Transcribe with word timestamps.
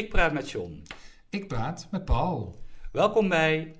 Ik 0.00 0.08
praat 0.08 0.32
met 0.32 0.50
John. 0.50 0.82
Ik 1.30 1.48
praat 1.48 1.88
met 1.90 2.04
Paul. 2.04 2.58
Welkom 2.92 3.28
bij. 3.28 3.74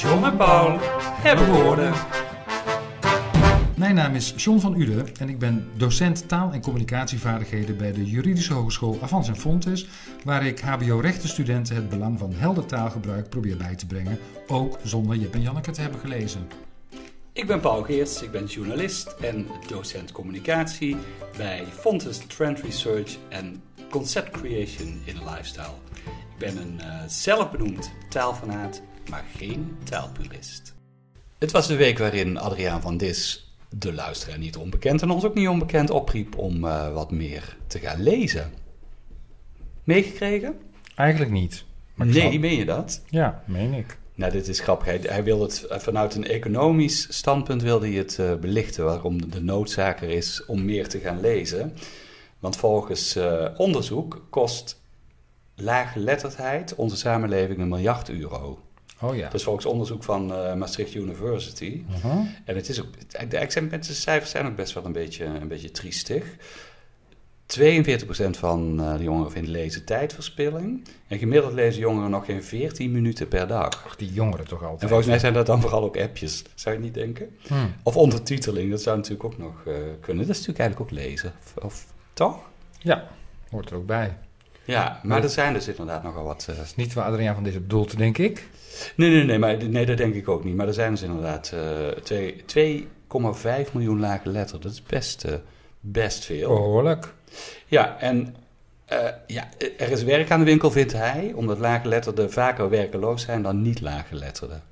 John 0.00 0.24
en 0.24 0.36
Paul 0.36 0.78
hebben 1.22 1.46
woorden. 1.52 1.92
Mijn 3.76 3.94
naam 3.94 4.14
is 4.14 4.32
John 4.36 4.58
van 4.58 4.80
Uden 4.80 5.16
en 5.16 5.28
ik 5.28 5.38
ben 5.38 5.70
docent 5.76 6.28
taal- 6.28 6.52
en 6.52 6.60
communicatievaardigheden 6.60 7.76
bij 7.76 7.92
de 7.92 8.04
Juridische 8.04 8.52
Hogeschool 8.52 8.98
Avans 9.02 9.28
en 9.28 9.36
Fontes, 9.36 9.88
waar 10.24 10.46
ik 10.46 10.60
HBO-rechtenstudenten 10.60 11.76
het 11.76 11.88
belang 11.88 12.18
van 12.18 12.32
helder 12.32 12.66
taalgebruik 12.66 13.28
probeer 13.28 13.56
bij 13.56 13.74
te 13.74 13.86
brengen, 13.86 14.18
ook 14.46 14.78
zonder 14.82 15.16
Jip 15.16 15.34
en 15.34 15.42
Janneke 15.42 15.70
te 15.70 15.80
hebben 15.80 16.00
gelezen. 16.00 16.65
Ik 17.36 17.46
ben 17.46 17.60
Paul 17.60 17.82
Geerts, 17.82 18.22
ik 18.22 18.30
ben 18.30 18.44
journalist 18.44 19.06
en 19.20 19.46
docent 19.68 20.12
communicatie 20.12 20.96
bij 21.36 21.64
Fontes 21.64 22.18
Trend 22.18 22.60
Research 22.60 23.16
en 23.28 23.62
Concept 23.90 24.30
Creation 24.30 25.00
in 25.04 25.14
Lifestyle. 25.24 25.74
Ik 26.04 26.38
ben 26.38 26.56
een 26.56 26.78
uh, 26.80 27.02
zelfbenoemd 27.06 27.90
taalfanaat, 28.08 28.82
maar 29.10 29.24
geen 29.36 29.76
taalpurist. 29.84 30.74
Het 31.38 31.50
was 31.50 31.66
de 31.66 31.76
week 31.76 31.98
waarin 31.98 32.38
Adriaan 32.38 32.80
van 32.80 32.96
Dis, 32.96 33.52
de 33.68 33.92
luisteraar 33.92 34.38
niet 34.38 34.56
onbekend 34.56 35.02
en 35.02 35.10
ons 35.10 35.24
ook 35.24 35.34
niet 35.34 35.48
onbekend, 35.48 35.90
opriep 35.90 36.38
om 36.38 36.64
uh, 36.64 36.92
wat 36.92 37.10
meer 37.10 37.56
te 37.66 37.78
gaan 37.78 38.02
lezen. 38.02 38.52
Meegekregen? 39.84 40.58
Eigenlijk 40.94 41.30
niet. 41.30 41.64
Nee, 41.94 42.38
meen 42.38 42.56
je 42.56 42.64
dat? 42.64 43.02
Ja, 43.08 43.42
meen 43.46 43.72
ik. 43.74 43.98
Nou, 44.16 44.32
dit 44.32 44.48
is 44.48 44.60
grappig. 44.60 44.86
Hij, 44.86 45.00
hij 45.02 45.24
wil 45.24 45.40
het 45.40 45.66
vanuit 45.68 46.14
een 46.14 46.26
economisch 46.26 47.06
standpunt 47.10 47.62
wilde 47.62 47.86
hij 47.86 47.96
het 47.96 48.18
uh, 48.20 48.34
belichten, 48.34 48.84
waarom 48.84 49.30
de 49.30 49.42
noodzaak 49.42 50.00
er 50.00 50.08
is 50.08 50.44
om 50.46 50.64
meer 50.64 50.88
te 50.88 50.98
gaan 50.98 51.20
lezen. 51.20 51.72
Want 52.38 52.56
volgens 52.56 53.16
uh, 53.16 53.48
onderzoek 53.56 54.26
kost 54.30 54.80
laaggeletterdheid 55.54 56.74
onze 56.74 56.96
samenleving 56.96 57.58
een 57.58 57.68
miljard 57.68 58.10
euro. 58.10 58.58
Oh 59.00 59.16
ja. 59.16 59.28
Dus 59.28 59.42
volgens 59.42 59.66
onderzoek 59.66 60.04
van 60.04 60.32
uh, 60.32 60.54
Maastricht 60.54 60.94
University. 60.94 61.82
Uh 61.90 62.04
-huh. 62.04 62.26
En 62.44 62.56
het 62.56 62.68
is 62.68 62.80
ook, 62.80 62.88
de 63.30 63.78
cijfers 63.80 64.30
zijn 64.30 64.46
ook 64.46 64.56
best 64.56 64.74
wel 64.74 64.84
een 64.84 64.92
beetje, 64.92 65.24
een 65.24 65.48
beetje 65.48 65.70
triestig. 65.70 66.24
42% 67.46 68.30
van 68.30 68.80
uh, 68.80 68.96
de 68.96 69.02
jongeren 69.02 69.32
vindt 69.32 69.48
lezen 69.48 69.84
tijdverspilling. 69.84 70.84
En 71.08 71.18
gemiddeld 71.18 71.52
lezen 71.52 71.80
jongeren 71.80 72.10
nog 72.10 72.24
geen 72.24 72.44
14 72.44 72.92
minuten 72.92 73.28
per 73.28 73.46
dag. 73.46 73.84
Ach, 73.86 73.96
die 73.96 74.12
jongeren 74.12 74.46
toch 74.46 74.62
altijd. 74.62 74.82
En 74.82 74.88
volgens 74.88 75.08
mij 75.08 75.18
zijn 75.18 75.32
dat 75.32 75.46
dan 75.46 75.60
vooral 75.60 75.82
ook 75.82 75.96
appjes, 75.96 76.44
zou 76.54 76.74
je 76.74 76.80
niet 76.80 76.94
denken? 76.94 77.36
Hmm. 77.46 77.74
Of 77.82 77.96
ondertiteling, 77.96 78.70
dat 78.70 78.82
zou 78.82 78.96
natuurlijk 78.96 79.24
ook 79.24 79.38
nog 79.38 79.64
uh, 79.66 79.74
kunnen. 80.00 80.26
Dat 80.26 80.36
is 80.36 80.46
natuurlijk 80.46 80.58
eigenlijk 80.58 80.80
ook 80.80 80.98
lezen, 80.98 81.32
of, 81.42 81.64
of 81.64 81.86
toch? 82.12 82.38
Ja, 82.78 83.08
hoort 83.50 83.70
er 83.70 83.76
ook 83.76 83.86
bij. 83.86 84.16
Ja, 84.64 85.00
maar 85.02 85.22
er 85.22 85.28
zijn 85.28 85.52
dus 85.52 85.68
inderdaad 85.68 86.02
nogal 86.02 86.24
wat... 86.24 86.46
Uh... 86.50 86.56
Dat 86.56 86.64
is 86.64 86.74
niet 86.74 86.94
waar 86.94 87.06
Adriaan 87.06 87.34
van 87.34 87.44
deze 87.44 87.60
bedoelt, 87.60 87.98
denk 87.98 88.18
ik. 88.18 88.48
Nee, 88.96 89.10
nee, 89.10 89.24
nee, 89.24 89.38
maar, 89.38 89.68
nee, 89.68 89.86
dat 89.86 89.96
denk 89.96 90.14
ik 90.14 90.28
ook 90.28 90.44
niet. 90.44 90.54
Maar 90.54 90.66
er 90.66 90.74
zijn 90.74 90.90
dus 90.90 91.02
inderdaad 91.02 91.52
uh, 92.54 93.62
2,5 93.66 93.72
miljoen 93.72 94.00
lage 94.00 94.28
letters. 94.28 94.62
Dat 94.62 94.72
is 94.72 94.82
best, 94.82 95.24
best 95.80 96.24
veel. 96.24 96.48
Behoorlijk. 96.48 97.14
Ja, 97.66 98.00
en 98.00 98.36
uh, 98.92 98.98
ja, 99.26 99.48
er 99.78 99.90
is 99.90 100.02
werk 100.02 100.30
aan 100.30 100.38
de 100.38 100.44
winkel, 100.44 100.70
vindt 100.70 100.92
hij, 100.92 101.32
omdat 101.34 101.58
laaggeletterden 101.58 102.32
vaker 102.32 102.68
werkeloos 102.68 103.22
zijn 103.22 103.42
dan 103.42 103.62
niet 103.62 103.80
laaggeletterden. 103.80 104.62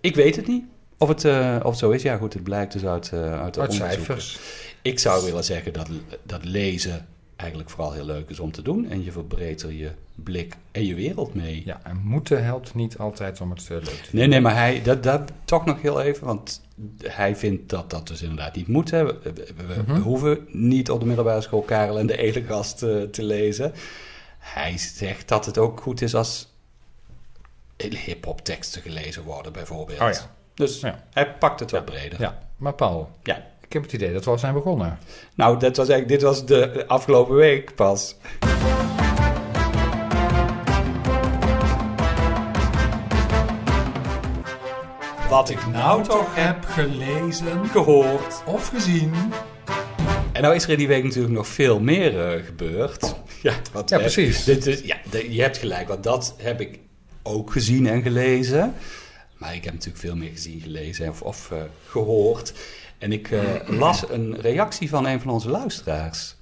Ik 0.00 0.14
weet 0.14 0.36
het 0.36 0.46
niet. 0.46 0.64
Of 0.98 1.08
het, 1.08 1.24
uh, 1.24 1.56
of 1.62 1.70
het 1.70 1.78
zo 1.78 1.90
is, 1.90 2.02
ja 2.02 2.16
goed, 2.16 2.32
het 2.32 2.42
blijkt 2.42 2.72
dus 2.72 2.84
uit, 2.84 3.10
uh, 3.14 3.42
uit 3.42 3.54
de 3.54 3.60
uit 3.60 3.72
cijfers. 3.72 4.38
Ik 4.82 4.98
zou 4.98 5.24
willen 5.24 5.44
zeggen 5.44 5.72
dat, 5.72 5.88
dat 6.22 6.44
lezen 6.44 7.06
eigenlijk 7.36 7.70
vooral 7.70 7.92
heel 7.92 8.04
leuk 8.04 8.30
is 8.30 8.40
om 8.40 8.52
te 8.52 8.62
doen. 8.62 8.90
En 8.90 9.04
je 9.04 9.12
verbreedt 9.12 9.62
er 9.62 9.72
je 9.72 9.90
blik 10.14 10.56
en 10.70 10.86
je 10.86 10.94
wereld 10.94 11.34
mee. 11.34 11.62
Ja, 11.64 11.80
en 11.82 12.00
moeten 12.04 12.44
helpt 12.44 12.74
niet 12.74 12.98
altijd 12.98 13.40
om 13.40 13.50
het 13.50 13.68
leuk 13.68 13.84
te 13.84 13.90
doen. 13.90 13.98
Nee, 14.10 14.26
nee, 14.26 14.40
maar 14.40 14.54
hij, 14.54 14.82
dat, 14.82 15.02
dat 15.02 15.32
toch 15.44 15.64
nog 15.64 15.82
heel 15.82 16.00
even, 16.00 16.26
want 16.26 16.62
hij 17.02 17.36
vindt 17.36 17.68
dat 17.68 17.90
dat 17.90 18.08
dus 18.08 18.22
inderdaad 18.22 18.56
niet 18.56 18.68
moet. 18.68 18.90
Hè. 18.90 19.04
We, 19.04 19.20
we, 19.22 19.32
we 19.56 19.74
mm 19.74 19.84
-hmm. 19.84 20.02
hoeven 20.02 20.46
niet 20.48 20.90
op 20.90 21.00
de 21.00 21.06
middelbare 21.06 21.40
school 21.40 21.62
Karel 21.62 21.98
en 21.98 22.06
de 22.06 22.16
Elegast 22.16 22.82
uh, 22.82 23.02
te 23.02 23.22
lezen. 23.22 23.72
Hij 24.38 24.78
zegt 24.78 25.28
dat 25.28 25.46
het 25.46 25.58
ook 25.58 25.80
goed 25.80 26.02
is 26.02 26.14
als 26.14 26.52
hip-hop 27.76 28.44
teksten 28.44 28.82
gelezen 28.82 29.22
worden, 29.22 29.52
bijvoorbeeld. 29.52 30.00
Oh 30.00 30.10
ja. 30.10 30.30
Dus 30.54 30.80
ja. 30.80 31.04
hij 31.10 31.34
pakt 31.34 31.60
het 31.60 31.70
wat 31.70 31.84
breder. 31.84 32.20
Ja, 32.20 32.38
maar 32.56 32.74
Paul, 32.74 33.10
ja. 33.22 33.46
Ik 33.66 33.72
heb 33.72 33.82
het 33.82 33.92
idee 33.92 34.12
dat 34.12 34.24
we 34.24 34.30
al 34.30 34.38
zijn 34.38 34.54
begonnen. 34.54 34.98
Nou, 35.34 35.58
dat 35.58 35.76
was 35.76 35.88
eigenlijk, 35.88 36.20
dit 36.20 36.28
was 36.30 36.46
de 36.46 36.86
afgelopen 36.86 37.34
week 37.34 37.74
pas. 37.74 38.16
Wat 45.28 45.50
ik 45.50 45.66
nou 45.66 46.02
toch 46.02 46.34
heb 46.34 46.64
gelezen, 46.64 47.66
gehoord 47.66 48.42
of 48.46 48.68
gezien. 48.68 49.12
En 50.32 50.42
nou 50.42 50.54
is 50.54 50.64
er 50.64 50.70
in 50.70 50.78
die 50.78 50.88
week 50.88 51.04
natuurlijk 51.04 51.34
nog 51.34 51.46
veel 51.46 51.80
meer 51.80 52.36
uh, 52.36 52.44
gebeurd. 52.44 53.14
Ja, 53.42 53.54
wat, 53.72 53.90
ja 53.90 53.98
precies. 53.98 54.44
Dit, 54.44 54.62
dit, 54.62 54.86
ja, 54.86 54.96
je 55.28 55.42
hebt 55.42 55.58
gelijk, 55.58 55.88
want 55.88 56.02
dat 56.02 56.34
heb 56.38 56.60
ik 56.60 56.78
ook 57.22 57.52
gezien 57.52 57.86
en 57.86 58.02
gelezen. 58.02 58.74
Maar 59.38 59.54
ik 59.54 59.64
heb 59.64 59.72
natuurlijk 59.72 60.04
veel 60.04 60.16
meer 60.16 60.30
gezien, 60.30 60.60
gelezen 60.60 61.08
of, 61.08 61.22
of 61.22 61.50
uh, 61.52 61.58
gehoord. 61.86 62.52
En 63.04 63.12
ik 63.12 63.30
uh, 63.30 63.42
las 63.66 64.10
een 64.10 64.40
reactie 64.40 64.88
van 64.88 65.06
een 65.06 65.20
van 65.20 65.30
onze 65.30 65.50
luisteraars. 65.50 66.36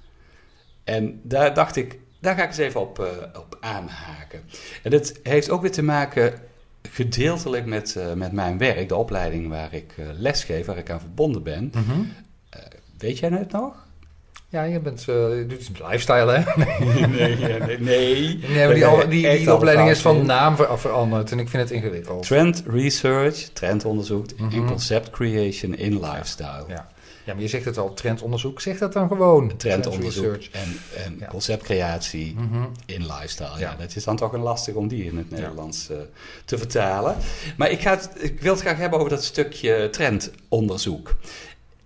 En 0.83 1.19
daar 1.23 1.53
dacht 1.53 1.75
ik, 1.75 1.99
daar 2.19 2.35
ga 2.35 2.41
ik 2.41 2.47
eens 2.47 2.57
even 2.57 2.81
op, 2.81 2.99
uh, 2.99 3.07
op 3.39 3.57
aanhaken. 3.59 4.43
En 4.83 4.91
dat 4.91 5.19
heeft 5.23 5.49
ook 5.49 5.61
weer 5.61 5.71
te 5.71 5.83
maken 5.83 6.39
gedeeltelijk 6.81 7.65
met, 7.65 7.95
uh, 7.97 8.13
met 8.13 8.31
mijn 8.31 8.57
werk, 8.57 8.89
de 8.89 8.95
opleiding 8.95 9.49
waar 9.49 9.73
ik 9.73 9.95
lesgeef, 10.17 10.65
waar 10.65 10.77
ik 10.77 10.89
aan 10.89 10.99
verbonden 10.99 11.43
ben. 11.43 11.71
Mm 11.73 11.83
-hmm. 11.83 12.13
uh, 12.55 12.61
weet 12.97 13.19
jij 13.19 13.29
het 13.29 13.51
nog? 13.51 13.87
Ja, 14.53 14.63
je, 14.63 14.79
bent, 14.79 15.03
je 15.03 15.45
doet 15.47 15.59
iets 15.59 15.69
met 15.69 15.81
lifestyle, 15.81 16.31
hè? 16.31 16.43
nee, 16.63 17.07
nee, 17.07 17.35
nee. 17.37 17.79
nee. 17.79 18.39
nee 18.47 18.65
maar 18.65 18.73
die, 18.73 18.85
al, 18.85 19.09
die, 19.09 19.37
die 19.37 19.53
opleiding 19.53 19.89
is 19.89 19.99
van 19.99 20.25
naam 20.25 20.55
ver, 20.55 20.79
veranderd 20.79 21.31
en 21.31 21.39
ik 21.39 21.49
vind 21.49 21.63
het 21.63 21.71
ingewikkeld. 21.71 22.25
Trend 22.25 22.63
research, 22.67 23.35
trendonderzoek 23.35 24.25
mm 24.37 24.49
-hmm. 24.49 24.59
en 24.59 24.65
concept 24.65 25.09
creation 25.09 25.75
in 25.75 25.99
lifestyle. 25.99 26.63
Ja. 26.67 26.91
Ja, 27.25 27.33
maar 27.33 27.41
je 27.41 27.47
zegt 27.47 27.65
het 27.65 27.77
al, 27.77 27.93
trendonderzoek. 27.93 28.61
Zeg 28.61 28.77
dat 28.77 28.93
dan 28.93 29.07
gewoon. 29.07 29.57
Trendonderzoek 29.57 30.35
trend 30.35 30.49
en, 30.51 30.77
en 31.03 31.15
ja. 31.19 31.27
conceptcreatie 31.27 32.33
mm 32.37 32.49
-hmm. 32.51 32.71
in 32.85 33.01
lifestyle. 33.05 33.49
Ja. 33.49 33.59
ja. 33.59 33.75
dat 33.75 33.95
is 33.95 34.03
dan 34.03 34.15
toch 34.15 34.33
een 34.33 34.41
lastig 34.41 34.73
om 34.73 34.87
die 34.87 35.03
in 35.03 35.17
het 35.17 35.31
Nederlands 35.31 35.87
ja. 35.87 35.95
uh, 35.95 36.01
te 36.45 36.57
vertalen. 36.57 37.15
Maar 37.57 37.71
ik, 37.71 37.81
ga 37.81 37.91
het, 37.91 38.09
ik 38.19 38.41
wil 38.41 38.53
het 38.53 38.61
graag 38.61 38.77
hebben 38.77 38.99
over 38.99 39.11
dat 39.11 39.23
stukje 39.23 39.89
trendonderzoek. 39.89 41.15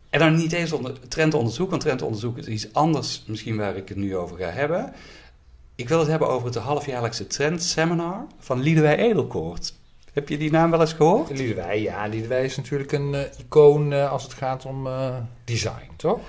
En 0.10 0.20
dan 0.20 0.36
niet 0.36 0.52
eens 0.52 0.72
onder 0.72 1.08
trendonderzoek, 1.08 1.70
want 1.70 1.82
trendonderzoek 1.82 2.38
is 2.38 2.48
iets 2.48 2.74
anders 2.74 3.24
misschien 3.28 3.58
waar 3.58 3.76
ik 3.76 3.90
het 3.90 3.98
nu 3.98 4.16
over 4.16 4.38
ga 4.38 4.50
hebben. 4.50 4.94
Ik 5.76 5.90
wil 5.90 6.00
het 6.00 6.08
hebben 6.08 6.30
over 6.30 6.48
het 6.48 6.56
halfjaarlijkse 6.56 7.28
trendseminar 7.28 8.26
van 8.40 8.60
Liedewij 8.60 8.98
Edelkoort. 8.98 9.74
Heb 10.14 10.30
je 10.30 10.38
die 10.38 10.52
naam 10.52 10.72
wel 10.72 10.82
eens 10.82 10.94
gehoord? 10.94 11.30
Liedewij, 11.30 11.82
ja. 11.82 12.08
Liedewij 12.08 12.44
is 12.44 12.56
natuurlijk 12.56 12.92
een 12.92 13.14
uh, 13.14 13.22
icoon 13.38 13.92
uh, 13.94 14.12
als 14.12 14.24
het 14.24 14.34
gaat 14.34 14.66
om 14.66 14.88
uh, 14.88 15.16
design, 15.44 15.92
toch? 15.96 16.20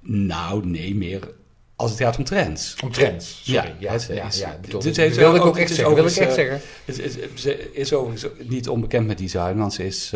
Nou, 0.00 0.66
nee, 0.66 0.94
meer 0.94 1.34
als 1.76 1.90
het 1.90 2.00
gaat 2.00 2.18
om 2.18 2.24
trends. 2.24 2.76
Om 2.82 2.92
trends, 2.92 3.40
sorry. 3.44 3.68
Ja, 3.68 3.74
ja, 3.78 3.92
het, 3.92 4.08
ja, 4.12 4.26
is, 4.26 4.38
ja, 4.38 4.58
dit 4.60 4.82
dit 4.82 4.96
heeft 4.96 5.16
wil 5.16 5.34
ik 5.34 5.44
ook 5.44 5.56
echt 5.56 5.74
zeggen. 5.74 5.94
Wil 5.94 6.06
ik 6.06 6.16
echt 6.16 6.34
zeggen. 6.34 6.60
Het 6.84 6.98
is, 6.98 7.16
ze 7.34 7.72
is 7.72 7.92
overigens 7.92 8.32
niet 8.48 8.68
onbekend 8.68 9.06
met 9.06 9.18
design, 9.18 9.56
want 9.56 9.72
ze 9.74 9.86
is 9.86 10.12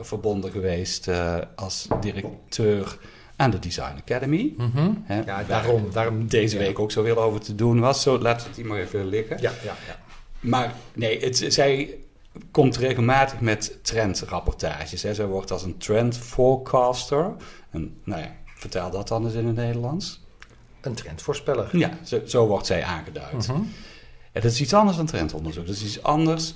verbonden 0.00 0.50
geweest 0.50 1.08
als 1.54 1.86
directeur 2.00 2.98
aan 3.36 3.50
de 3.50 3.58
Design 3.58 3.96
Academy. 3.96 4.54
Mm 4.56 4.70
-hmm. 4.74 5.02
Hè, 5.04 5.22
ja, 5.24 5.44
daarom, 5.44 5.88
daarom. 5.92 6.28
Deze 6.28 6.58
week 6.58 6.78
ook 6.78 6.90
zoveel 6.90 7.22
over 7.22 7.40
te 7.40 7.54
doen 7.54 7.80
was. 7.80 8.02
Zo, 8.02 8.18
laten 8.18 8.42
we 8.42 8.48
het 8.48 8.56
hier 8.56 8.66
maar 8.66 8.80
even 8.80 9.06
liggen. 9.06 9.36
Ja, 9.40 9.52
ja, 9.64 9.74
ja. 9.86 9.98
Maar 10.40 10.74
nee, 10.94 11.20
het, 11.20 11.44
zij 11.48 11.98
komt 12.50 12.76
regelmatig 12.76 13.40
met 13.40 13.78
trendrapportages. 13.82 15.02
Hè. 15.02 15.14
Zij 15.14 15.26
wordt 15.26 15.50
als 15.50 15.62
een 15.62 15.78
trend 15.78 16.18
forecaster. 16.18 17.34
En, 17.70 17.96
nou 18.04 18.20
ja, 18.20 18.36
vertel 18.54 18.90
dat 18.90 19.08
dan 19.08 19.24
eens 19.24 19.34
in 19.34 19.46
het 19.46 19.56
Nederlands. 19.56 20.24
Een 20.80 20.94
trendvoorspeller. 20.94 21.76
Ja, 21.76 21.98
zo, 22.04 22.20
zo 22.26 22.46
wordt 22.46 22.66
zij 22.66 22.84
aangeduid. 22.84 23.32
Uh 23.32 23.40
-huh. 23.40 23.56
En 24.32 24.42
dat 24.42 24.50
is 24.50 24.60
iets 24.60 24.74
anders 24.74 24.96
dan 24.96 25.06
trendonderzoek. 25.06 25.66
Dat 25.66 25.74
is 25.74 25.84
iets 25.84 26.02
anders 26.02 26.54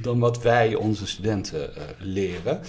dan 0.00 0.18
wat 0.18 0.42
wij 0.42 0.74
onze 0.74 1.06
studenten 1.06 1.70
uh, 1.76 1.82
leren. 1.98 2.60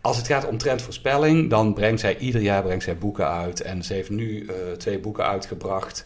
Als 0.00 0.16
het 0.16 0.26
gaat 0.26 0.46
om 0.46 0.58
trendvoorspelling, 0.58 1.50
dan 1.50 1.74
brengt 1.74 2.00
zij 2.00 2.18
ieder 2.18 2.40
jaar 2.40 2.62
brengt 2.62 2.84
zij 2.84 2.98
boeken 2.98 3.28
uit. 3.28 3.60
En 3.60 3.82
ze 3.82 3.92
heeft 3.92 4.10
nu 4.10 4.42
uh, 4.42 4.50
twee 4.78 4.98
boeken 4.98 5.26
uitgebracht 5.26 6.04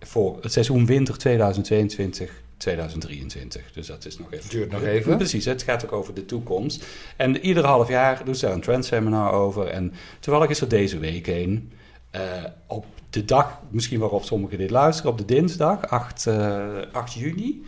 voor 0.00 0.38
het 0.42 0.52
seizoen 0.52 0.86
winter 0.86 1.18
2022 1.18 2.42
2023. 2.56 3.72
Dus 3.72 3.86
dat 3.86 4.04
is 4.04 4.18
nog 4.18 4.32
even. 4.32 4.50
Duurt 4.50 4.70
nog 4.70 4.82
even. 4.82 5.16
Precies, 5.16 5.44
het 5.44 5.62
gaat 5.62 5.84
ook 5.84 5.92
over 5.92 6.14
de 6.14 6.24
toekomst. 6.24 6.86
En 7.16 7.40
ieder 7.40 7.64
half 7.64 7.88
jaar 7.88 8.24
doen 8.24 8.34
ze 8.34 8.44
daar 8.44 8.54
een 8.54 8.60
trendseminar 8.60 9.32
over. 9.32 9.66
En 9.66 9.92
toevallig 10.20 10.50
is 10.50 10.60
er 10.60 10.68
deze 10.68 10.98
week 10.98 11.26
een. 11.26 11.72
Uh, 12.14 12.20
op 12.66 12.86
de 13.10 13.24
dag, 13.24 13.60
misschien 13.70 13.98
waarop 14.00 14.24
sommigen 14.24 14.58
dit 14.58 14.70
luisteren, 14.70 15.10
op 15.10 15.18
de 15.18 15.24
dinsdag, 15.24 15.88
8, 15.88 16.26
uh, 16.26 16.78
8 16.92 17.12
juni. 17.12 17.64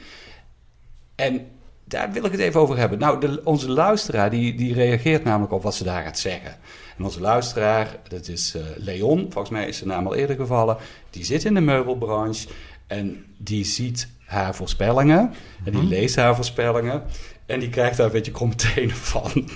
En 1.15 1.47
daar 1.85 2.13
wil 2.13 2.25
ik 2.25 2.33
het 2.33 2.41
even 2.41 2.61
over 2.61 2.77
hebben. 2.77 2.99
Nou, 2.99 3.21
de, 3.21 3.41
onze 3.45 3.71
luisteraar 3.71 4.31
die, 4.31 4.55
die 4.55 4.75
reageert 4.75 5.25
namelijk 5.25 5.53
op 5.53 5.63
wat 5.63 5.75
ze 5.75 5.85
daar 5.85 6.03
gaat 6.03 6.19
zeggen. 6.19 6.57
En 6.97 7.05
onze 7.05 7.21
luisteraar, 7.21 7.97
dat 8.09 8.29
is 8.29 8.55
uh, 8.57 8.63
Leon, 8.77 9.19
volgens 9.21 9.51
mij 9.51 9.69
is 9.69 9.77
zijn 9.77 9.89
naam 9.89 10.07
al 10.07 10.15
eerder 10.15 10.37
gevallen. 10.37 10.77
Die 11.11 11.25
zit 11.25 11.45
in 11.45 11.55
de 11.55 11.61
meubelbranche 11.61 12.49
en 12.87 13.25
die 13.39 13.65
ziet 13.65 14.09
haar 14.25 14.55
voorspellingen. 14.55 15.19
En 15.65 15.73
die 15.73 15.81
mhm. 15.81 15.89
leest 15.89 16.17
haar 16.17 16.35
voorspellingen. 16.35 17.03
En 17.47 17.61
die 17.61 17.69
krijgt 17.69 17.97
daar 17.97 18.07
een 18.07 18.13
beetje 18.13 18.33
kromme 18.33 18.55
van. 18.89 19.49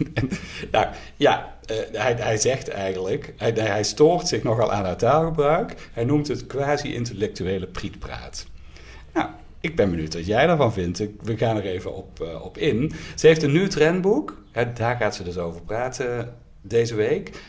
nou, 0.70 0.87
ja, 1.16 1.56
uh, 1.70 1.76
hij, 1.92 2.14
hij 2.19 2.37
zegt 2.37 2.69
eigenlijk, 2.69 3.34
hij, 3.37 3.52
hij 3.52 3.82
stoort 3.82 4.28
zich 4.28 4.42
nogal 4.42 4.72
aan 4.72 4.84
haar 4.84 4.96
taalgebruik. 4.96 5.90
Hij 5.92 6.04
noemt 6.04 6.28
het 6.28 6.46
quasi-intellectuele 6.46 7.66
prietpraat. 7.66 8.46
Nou, 9.12 9.28
ik 9.60 9.76
ben 9.76 9.90
benieuwd 9.90 10.14
wat 10.14 10.26
jij 10.26 10.46
daarvan 10.46 10.72
vindt. 10.72 10.98
We 11.22 11.37
gaan 11.37 11.56
er 11.56 11.64
even 11.64 11.94
op, 11.94 12.20
uh, 12.22 12.44
op 12.44 12.58
in. 12.58 12.92
Ze 13.14 13.26
heeft 13.26 13.42
een 13.42 13.52
nieuw 13.52 13.69
trendboek. 13.69 14.42
daar 14.75 14.96
gaat 14.96 15.14
ze 15.14 15.22
dus 15.22 15.38
over 15.38 15.62
praten 15.62 16.34
deze 16.60 16.94
week. 16.94 17.42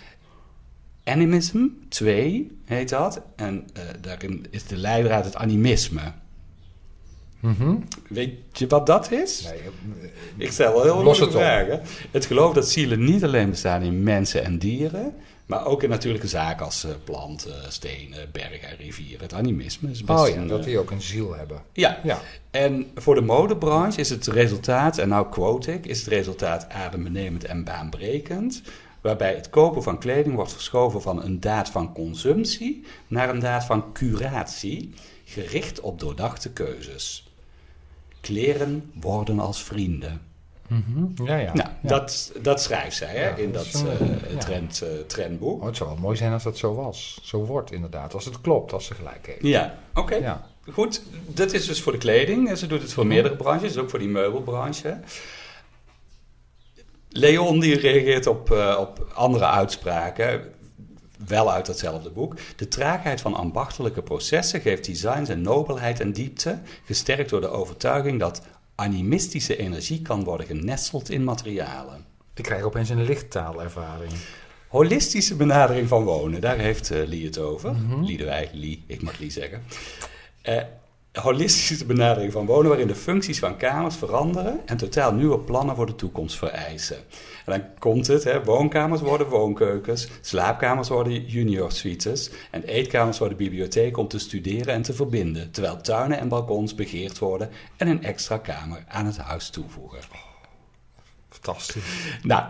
Animism 1.03 1.65
2 1.89 2.57
heet 2.65 2.89
dat. 2.89 3.21
En 3.35 3.67
uh, 3.77 3.83
daarin 4.01 4.45
is 4.49 4.63
de 4.63 4.77
leidraad 4.77 5.25
het 5.25 5.35
animisme. 5.35 6.01
Mm 7.41 7.83
Weet 8.07 8.33
je 8.53 8.67
wat 8.67 8.85
dat 8.85 9.11
is? 9.11 9.43
Nee, 9.43 10.47
ik 10.47 10.51
stel 10.51 10.73
wel 10.73 11.03
heel 11.03 11.13
veel 11.15 11.31
vragen. 11.31 11.81
Het 12.11 12.25
geloof 12.25 12.53
dat 12.53 12.69
zielen 12.69 13.03
niet 13.03 13.23
alleen 13.23 13.49
bestaan 13.49 13.81
in 13.81 14.03
mensen 14.03 14.43
en 14.43 14.59
dieren, 14.59 15.13
maar 15.45 15.65
ook 15.65 15.83
in 15.83 15.89
natuurlijke 15.89 16.27
zaken 16.27 16.65
als 16.65 16.85
uh, 16.85 16.91
planten, 17.03 17.71
stenen, 17.71 18.29
bergen, 18.31 18.77
rivieren. 18.77 19.21
Het 19.21 19.33
animisme 19.33 19.91
is 19.91 20.03
best 20.03 20.19
Oh 20.19 20.27
ja, 20.27 20.45
dat 20.45 20.63
die 20.63 20.79
ook 20.79 20.91
een 20.91 21.01
ziel 21.01 21.35
hebben. 21.35 21.61
Ja. 21.73 21.99
ja. 22.03 22.19
En 22.51 22.91
voor 22.95 23.15
de 23.15 23.21
modebranche 23.21 23.99
is 23.99 24.09
het 24.09 24.27
resultaat, 24.27 24.97
en 24.97 25.09
nou 25.09 25.29
quote 25.29 25.73
ik, 25.73 25.85
is 25.85 25.99
het 25.99 26.07
resultaat 26.07 26.69
adembenemend 26.69 27.43
en 27.43 27.63
baanbrekend 27.63 28.61
waarbij 29.01 29.35
het 29.35 29.49
kopen 29.49 29.83
van 29.83 29.99
kleding 29.99 30.35
wordt 30.35 30.51
verschoven 30.51 31.01
van 31.01 31.23
een 31.23 31.39
daad 31.39 31.69
van 31.69 31.93
consumptie 31.93 32.85
naar 33.07 33.29
een 33.29 33.39
daad 33.39 33.65
van 33.65 33.91
curatie, 33.93 34.93
gericht 35.25 35.79
op 35.79 35.99
doordachte 35.99 36.51
keuzes. 36.51 37.30
Kleren 38.21 38.91
worden 39.01 39.39
als 39.39 39.63
vrienden. 39.63 40.21
Mm 40.67 41.13
Ja, 41.25 41.35
ja. 41.35 41.53
Nou, 41.53 41.69
Dat, 41.81 42.31
dat 42.41 42.61
schrijft 42.61 42.95
zij 42.97 43.15
hè, 43.15 43.41
in 43.41 43.51
dat, 43.51 43.83
uh, 43.85 44.37
trend, 44.37 44.81
uh, 44.83 44.89
trendboek. 45.07 45.59
Oh, 45.59 45.65
het 45.65 45.77
zou 45.77 45.89
wel 45.89 45.99
mooi 45.99 46.17
zijn 46.17 46.31
als 46.33 46.43
dat 46.43 46.57
zo 46.57 46.75
was. 46.75 47.19
Zo 47.23 47.45
wordt 47.45 47.71
inderdaad. 47.71 48.13
Als 48.13 48.25
het 48.25 48.41
klopt, 48.41 48.73
als 48.73 48.85
ze 48.85 48.93
gelijk 48.93 49.25
heeft. 49.27 49.41
Ja, 49.41 49.77
oké. 49.93 50.15
Ja. 50.15 50.47
Goed, 50.71 51.01
dat 51.27 51.53
is 51.53 51.65
dus 51.65 51.81
voor 51.81 51.91
de 51.91 51.97
kleding. 51.97 52.57
Ze 52.57 52.67
doet 52.67 52.81
het 52.81 52.93
voor 52.93 53.07
meerdere 53.07 53.35
branches, 53.35 53.77
ook 53.77 53.89
voor 53.89 53.99
die 53.99 54.07
meubelbranche. 54.07 54.99
Leon 57.09 57.59
die 57.59 57.79
reageert 57.79 58.27
op, 58.27 58.51
uh, 58.51 58.77
op 58.79 59.11
andere 59.13 59.45
uitspraken, 59.45 60.53
wel 61.27 61.51
uit 61.51 61.67
hetzelfde 61.67 62.09
boek. 62.09 62.35
De 62.55 62.67
traagheid 62.67 63.21
van 63.21 63.33
ambachtelijke 63.33 64.01
processen 64.01 64.61
geeft 64.61 64.85
design 64.85 65.25
zijn 65.25 65.41
nobelheid 65.41 65.99
en 65.99 66.13
diepte, 66.13 66.59
gesterkt 66.85 67.29
door 67.29 67.41
de 67.41 67.49
overtuiging 67.49 68.19
dat 68.19 68.41
animistische 68.75 69.57
energie 69.57 70.01
kan 70.01 70.23
worden 70.23 70.45
genesteld 70.45 71.09
in 71.09 71.23
materialen. 71.23 72.05
Ik 72.33 72.43
krijg 72.43 72.63
opeens 72.63 72.89
een 72.89 73.03
lichttaalervaring. 73.03 74.11
Holistische 74.67 75.35
benadering 75.35 75.87
van 75.87 76.03
wonen, 76.03 76.41
daar 76.41 76.57
heeft 76.57 76.91
uh, 76.91 77.07
Lee 77.07 77.25
het 77.25 77.37
over. 77.37 77.71
Mm 77.71 77.89
-hmm. 77.89 78.03
Liedewij, 78.03 78.49
Lee, 78.53 78.83
ik 78.87 79.01
mag 79.01 79.19
Lee 79.19 79.29
zeggen. 79.29 79.63
Uh, 80.49 80.61
holistische 81.11 81.85
benadering 81.85 82.31
van 82.31 82.45
wonen, 82.45 82.69
waarin 82.69 82.87
de 82.87 82.95
functies 82.95 83.39
van 83.39 83.57
kamers 83.57 83.95
veranderen 83.95 84.59
en 84.65 84.77
totaal 84.77 85.13
nieuwe 85.13 85.39
plannen 85.39 85.75
voor 85.75 85.85
de 85.85 85.95
toekomst 85.95 86.37
vereisen. 86.37 86.97
En 87.45 87.51
dan 87.51 87.61
komt 87.79 88.07
het, 88.07 88.23
hè, 88.23 88.43
woonkamers 88.43 89.01
worden 89.01 89.27
woonkeukens, 89.27 90.07
slaapkamers 90.21 90.89
worden 90.89 91.25
junior 91.25 91.71
suites 91.71 92.31
en 92.51 92.63
eetkamers 92.63 93.17
worden 93.17 93.37
bibliotheek 93.37 93.97
om 93.97 94.07
te 94.07 94.19
studeren 94.19 94.73
en 94.73 94.81
te 94.81 94.93
verbinden, 94.93 95.51
terwijl 95.51 95.81
tuinen 95.81 96.19
en 96.19 96.27
balkons 96.27 96.75
begeerd 96.75 97.19
worden 97.19 97.49
en 97.77 97.87
een 97.87 98.03
extra 98.03 98.37
kamer 98.37 98.83
aan 98.87 99.05
het 99.05 99.17
huis 99.17 99.49
toevoegen. 99.49 99.99
fantastisch. 101.29 101.83
Nou, 102.23 102.43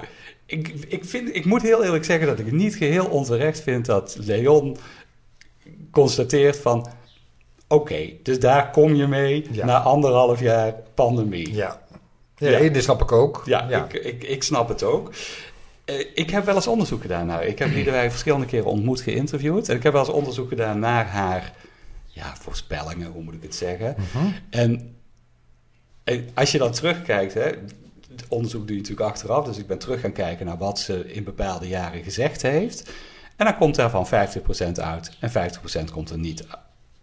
ik, 0.45 0.67
ik, 0.87 1.05
vind, 1.05 1.35
ik 1.35 1.45
moet 1.45 1.61
heel 1.61 1.83
eerlijk 1.83 2.05
zeggen 2.05 2.27
dat 2.27 2.39
ik 2.39 2.45
het 2.45 2.55
niet 2.55 2.75
geheel 2.75 3.05
onterecht 3.05 3.59
vind 3.59 3.85
dat 3.85 4.17
Leon 4.19 4.77
constateert 5.91 6.57
van 6.57 6.87
Oké, 7.71 8.09
dus 8.23 8.39
daar 8.39 8.71
kom 8.71 8.95
je 8.95 9.07
mee 9.07 9.47
na 9.51 9.79
anderhalf 9.79 10.39
jaar 10.39 10.73
pandemie. 10.93 11.53
Ja, 11.53 11.81
ja, 12.49 12.57
ja. 12.57 12.69
dat 12.69 12.83
snap 12.83 13.01
ik 13.01 13.11
ook. 13.11 13.41
Ja, 13.45 13.69
Ik, 13.69 13.93
ik, 13.93 14.23
ik 14.23 14.43
snap 14.43 14.67
het 14.67 14.83
ook. 14.83 15.11
Uh, 15.85 16.05
ik 16.13 16.29
heb 16.29 16.45
wel 16.45 16.55
eens 16.55 16.67
onderzoek 16.67 17.01
gedaan 17.01 17.25
naar. 17.25 17.45
Ik 17.45 17.59
heb 17.59 17.69
Liedewij 17.73 18.09
verschillende 18.09 18.45
keren 18.45 18.65
ontmoet, 18.65 19.01
geïnterviewd. 19.01 19.69
En 19.69 19.75
ik 19.75 19.83
heb 19.83 19.93
wel 19.93 20.01
eens 20.01 20.13
onderzoek 20.13 20.49
gedaan 20.49 20.79
naar 20.79 21.07
haar 21.07 21.53
ja, 22.07 22.35
voorspellingen, 22.35 23.11
hoe 23.11 23.23
moet 23.23 23.33
ik 23.33 23.43
het 23.43 23.55
zeggen. 23.55 23.95
Uh 23.97 24.05
mhm. 24.13 24.25
-huh. 24.25 24.33
en, 24.49 24.95
en, 26.03 26.29
als 26.33 26.51
je 26.51 26.57
dan 26.57 26.71
terugkijkt, 26.71 27.33
hè, 27.33 27.49
onderzoek 28.27 28.67
doe 28.67 28.75
je 28.75 28.81
natuurlijk 28.81 29.09
achteraf. 29.09 29.45
Dus 29.45 29.57
ik 29.57 29.67
ben 29.67 29.79
terug 29.79 30.01
gaan 30.01 30.11
kijken 30.11 30.45
naar 30.45 30.57
wat 30.57 30.79
ze 30.79 31.13
in 31.13 31.23
bepaalde 31.23 31.67
jaren 31.67 32.03
gezegd 32.03 32.41
heeft. 32.41 32.91
En 33.35 33.45
dan 33.45 33.57
komt 33.57 33.75
daarvan 33.75 34.07
50% 34.07 34.09
uit 34.73 35.11
en 35.19 35.31
50% 35.31 35.91
komt 35.91 36.09
er 36.09 36.17
niet 36.17 36.45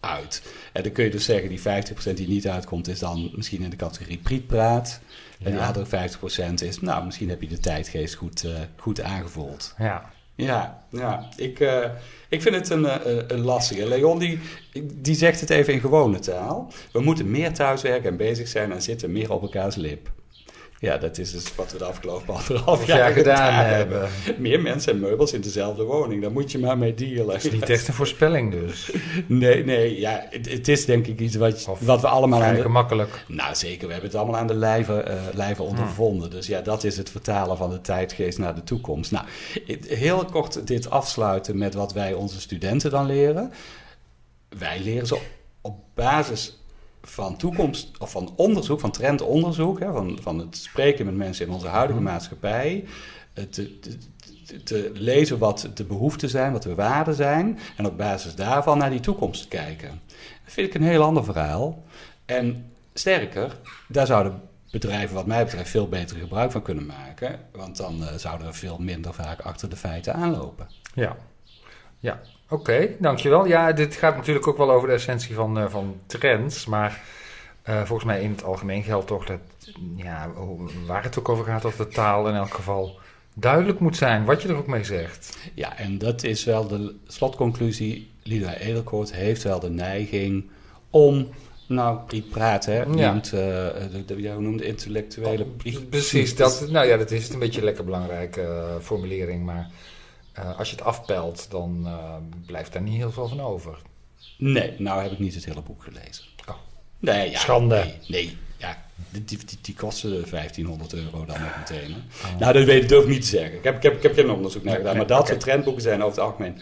uit. 0.00 0.43
En 0.73 0.82
dan 0.82 0.93
kun 0.93 1.05
je 1.05 1.11
dus 1.11 1.25
zeggen, 1.25 1.49
die 1.49 1.61
50% 1.61 2.14
die 2.14 2.29
niet 2.29 2.49
uitkomt, 2.49 2.88
is 2.88 2.99
dan 2.99 3.31
misschien 3.35 3.62
in 3.62 3.70
de 3.70 3.76
categorie 3.76 4.19
prietpraat. 4.19 5.00
En 5.43 5.52
die 5.52 5.61
andere 5.61 5.87
50% 5.87 6.52
is, 6.55 6.81
nou, 6.81 7.05
misschien 7.05 7.29
heb 7.29 7.43
je 7.43 7.49
de 7.49 7.58
tijdgeest 7.58 8.14
goed, 8.14 8.44
uh, 8.44 8.52
goed 8.76 9.00
aangevoeld. 9.00 9.75
Ja. 9.79 10.11
Ja, 10.35 10.82
ja. 10.90 11.29
Ik, 11.37 11.61
uh, 11.61 11.85
ik 12.29 12.43
vind 12.43 12.55
het 12.55 12.70
een, 12.70 12.82
uh, 12.82 12.94
een 13.29 13.40
lastige. 13.40 13.88
Leon 13.88 14.19
die, 14.19 14.38
die 14.82 15.14
zegt 15.14 15.40
het 15.40 15.50
even 15.50 15.73
in 15.73 15.81
gewone 15.81 16.19
taal. 16.19 16.73
We 16.93 17.00
moeten 17.00 17.31
meer 17.31 17.52
thuiswerken 17.52 18.11
en 18.11 18.17
bezig 18.17 18.49
zijn 18.49 18.73
en 18.73 18.82
zitten 18.82 19.12
meer 19.12 19.32
op 19.32 19.43
elkaars 19.43 19.75
lip. 19.75 20.11
Ja, 20.80 20.98
dat 20.98 21.19
is 21.19 21.32
dus 21.32 21.54
wat 21.54 21.72
we 21.72 21.78
de 21.78 21.84
afgelopen 21.84 22.34
anderhalf 22.34 22.86
jaar, 22.86 22.98
jaar 22.98 23.12
gedaan, 23.12 23.64
hebben. 23.64 24.08
Meer 24.38 24.61
mensen 24.61 24.92
en 24.92 25.00
meubels 25.00 25.32
in 25.32 25.40
dezelfde 25.40 25.82
woning. 25.82 26.23
Daar 26.23 26.32
moet 26.32 26.52
je 26.52 26.58
maar 26.58 26.78
mee 26.78 26.94
dealen. 26.94 27.26
Dat 27.26 27.44
is 27.44 27.50
niet 27.50 27.68
echt 27.68 27.88
een 27.88 27.94
voorspelling 27.94 28.50
dus. 28.52 28.90
Nee, 29.26 29.64
nee. 29.64 30.00
Ja, 30.00 30.26
het, 30.30 30.50
het 30.50 30.68
is 30.68 30.85
denk 30.85 31.06
ik 31.06 31.20
iets 31.20 31.37
wat, 31.37 31.68
wat 31.80 32.00
we 32.00 32.08
allemaal... 32.08 32.42
Aan 32.42 32.54
de, 32.54 32.68
makkelijk. 32.68 33.25
Nou, 33.28 33.54
zeker. 33.54 33.87
We 33.87 33.92
hebben 33.92 34.11
het 34.11 34.18
allemaal 34.18 34.40
aan 34.40 34.47
de 34.47 34.54
lijve, 34.54 35.04
uh, 35.08 35.35
lijve 35.35 35.62
hmm. 35.62 35.70
ondervonden. 35.70 36.30
Dus 36.30 36.47
ja, 36.47 36.61
dat 36.61 36.85
is 36.85 36.97
het 36.97 37.11
vertalen 37.11 37.56
van 37.56 37.70
de 37.70 37.80
tijdgeest 37.80 38.38
naar 38.38 38.54
de 38.54 38.64
toekomst. 38.64 39.11
Nou, 39.11 39.26
heel 39.87 40.25
kort 40.25 40.66
dit 40.66 40.90
afsluiten 40.90 41.58
met 41.58 41.75
wat 41.75 41.92
wij 41.92 42.12
onze 42.12 42.40
studenten 42.40 42.90
dan 42.90 43.06
leren. 43.06 43.52
Wij 44.58 44.80
leren 44.80 45.06
ze 45.06 45.18
op 45.61 45.76
basis 45.94 46.58
van 47.11 47.37
toekomst, 47.37 47.99
of 47.99 48.11
van 48.11 48.33
onderzoek, 48.37 48.81
van 48.81 48.91
trendonderzoek, 48.91 49.81
hè, 49.81 49.93
van, 49.93 50.19
van 50.23 50.38
het 50.38 50.57
spreken 50.57 51.05
met 51.05 51.17
mensen 51.17 51.47
in 51.47 51.53
onze 51.53 51.67
huidige 51.67 52.00
mhm. 52.00 52.09
maatschappij, 52.09 52.85
te, 53.50 53.79
te, 53.81 53.99
te, 54.62 54.91
lezen 54.95 55.38
wat 55.38 55.71
de 55.75 55.85
behoeften 55.85 56.29
zijn, 56.29 56.53
wat 56.53 56.62
de 56.62 56.75
waarden 56.75 57.15
zijn, 57.15 57.59
en 57.77 57.87
op 57.87 57.97
basis 57.97 58.35
daarvan 58.35 58.79
naar 58.79 58.91
die 58.91 59.00
toekomst 59.00 59.49
kijken. 59.49 60.00
Dat 60.45 60.53
vind 60.53 60.67
ik 60.67 60.75
een 60.75 60.83
heel 60.83 61.03
ander 61.03 61.25
verhaal. 61.25 61.83
En 62.25 62.73
sterker, 62.95 63.57
daar 63.88 64.07
zouden 64.07 64.41
bedrijven, 64.71 65.15
wat 65.15 65.27
mij 65.27 65.45
betreft, 65.45 65.71
veel 65.71 65.88
beter 65.88 66.17
gebruik 66.17 66.53
van 66.53 66.62
kunnen 66.62 66.87
maken, 66.87 67.41
want 67.53 67.77
dan 67.77 68.03
uh, 68.03 68.09
zouden 68.17 68.47
we 68.47 68.53
veel 68.53 68.79
minder 68.79 69.15
vaak 69.15 69.41
achter 69.41 69.69
de 69.71 69.77
feiten 69.77 70.15
aanlopen. 70.15 70.69
Ja, 70.95 71.17
ja. 71.99 72.21
Oké, 72.49 72.88
dankjewel. 72.99 73.47
Ja, 73.47 73.73
dit 73.73 73.95
gaat 73.95 74.17
natuurlijk 74.17 74.47
ook 74.47 74.57
wel 74.57 74.71
over 74.71 74.88
de 74.88 74.95
essentie 74.95 75.35
van, 75.35 75.59
uh, 75.59 75.69
van 75.69 76.00
trends. 76.07 76.67
Maar 76.67 77.00
uh, 77.69 77.76
volgens 77.76 78.05
mij 78.05 78.23
in 78.23 78.31
het 78.31 78.45
algemeen 78.45 78.83
geldt 78.83 79.07
toch 79.07 79.26
dat, 79.26 79.40
ja, 79.97 80.31
waar 80.87 81.02
het 81.02 81.19
ook 81.19 81.28
over 81.28 81.45
gaat, 81.45 81.62
dat 81.62 81.76
de 81.76 81.88
taal 81.88 82.28
in 82.28 82.35
elk 82.35 82.55
geval 82.55 82.99
duidelijk 83.35 83.81
moet 83.81 83.97
zijn, 83.97 84.25
wat 84.25 84.43
je 84.43 84.49
er 84.49 84.57
ook 84.57 84.67
mee 84.67 84.85
zegt. 84.85 85.38
Ja, 85.55 85.76
en 85.76 85.99
dat 85.99 86.23
is 86.23 86.45
wel 86.45 86.67
de 86.67 86.95
slotconclusie. 87.07 88.11
Lida 88.23 88.55
Edelkoort 88.55 89.12
heeft 89.12 89.43
wel 89.43 89.61
de 89.61 89.71
neiging 89.71 90.50
om 90.90 91.28
nou, 91.67 91.99
die 92.09 92.23
praten, 92.23 92.73
hè? 92.73 92.78
Ja. 92.78 93.12
Noemt, 93.12 93.26
uh, 93.26 93.33
de, 93.33 94.02
de, 94.07 94.21
jij 94.21 94.35
noemde 94.35 94.64
intellectuele... 94.64 95.45
Oh, 95.45 95.88
precies, 95.90 96.37
dat, 96.43 96.67
nou 96.71 96.87
ja, 96.87 96.97
dat 96.97 97.11
is 97.11 97.28
een 97.28 97.38
beetje 97.38 97.59
een 97.59 97.64
lekker 97.64 97.85
belangrijke 97.85 98.76
formulering, 98.81 99.45
maar 99.45 99.71
uh, 100.38 100.59
als 100.59 100.71
je 100.71 100.76
het 100.76 100.85
afpelt, 100.85 101.50
dan 101.50 101.83
uh, 101.87 102.14
blijft 102.47 102.73
daar 102.73 102.83
niet 102.83 102.97
heel 102.97 103.12
veel 103.12 103.28
van 103.28 103.40
over. 103.40 103.78
Nee, 104.38 104.75
nou 104.78 105.02
heb 105.02 105.12
ik 105.12 105.18
niet 105.18 105.35
het 105.35 105.45
hele 105.45 105.62
boek 105.62 105.83
gelezen. 105.83 106.25
Oh, 106.49 106.54
Nee, 106.99 107.30
ja, 107.30 107.38
Schande. 107.38 107.76
Nee, 107.76 107.99
nee, 108.07 108.37
ja, 108.57 108.85
die, 109.11 109.25
die, 109.25 109.38
die, 109.61 109.75
kosten 109.75 110.11
1500 110.11 110.92
euro 110.95 111.25
dan 111.25 111.37
meteen. 111.59 111.92
Hè. 111.92 112.37
Nou, 112.38 112.52
dat 112.52 112.64
weet, 112.64 112.88
durf 112.88 113.02
ik 113.02 113.09
niet 113.09 113.21
te 113.21 113.28
zeggen. 113.28 113.59
Ik 113.59 113.64
heb, 113.64 113.76
ik 113.76 113.83
heb, 113.83 113.97
ik 113.97 114.02
heb 114.02 114.14
geen 114.14 114.30
onderzoek 114.30 114.64
naar 114.64 114.76
gedaan. 114.76 114.97
nee, 114.97 115.07
maar 115.07 115.16
dat 115.16 115.26
soort 115.26 115.40
trendboeken 115.40 115.83
zijn 115.83 116.02
over 116.02 116.18
het 116.18 116.26
algemeen 116.26 116.61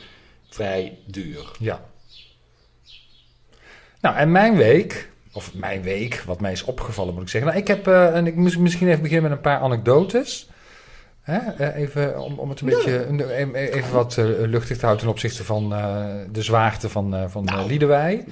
vrij 0.49 0.99
duur. 1.07 1.51
Ja. 1.59 1.81
Nou, 4.01 4.17
en 4.17 4.33
mijn 4.33 4.57
week, 4.57 5.11
of 5.33 5.55
mijn 5.55 5.83
week, 5.83 6.23
wat 6.27 6.41
mij 6.41 6.53
is 6.53 6.63
opgevallen 6.63 7.15
moet 7.15 7.23
ik 7.23 7.29
zeggen. 7.29 7.51
Nou, 7.51 7.63
ik 7.63 7.69
heb, 7.69 7.87
eh, 7.87 8.17
en 8.17 8.27
ik 8.27 8.35
moest 8.35 8.59
misschien 8.59 8.89
even 8.89 9.03
beginnen 9.03 9.29
met 9.29 9.39
een 9.39 9.45
paar 9.45 9.61
anekdotes. 9.61 10.49
Hè? 11.27 11.65
eh, 11.65 11.83
even 11.83 12.23
om, 12.23 12.39
om 12.39 12.51
het 12.51 12.61
een 12.61 12.67
beetje 12.67 12.99
eh, 12.99 13.75
even 13.75 13.93
wat 13.93 14.17
eh, 14.19 14.25
luchtig 14.27 14.77
te 14.77 14.83
houden 14.83 15.05
ten 15.05 15.13
opzichte 15.13 15.45
van 15.45 15.75
eh, 15.75 16.05
de 16.33 16.43
zwaarte 16.43 16.89
van, 16.89 17.15
eh 17.15 17.25
van 17.29 17.45
Nou. 17.45 17.69
Liedewij. 17.69 18.25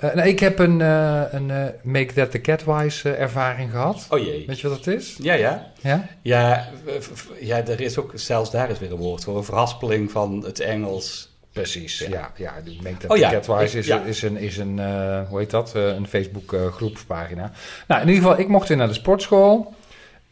Nou, 0.00 0.28
ik 0.28 0.40
heb 0.40 0.58
een, 0.58 0.80
een 0.80 1.72
Make 1.82 2.12
That 2.14 2.30
the 2.30 2.40
Catwise 2.40 3.10
ervaring 3.10 3.70
gehad. 3.70 4.06
Oh 4.10 4.18
jee. 4.18 4.44
Weet 4.46 4.60
je 4.60 4.68
wat 4.68 4.76
het 4.76 4.86
is? 4.86 5.16
Ja, 5.20 5.34
ja. 5.34 5.72
Ja? 5.80 6.08
Ja, 6.22 6.68
ja, 7.40 7.66
er 7.66 7.80
is 7.80 7.98
ook, 7.98 8.12
zelfs 8.14 8.50
daar 8.50 8.70
is 8.70 8.78
weer 8.78 8.92
een 8.92 8.96
woord 8.98 9.24
voor. 9.24 9.36
Een 9.36 9.44
verhaspeling 9.44 10.10
van 10.10 10.44
het 10.44 10.60
Engels. 10.60 11.30
Precies, 11.52 11.98
ja. 11.98 12.32
ja, 12.36 12.52
de 12.64 12.76
Make 12.82 12.96
That 12.96 13.10
Oh 13.10 13.16
the 13.16 13.22
ja, 13.22 13.30
Catwise 13.30 13.78
is, 13.78 13.86
ja. 13.86 14.00
is 14.00 14.22
een, 14.22 14.36
is 14.36 14.56
een 14.56 14.80
hoe 15.28 15.38
heet 15.38 15.50
dat, 15.50 15.74
een 15.74 16.06
Facebook 16.06 16.56
groepspagina. 16.72 17.52
Nou, 17.86 18.00
in 18.02 18.08
ieder 18.08 18.22
geval, 18.22 18.40
ik 18.40 18.48
mocht 18.48 18.68
weer 18.68 18.76
naar 18.76 18.88
de 18.88 18.94
sportschool. 18.94 19.74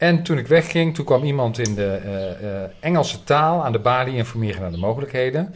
En 0.00 0.22
toen 0.22 0.38
ik 0.38 0.46
wegging, 0.46 0.94
toen 0.94 1.04
kwam 1.04 1.24
iemand 1.24 1.58
in 1.58 1.74
de 1.74 1.92
eh, 1.94 2.62
eh, 2.62 2.70
Engelse 2.80 3.24
taal 3.24 3.64
aan 3.64 3.72
de 3.72 3.78
balie 3.78 4.16
informeren 4.16 4.60
naar 4.60 4.70
de 4.70 4.76
mogelijkheden. 4.76 5.54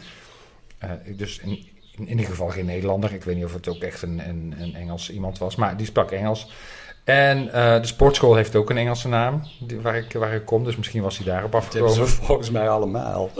Eh, 0.78 0.90
dus 1.16 1.38
in, 1.38 1.66
in 1.96 2.08
ieder 2.08 2.24
geval 2.26 2.48
geen 2.48 2.64
Nederlander. 2.64 3.14
Ik 3.14 3.24
weet 3.24 3.34
niet 3.36 3.44
of 3.44 3.52
het 3.52 3.68
ook 3.68 3.82
echt 3.82 4.02
een, 4.02 4.28
een, 4.28 4.54
een 4.58 4.74
Engels 4.74 5.10
iemand 5.10 5.38
was, 5.38 5.56
maar 5.56 5.76
die 5.76 5.86
sprak 5.86 6.10
Engels. 6.10 6.50
En 7.04 7.44
de 7.80 7.86
sportschool 7.86 8.34
heeft 8.34 8.56
ook 8.56 8.70
een 8.70 8.76
Engelse 8.76 9.08
naam 9.08 9.42
die, 9.60 9.80
waar, 9.80 9.96
ik, 9.96 10.12
waar 10.12 10.34
ik 10.34 10.44
kom, 10.44 10.64
dus 10.64 10.76
misschien 10.76 11.02
was 11.02 11.16
hij 11.16 11.26
daarop 11.26 11.52
Dat 11.52 11.62
hebben 11.62 11.82
afgekomen. 11.82 12.10
ze 12.10 12.22
volgens 12.22 12.50
mij 12.50 12.68
allemaal. 12.68 13.30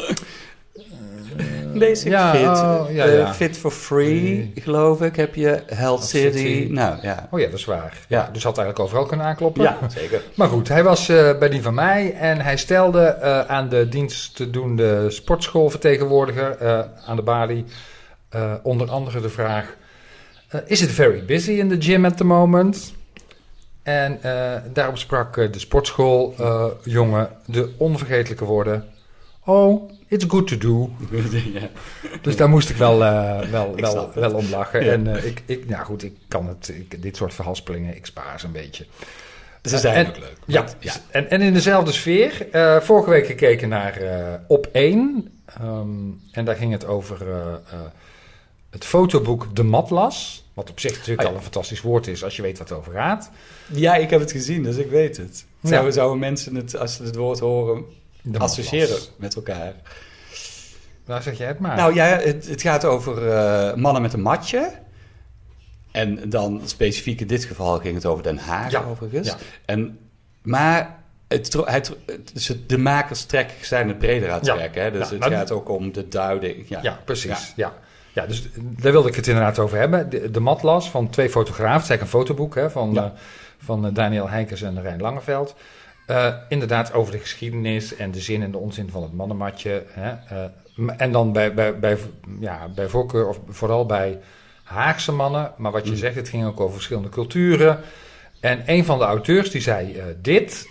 Basic 1.79 2.11
ja, 2.11 2.35
Fit. 2.35 2.47
oh, 2.47 2.87
ja, 2.91 3.05
eh, 3.05 3.19
ja. 3.19 3.35
fit 3.35 3.57
for 3.59 3.71
Free, 3.71 4.53
geloof 4.55 5.01
ik. 5.03 5.17
Heb 5.17 5.35
je 5.35 5.63
Health 5.67 6.05
City. 6.05 6.39
City. 6.39 6.73
Nou, 6.73 6.97
ja. 7.03 7.29
Oh 7.31 7.41
ja, 7.41 7.47
dat 7.47 7.59
is 7.59 7.65
waar. 7.65 7.99
Ja, 8.09 8.29
dus 8.33 8.43
had 8.43 8.59
eigenlijk 8.59 8.87
overal 8.87 9.07
kunnen 9.07 9.27
aankloppen. 9.27 9.63
Ja, 9.63 9.79
zeker. 9.89 10.23
Maar 10.35 10.49
goed, 10.49 10.69
hij 10.69 10.83
was 10.83 11.09
eh, 11.09 11.39
bij 11.39 11.49
die 11.49 11.63
van 11.63 11.75
mij 11.75 12.13
en 12.15 12.41
hij 12.41 12.57
stelde 12.57 13.01
eh, 13.05 13.41
aan 13.41 13.69
de 13.69 13.89
dienstdoende 13.89 15.11
sportschoolvertegenwoordiger 15.11 16.57
eh, 16.57 16.81
aan 17.07 17.17
de 17.17 17.23
balie 17.23 17.65
eh, 18.29 18.53
onder 18.63 18.91
andere 18.91 19.21
de 19.21 19.29
vraag: 19.29 19.77
eh, 20.49 20.61
Is 20.67 20.83
it 20.83 20.91
very 20.91 21.25
busy 21.25 21.53
in 21.53 21.69
the 21.69 21.81
gym 21.83 22.05
at 22.05 22.17
the 22.17 22.25
moment? 22.25 22.95
En 23.83 24.23
eh, 24.23 24.61
daarop 24.73 24.99
sprak 24.99 25.37
eh, 25.37 25.53
de 25.53 25.59
sportschooljongen 25.59 27.29
de 27.47 27.73
onvergetelijke 27.77 28.45
woorden: 28.45 28.85
Oh, 29.45 29.91
it's 30.09 30.25
good 30.29 30.47
to 30.47 30.57
do. 30.59 30.91
ja. 31.55 31.69
Dus 32.23 32.37
daar 32.37 32.49
moest 32.49 32.71
ik 32.71 32.77
wel, 32.77 33.05
eh, 33.05 33.41
wel, 33.51 33.73
Ik 33.77 33.81
wel, 33.85 34.11
wel 34.15 34.35
om 34.35 34.49
lachen. 34.51 34.85
Ja. 34.85 34.93
En 34.93 35.17
eh, 35.17 35.25
ik, 35.25 35.43
ik, 35.47 35.69
nou 35.69 35.85
goed, 35.85 36.03
ik 36.03 36.17
kan 36.29 36.49
het, 36.49 36.69
ik, 36.69 37.03
dit 37.03 37.17
soort 37.17 37.35
verhaspelingen, 37.35 37.97
ik 37.97 38.07
spaar 38.07 38.41
ze 38.41 38.47
een 38.47 38.53
beetje. 38.53 38.87
Ze 39.63 39.79
zijn 39.79 39.95
En- 39.95 40.07
ook 40.07 40.19
leuk. 40.19 40.37
Ja, 40.47 40.65
ja. 40.79 40.93
En, 41.11 41.31
en 41.31 41.41
in 41.41 41.53
dezelfde 41.53 41.93
sfeer. 41.93 42.49
eh, 42.51 42.81
vorige 42.81 43.11
week 43.11 43.27
gekeken 43.27 43.69
naar 43.69 43.97
eh, 43.97 44.35
Op 44.47 44.69
1. 44.73 45.29
Ehm, 45.47 45.89
en 46.33 46.45
daar 46.45 46.57
ging 46.57 46.73
het 46.73 46.87
over 46.87 47.31
eh, 47.31 47.37
eh, 47.53 47.81
het 48.71 48.85
fotoboek 48.85 49.57
De 49.57 49.63
Matlas. 49.63 50.45
Wat 50.55 50.71
op 50.71 50.81
zich 50.81 50.91
natuurlijk 50.93 51.23
ja. 51.23 51.29
al 51.29 51.35
een 51.35 51.43
fantastisch 51.43 51.81
woord 51.81 52.07
is 52.07 52.25
als 52.25 52.37
je 52.37 52.43
weet 52.43 52.59
wat 52.59 52.69
het 52.69 52.79
over 52.79 52.93
gaat. 52.93 53.31
Ja, 53.73 53.95
ik 53.95 54.11
heb 54.11 54.21
het 54.21 54.33
gezien, 54.33 54.63
dus 54.63 54.77
ik 54.77 54.91
weet 54.91 55.17
het. 55.17 55.45
Ja. 55.61 55.69
Zouden, 55.69 55.93
zouden 55.93 56.19
mensen 56.19 56.55
het, 56.55 56.77
als 56.77 56.97
ze 56.97 57.03
het 57.03 57.17
woord 57.17 57.39
horen, 57.39 57.85
De 58.27 58.39
associëren 58.39 58.99
met 59.17 59.35
elkaar? 59.37 59.73
Daar 61.05 61.23
zeg 61.23 61.39
jij 61.39 61.47
het 61.47 61.59
maar. 61.59 61.77
Nou 61.77 61.95
ja, 61.95 62.05
het, 62.05 62.47
het 62.49 62.63
gaat 62.63 62.85
over 62.85 63.29
eh, 63.31 63.75
mannen 63.75 64.03
met 64.03 64.13
een 64.13 64.23
matje. 64.23 64.73
En 65.93 66.29
dan 66.31 66.61
specifiek 66.65 67.21
in 67.21 67.27
dit 67.27 67.45
geval 67.45 67.79
ging 67.79 67.95
het 67.95 68.07
over 68.07 68.23
Den 68.23 68.39
Haag 68.39 68.71
Ja, 68.71 68.83
overigens. 68.91 69.29
ja. 69.29 69.37
En, 69.65 69.99
maar 70.43 70.97
het, 71.29 71.53
het, 71.53 71.93
het- 72.35 72.59
de 72.67 72.79
makers 72.79 73.25
trekken, 73.25 73.67
zijn 73.67 73.89
het 73.89 73.99
breder 73.99 74.31
aan 74.31 74.37
het 74.39 74.47
Ja. 74.47 74.55
trekken. 74.55 74.83
Hè? 74.83 74.91
Dus 74.91 75.09
Ja, 75.09 75.15
het 75.15 75.25
gaat 75.25 75.51
ook 75.51 75.69
om 75.69 75.93
de 75.93 76.09
duiding. 76.09 76.69
Ja, 76.69 76.79
Ja, 76.83 76.99
precies. 77.05 77.53
Ja. 77.57 77.73
Ja. 78.13 78.27
dus 78.27 78.49
daar 78.57 78.93
wilde 78.93 79.09
ik 79.09 79.15
het 79.15 79.27
inderdaad 79.27 79.59
over 79.59 79.79
hebben. 79.79 80.11
De, 80.11 80.31
de 80.31 80.41
Matlas 80.41 80.91
van 80.91 81.11
twee 81.11 81.31
fotografen. 81.31 81.73
Het 81.75 81.83
is 81.83 81.89
eigenlijk 81.89 82.13
een 82.13 82.21
fotoboek 82.27 82.55
hè, 82.55 82.71
van, 82.71 82.93
Ja. 82.93 83.05
eh, 83.05 83.11
van 83.59 83.87
eh, 83.87 83.95
Daniel 83.95 84.29
Heikers 84.29 84.63
en 84.63 84.83
Rijn 84.83 85.01
Langeveld. 85.01 85.55
Eh, 86.07 86.35
inderdaad 86.49 86.93
over 86.93 87.13
de 87.13 87.19
geschiedenis 87.19 87.97
en 87.97 88.11
de 88.11 88.21
zin 88.21 88.43
en 88.43 88.51
de 88.51 88.59
onzin 88.59 88.91
van 88.91 89.03
het 89.03 89.13
mannenmatje. 89.13 89.85
Hè. 89.89 90.11
eh, 90.11 90.51
en 90.97 91.13
dan 91.13 91.33
bij, 91.33 91.55
bij, 91.55 91.79
bij, 91.79 91.99
ja, 92.41 92.69
bij 92.69 92.89
voorkeur, 92.89 93.29
of 93.29 93.39
vooral 93.49 93.87
bij 93.87 94.19
Haagse 94.63 95.13
mannen. 95.13 95.53
Maar 95.57 95.73
wat 95.73 95.85
je 95.85 95.91
Mm. 95.91 95.97
zegt, 95.97 96.15
het 96.15 96.29
ging 96.29 96.45
ook 96.47 96.61
over 96.61 96.75
verschillende 96.75 97.09
culturen. 97.09 97.81
En 98.41 98.63
een 98.67 98.85
van 98.85 98.99
de 98.99 99.05
auteurs 99.05 99.51
die 99.51 99.61
zei 99.61 99.93
eh, 99.99 100.05
dit. 100.23 100.69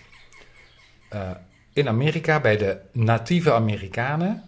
in 1.73 1.87
Amerika, 1.87 2.39
bij 2.39 2.57
de 2.57 2.77
natieve 2.91 3.53
Amerikanen, 3.53 4.43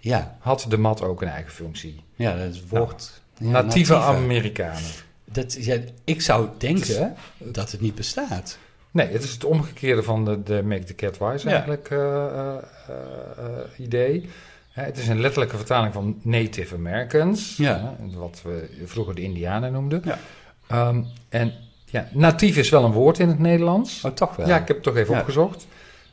Ja, 0.00 0.36
had 0.40 0.66
de 0.68 0.78
mat 0.78 1.02
ook 1.02 1.22
een 1.22 1.28
eigen 1.28 1.52
functie. 1.52 2.04
ja, 2.14 2.36
dat 2.36 2.48
is 2.50 2.56
het 2.56 2.68
woord. 2.68 3.20
Natieve. 3.38 3.96
Amerikanen. 3.96 4.90
Dat, 5.24 5.64
ja, 5.64 5.76
ik 6.04 6.20
zou 6.22 6.48
denken 6.58 7.14
dat 7.38 7.70
het 7.72 7.80
niet 7.80 7.94
bestaat. 7.94 8.58
Nee, 8.90 9.08
het 9.08 9.22
is 9.22 9.32
het 9.32 9.44
omgekeerde 9.44 10.02
van 10.02 10.24
de, 10.24 10.42
de 10.42 10.62
Make 10.62 10.84
the 10.84 10.94
Cat 10.94 11.18
Wise 11.18 11.48
eigenlijk 11.50 11.90
eh, 11.90 11.98
eh, 12.26 12.56
eh, 12.88 13.44
idee. 13.76 14.28
Het 14.70 14.98
is 14.98 15.08
een 15.08 15.20
letterlijke 15.20 15.56
vertaling 15.56 15.92
van 15.92 16.18
Native 16.22 16.74
Americans. 16.74 17.56
Ja. 17.56 17.96
wat 18.14 18.40
we 18.44 18.68
vroeger 18.84 19.14
de 19.14 19.22
Indianen 19.22 19.72
noemden. 19.72 20.02
Ja. 20.04 20.18
Ehm, 20.66 21.02
en 21.28 21.52
ja, 21.84 22.08
natief 22.12 22.56
is 22.56 22.68
wel 22.70 22.84
een 22.84 22.92
woord 22.92 23.18
in 23.18 23.28
het 23.28 23.38
Nederlands. 23.38 24.04
Oh, 24.04 24.12
toch 24.12 24.36
wel? 24.36 24.48
Ja, 24.48 24.54
ik 24.58 24.66
heb 24.66 24.76
het 24.76 24.84
toch 24.84 24.96
even 24.96 25.14
Ja. 25.14 25.20
opgezocht. 25.20 25.66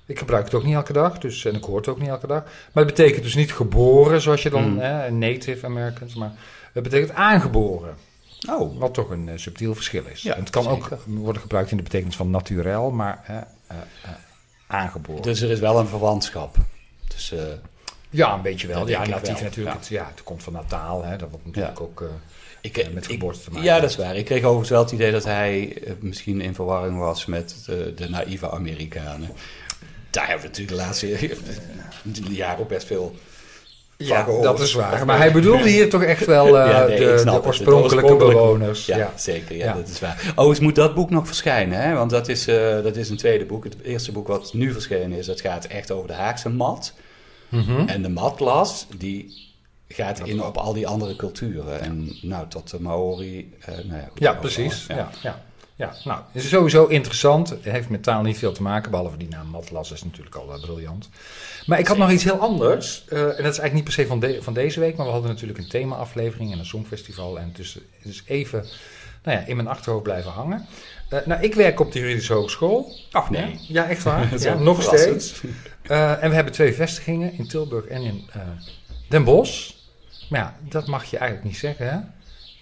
Ik 0.06 0.18
gebruik 0.20 0.44
het 0.46 0.54
ook 0.54 0.64
niet 0.64 0.74
elke 0.76 0.94
dag, 0.94 1.18
dus, 1.18 1.46
en 1.46 1.56
ik 1.56 1.64
hoor 1.64 1.78
het 1.78 1.88
ook 1.88 2.00
niet 2.00 2.10
elke 2.10 2.28
dag. 2.28 2.44
Maar 2.44 2.86
het 2.86 2.96
betekent 2.96 3.24
dus 3.24 3.36
niet 3.36 3.54
geboren, 3.54 4.22
zoals 4.22 4.44
je 4.44 4.50
dan, 4.50 4.70
Mm. 4.72 4.80
hè, 4.80 5.12
Native 5.12 5.66
Americans, 5.66 6.16
maar 6.16 6.32
het 6.74 6.84
betekent 6.84 7.12
aangeboren. 7.14 7.96
Oh, 8.50 8.80
Wat 8.80 8.94
toch 8.94 9.10
een 9.10 9.30
eh, 9.30 9.38
subtiel 9.38 9.76
verschil 9.76 10.04
is. 10.12 10.22
Ja, 10.22 10.34
En 10.34 10.40
het 10.40 10.50
kan 10.50 10.68
ook 10.68 10.98
worden 11.06 11.42
gebruikt 11.42 11.72
in 11.72 11.78
de 11.78 11.84
betekenis 11.84 12.16
van 12.16 12.30
naturel, 12.30 12.92
maar 12.92 13.24
eh, 13.28 13.36
eh, 13.38 13.44
eh, 14.04 14.10
aangeboren. 14.68 15.22
dus 15.22 15.42
er 15.42 15.50
is 15.50 15.60
wel 15.60 15.80
een 15.80 15.88
verwantschap. 15.88 16.56
Dus, 17.08 17.32
eh, 17.32 17.40
ja, 18.10 18.34
een 18.34 18.42
beetje 18.42 18.68
wel. 18.68 18.88
Ja, 18.88 19.06
natief 19.06 19.34
wel, 19.34 19.42
natuurlijk. 19.44 19.76
ja. 19.76 19.82
Het, 19.82 19.88
ja, 19.90 20.08
het 20.12 20.24
komt 20.24 20.44
van 20.44 20.54
Nataal, 20.54 21.04
hè, 21.04 21.18
dat 21.18 21.30
wordt 21.30 21.46
natuurlijk 21.46 21.82
ook 21.82 22.02
eh, 22.02 22.08
ik, 22.62 22.94
met 22.94 23.04
ik- 23.06 23.12
geboorte 23.12 23.40
te 23.40 23.50
maken. 23.50 23.66
Ja, 23.66 23.80
dat 23.80 23.90
is 23.90 23.96
waar. 23.96 24.16
Ik 24.16 24.26
kreeg 24.26 24.40
overigens 24.44 24.70
wel 24.70 24.82
het 24.82 24.92
idee 24.92 25.12
dat 25.12 25.24
hij 25.24 25.82
misschien 26.00 26.42
in 26.42 26.56
verwarring 26.56 26.98
was 26.98 27.26
met 27.26 27.56
de, 27.66 27.94
de 27.96 28.10
naïeve 28.10 28.52
Amerikanen. 28.52 29.30
Daar 30.10 30.28
hebben 30.28 30.42
we 30.42 30.48
natuurlijk 30.48 30.78
de 30.78 30.84
laatste 30.84 31.36
jaren 32.36 32.60
ook 32.60 32.68
best 32.68 32.88
veel 32.88 33.16
Ja, 33.98 34.26
dat 34.42 34.60
is 34.60 34.74
waar. 34.74 35.06
Maar 35.06 35.18
hij 35.18 35.32
bedoelde 35.32 35.70
hier 35.70 35.90
toch 35.90 36.04
echt 36.04 36.26
wel 36.26 36.46
eh, 36.60 36.70
Ja, 36.72 36.86
nee, 36.86 36.98
ik 36.98 37.24
de, 37.24 37.44
oorspronkelijke 37.46 38.16
bewoners. 38.16 38.86
Ja, 38.86 38.98
Ja. 38.98 39.12
zeker. 39.16 39.56
Ja, 39.56 39.66
Ja. 39.66 39.74
dat 39.74 39.88
is 39.88 40.00
waar. 40.00 40.22
Overigens 40.30 40.60
moet 40.60 40.76
dat 40.76 40.96
boek 40.96 41.10
nog 41.10 41.28
verschijnen, 41.28 41.82
hè? 41.82 41.94
want 41.94 42.10
dat 42.10 42.28
is, 42.28 42.48
eh, 42.48 42.82
dat 42.84 42.96
is 42.96 43.10
een 43.10 43.18
tweede 43.18 43.46
boek. 43.46 43.64
Het 43.64 43.76
eerste 43.84 44.12
boek 44.12 44.28
wat 44.28 44.54
nu 44.54 44.72
verschenen 44.72 45.18
is, 45.18 45.26
dat 45.26 45.42
gaat 45.42 45.66
echt 45.66 45.92
over 45.92 46.08
de 46.08 46.14
Haagse 46.14 46.50
mat. 46.50 46.94
Mhm. 47.50 47.88
En 47.88 48.02
de 48.02 48.10
matlas, 48.10 48.88
die 48.98 49.52
gaat 49.88 50.20
in 50.20 50.44
op 50.44 50.58
al 50.58 50.74
die 50.74 50.88
andere 50.88 51.16
culturen. 51.16 51.82
En 51.82 52.12
nou, 52.22 52.48
tot 52.48 52.70
de 52.70 52.80
Maori. 52.82 53.54
eh, 53.60 53.68
nou 53.76 53.88
ja, 54.00 54.08
goed, 54.10 54.20
Ja, 54.20 54.30
overal, 54.30 54.36
precies. 54.36 54.86
ja. 54.88 55.10
Ja. 55.24 55.42
Ja, 55.76 55.94
nou, 56.04 56.22
is 56.32 56.50
sowieso 56.50 56.86
interessant. 56.86 57.50
Het 57.50 57.64
heeft 57.64 57.90
met 57.90 58.04
taal 58.04 58.22
niet 58.22 58.38
veel 58.38 58.52
te 58.54 58.62
maken, 58.62 58.92
behalve 58.92 59.18
die 59.18 59.28
naam 59.28 59.48
Matlas 59.48 59.92
is 59.92 60.04
natuurlijk 60.04 60.36
al 60.36 60.54
eh, 60.54 60.62
briljant. 60.62 61.10
Maar 61.66 61.80
ik 61.80 61.88
had 61.88 61.98
nog 61.98 62.12
iets 62.12 62.24
heel 62.24 62.38
anders. 62.40 63.04
eh, 63.08 63.20
en 63.20 63.26
dat 63.26 63.38
is 63.38 63.44
eigenlijk 63.44 63.74
niet 63.74 63.84
per 63.84 63.94
se 63.94 64.08
van, 64.08 64.20
de- 64.20 64.42
van 64.42 64.54
deze 64.54 64.80
week, 64.80 64.96
maar 64.96 65.06
we 65.06 65.12
hadden 65.12 65.30
natuurlijk 65.32 65.60
een 65.60 65.68
thema-aflevering 65.70 66.52
en 66.52 66.60
een 66.60 66.66
songfestival. 66.66 67.40
En 67.40 67.52
dus, 67.56 67.74
het 67.74 67.84
is 68.14 68.24
even 68.26 68.66
nou 69.24 69.38
ja, 69.38 69.46
in 69.46 69.56
mijn 69.56 69.68
achterhoofd 69.68 70.04
blijven 70.04 70.32
hangen. 70.32 70.66
Eh, 71.10 71.20
nou, 71.26 71.42
ik 71.42 71.54
werk 71.56 71.80
op 71.80 71.92
de 71.92 72.00
juridische 72.00 72.34
hogeschool. 72.34 72.96
Ach 73.12 73.30
nee. 73.30 73.60
Ja, 73.68 73.90
echt 73.90 74.04
waar. 74.04 74.30
Ja, 74.40 74.54
wel 74.56 74.60
nog 74.64 74.84
steeds. 74.84 75.42
En 76.22 76.30
we 76.30 76.36
hebben 76.36 76.54
twee 76.54 76.74
vestigingen 76.74 77.34
in 77.38 77.48
Tilburg 77.48 77.86
en 77.86 78.02
in 78.02 78.30
Den 79.10 79.24
Bosch. 79.24 79.72
Maar 80.30 80.40
ja, 80.40 80.58
dat 80.70 80.88
mag 80.88 81.04
je 81.06 81.18
eigenlijk 81.18 81.48
niet 81.50 81.58
zeggen, 81.60 81.90
hè? 81.90 81.98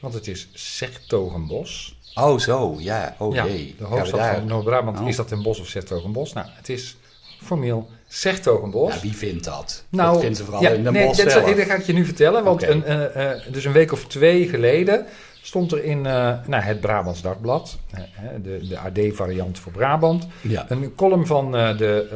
Want 0.02 0.14
het 0.14 0.28
is 0.28 0.48
Sertogenbos. 0.54 2.00
Oh, 2.16 2.40
zo, 2.40 2.76
ja. 2.80 3.16
Oh 3.18 3.34
ja, 3.36 3.46
jee. 3.46 3.76
de 3.78 3.84
hoofdstad 3.84 4.20
daar- 4.20 4.36
van 4.36 4.46
Noord-Brabant. 4.46 5.00
Oh. 5.00 5.08
Is 5.08 5.16
dat 5.16 5.30
Den 5.30 5.42
Bosch 5.44 5.60
of 5.62 5.68
Sertogenbos? 5.68 6.34
Nou, 6.34 6.48
het 6.50 6.70
is 6.70 6.98
formeel 7.44 7.90
Sertogenbos. 8.08 8.94
Ja, 8.94 9.00
wie 9.02 9.16
vindt 9.18 9.44
dat? 9.44 9.84
Nou, 9.90 10.10
dat 10.12 10.20
vinden 10.20 10.38
ze 10.38 10.44
vooral 10.44 10.62
ja, 10.64 10.70
in 10.70 10.84
de 10.84 10.92
nee, 10.92 11.06
bos 11.08 11.18
dat, 11.18 11.32
zelf. 11.32 11.54
dat 11.56 11.66
ga 11.66 11.74
ik 11.76 11.86
je 11.86 11.94
nu 11.94 12.06
vertellen. 12.06 12.44
Want 12.44 12.64
een, 12.64 12.84
eh, 12.86 13.32
eh, 13.32 13.40
dus 13.52 13.66
een 13.66 13.72
week 13.72 13.92
of 13.92 14.06
twee 14.08 14.48
geleden 14.48 15.06
stond 15.44 15.72
er 15.72 15.84
in 15.84 15.98
uh, 15.98 16.04
nou, 16.48 16.64
het 16.64 16.80
Brabants 16.80 17.22
Dagblad, 17.22 17.78
de, 18.42 18.68
de 18.68 18.78
AD-variant 18.78 19.60
voor 19.60 19.72
Brabant, 19.72 20.28
Ja. 20.42 20.66
een 20.70 20.96
column 20.96 21.26
van 21.26 21.56
eh, 21.56 21.78
de, 21.78 22.08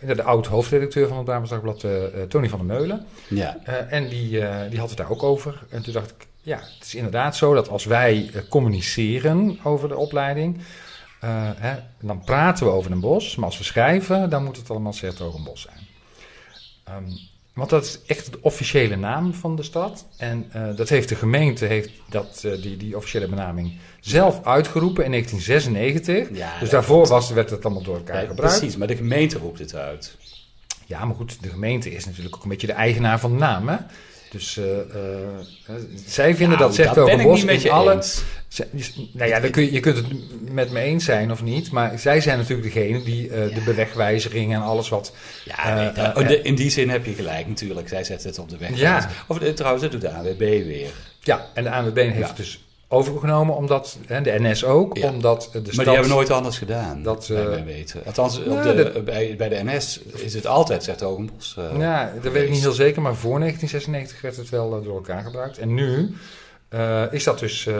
eh, 0.00 0.16
de 0.16 0.22
oud-hoofdredacteur 0.22 1.08
van 1.08 1.16
het 1.16 1.24
Brabants 1.26 1.50
Dagblad, 1.50 1.82
eh, 1.84 2.04
eh, 2.04 2.10
Tony 2.28 2.48
van 2.48 2.58
der 2.66 2.76
Meulen. 2.76 3.06
Ja. 3.28 3.56
Eh, 3.64 3.74
en 3.92 4.08
die, 4.08 4.40
eh, 4.40 4.70
die 4.70 4.78
had 4.78 4.88
het 4.88 4.98
daar 4.98 5.10
ook 5.10 5.22
over. 5.22 5.62
En 5.70 5.82
toen 5.82 5.92
dacht 5.92 6.10
ik, 6.10 6.26
ja, 6.42 6.56
het 6.56 6.86
is 6.86 6.94
inderdaad 6.94 7.36
zo 7.36 7.54
dat 7.54 7.68
als 7.68 7.84
wij 7.84 8.30
eh, 8.34 8.42
communiceren 8.48 9.58
over 9.62 9.88
de 9.88 9.96
opleiding, 9.96 10.58
eh, 11.20 11.30
hè, 11.56 11.74
dan 12.00 12.20
praten 12.24 12.66
we 12.66 12.72
over 12.72 12.90
een 12.90 13.00
bos. 13.00 13.36
Maar 13.36 13.46
als 13.46 13.58
we 13.58 13.64
schrijven, 13.64 14.30
dan 14.30 14.44
moet 14.44 14.56
het 14.56 14.70
allemaal 14.70 14.92
Sertogenbos 14.92 15.60
zijn. 15.62 15.86
Ehm, 16.84 17.10
want 17.52 17.70
dat 17.70 17.84
is 17.84 17.98
echt 18.06 18.32
de 18.32 18.38
officiële 18.40 18.96
naam 18.96 19.34
van 19.34 19.56
de 19.56 19.62
stad. 19.62 20.06
En 20.16 20.46
eh, 20.52 20.76
dat 20.76 20.88
heeft 20.88 21.08
de 21.08 21.14
gemeente 21.14 21.64
heeft 21.64 21.90
dat, 22.08 22.40
die, 22.60 22.76
die 22.76 22.96
officiële 22.96 23.28
benaming 23.28 23.78
zelf 24.00 24.44
uitgeroepen 24.44 25.04
in 25.04 25.10
1996. 25.10 26.38
Ja, 26.38 26.58
dus 26.58 26.70
daarvoor 26.70 27.06
was, 27.06 27.30
werd 27.30 27.50
het 27.50 27.64
allemaal 27.64 27.82
door 27.82 27.96
elkaar 27.96 28.22
Ja, 28.22 28.28
gebruikt. 28.28 28.58
precies, 28.58 28.76
maar 28.76 28.88
de 28.88 28.96
gemeente 28.96 29.38
roept 29.38 29.58
het 29.58 29.74
uit. 29.74 30.16
Ja, 30.86 31.04
maar 31.04 31.16
goed, 31.16 31.42
de 31.42 31.48
gemeente 31.48 31.90
is 31.94 32.04
natuurlijk 32.04 32.36
ook 32.36 32.42
een 32.42 32.48
beetje 32.48 32.66
de 32.66 32.72
eigenaar 32.72 33.20
van 33.20 33.30
de 33.32 33.38
naam. 33.38 33.68
Hè? 33.68 33.76
Dus 34.32 34.56
eh, 34.56 34.78
eh, 34.80 34.86
zij 36.06 36.34
vinden 36.34 36.58
Nou, 36.58 36.68
dat 36.68 36.74
zegt 36.74 36.94
ben 36.94 37.18
ik 37.20 37.26
Bos 37.26 37.36
niet 37.36 37.46
met 37.46 37.62
je 37.62 37.70
alle. 37.70 37.92
eens. 37.94 38.22
Zij- 38.48 38.66
Nou 39.12 39.28
ja, 39.28 39.40
dan 39.40 39.50
kun 39.50 39.62
je, 39.62 39.72
je 39.72 39.80
kunt 39.80 39.96
het 39.96 40.06
met 40.52 40.70
me 40.70 40.80
eens 40.80 41.04
zijn 41.04 41.30
of 41.30 41.42
niet, 41.42 41.70
maar 41.70 41.98
zij 41.98 42.20
zijn 42.20 42.38
natuurlijk 42.38 42.74
degene 42.74 43.02
die 43.02 43.30
eh, 43.30 43.54
de 43.54 43.60
bewegwijziging 43.64 44.54
en 44.54 44.60
alles 44.62 44.88
wat. 44.88 45.12
Ja, 45.44 45.56
Eh, 45.68 45.74
nee, 45.76 45.86
eh, 45.88 45.94
daar- 45.94 46.18
in 46.20 46.26
de- 46.26 46.42
in 46.42 46.54
die 46.54 46.70
zin 46.70 46.88
heb 46.90 47.04
je 47.06 47.12
gelijk 47.14 47.46
natuurlijk. 47.48 47.88
Zij 47.88 48.04
zetten 48.04 48.28
het 48.28 48.38
op 48.38 48.48
de 48.48 48.56
weg. 48.56 48.76
Ja. 48.78 49.10
Of 49.28 49.40
eh, 49.40 49.52
trouwens, 49.52 49.82
dat 49.82 49.92
doet 49.92 50.00
de 50.00 50.10
AWB 50.10 50.38
weer. 50.38 50.90
Ja, 51.20 51.46
en 51.54 51.62
de 51.64 51.70
ANWB 51.70 51.96
heeft 51.96 52.18
Ja. 52.18 52.32
dus 52.36 52.64
overgenomen, 52.92 53.54
omdat, 53.56 53.98
hè, 54.06 54.20
de 54.20 54.34
NS 54.38 54.64
ook, 54.64 54.96
Ja. 54.96 55.08
omdat 55.10 55.40
de 55.52 55.60
stad. 55.62 55.74
Maar 55.74 55.84
die 55.84 55.94
hebben 55.94 56.12
nooit 56.12 56.30
anders 56.30 56.58
gedaan, 56.58 57.02
Dat, 57.02 57.26
bij 57.28 57.42
eh, 57.44 57.48
mijn 57.48 57.64
weten. 57.64 58.02
Althans, 58.06 58.38
op 58.38 58.44
ja, 58.46 58.72
de, 58.72 58.92
dat- 58.92 59.04
bij, 59.04 59.34
bij 59.36 59.48
de 59.48 59.60
NS 59.64 60.00
is 60.14 60.34
het 60.34 60.46
altijd, 60.46 60.84
zegt 60.84 61.00
Hogenbos. 61.00 61.56
eh 61.58 61.78
Ja, 61.78 62.12
dat 62.22 62.32
weet 62.32 62.44
ik 62.44 62.50
niet 62.50 62.60
heel 62.60 62.72
zeker, 62.72 63.02
maar 63.02 63.14
voor 63.14 63.38
1996 63.38 64.20
werd 64.20 64.36
het 64.36 64.48
wel 64.48 64.76
eh, 64.78 64.84
door 64.84 64.94
elkaar 64.94 65.22
gebruikt. 65.22 65.58
En 65.58 65.74
nu 65.74 66.14
is 67.10 67.24
dat 67.24 67.38
dus 67.38 67.66
eh, 67.66 67.74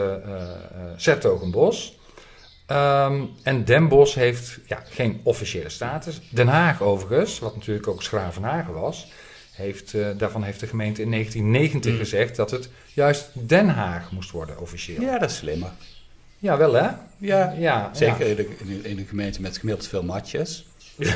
Zertogenbos. 0.97 1.97
Ehm, 2.65 3.21
en 3.43 3.65
Den 3.65 3.87
Bosch 3.87 4.15
heeft 4.15 4.59
ja, 4.65 4.83
geen 4.89 5.21
officiële 5.23 5.69
status. 5.69 6.21
Den 6.29 6.47
Haag 6.47 6.81
overigens, 6.81 7.39
wat 7.39 7.55
natuurlijk 7.55 7.87
ook 7.87 8.03
Schravenhagen 8.03 8.73
was, 8.73 9.11
heeft, 9.53 9.93
eh, 9.93 10.07
daarvan 10.17 10.43
heeft 10.43 10.59
de 10.59 10.67
gemeente 10.67 11.01
in 11.01 11.09
1990 11.09 11.91
Mm. 11.91 11.97
gezegd 11.97 12.35
dat 12.35 12.51
het 12.51 12.69
juist 12.93 13.29
Den 13.33 13.69
Haag 13.69 14.11
moest 14.11 14.31
worden 14.31 14.59
officieel. 14.59 15.01
Ja, 15.01 15.11
Ja, 15.11 15.19
dat 15.19 15.29
is 15.29 15.35
slimmer. 15.35 15.69
wel 16.39 16.73
hè? 16.73 16.89
Ja, 17.17 17.53
Ja, 17.57 17.89
zeker 17.93 18.27
in, 18.27 18.35
de, 18.35 18.47
in, 18.57 18.67
de, 18.81 18.89
in 18.89 18.95
de 18.95 19.05
gemeente 19.05 19.41
met 19.41 19.57
gemiddeld 19.57 19.87
veel 19.87 20.03
matjes. 20.03 20.65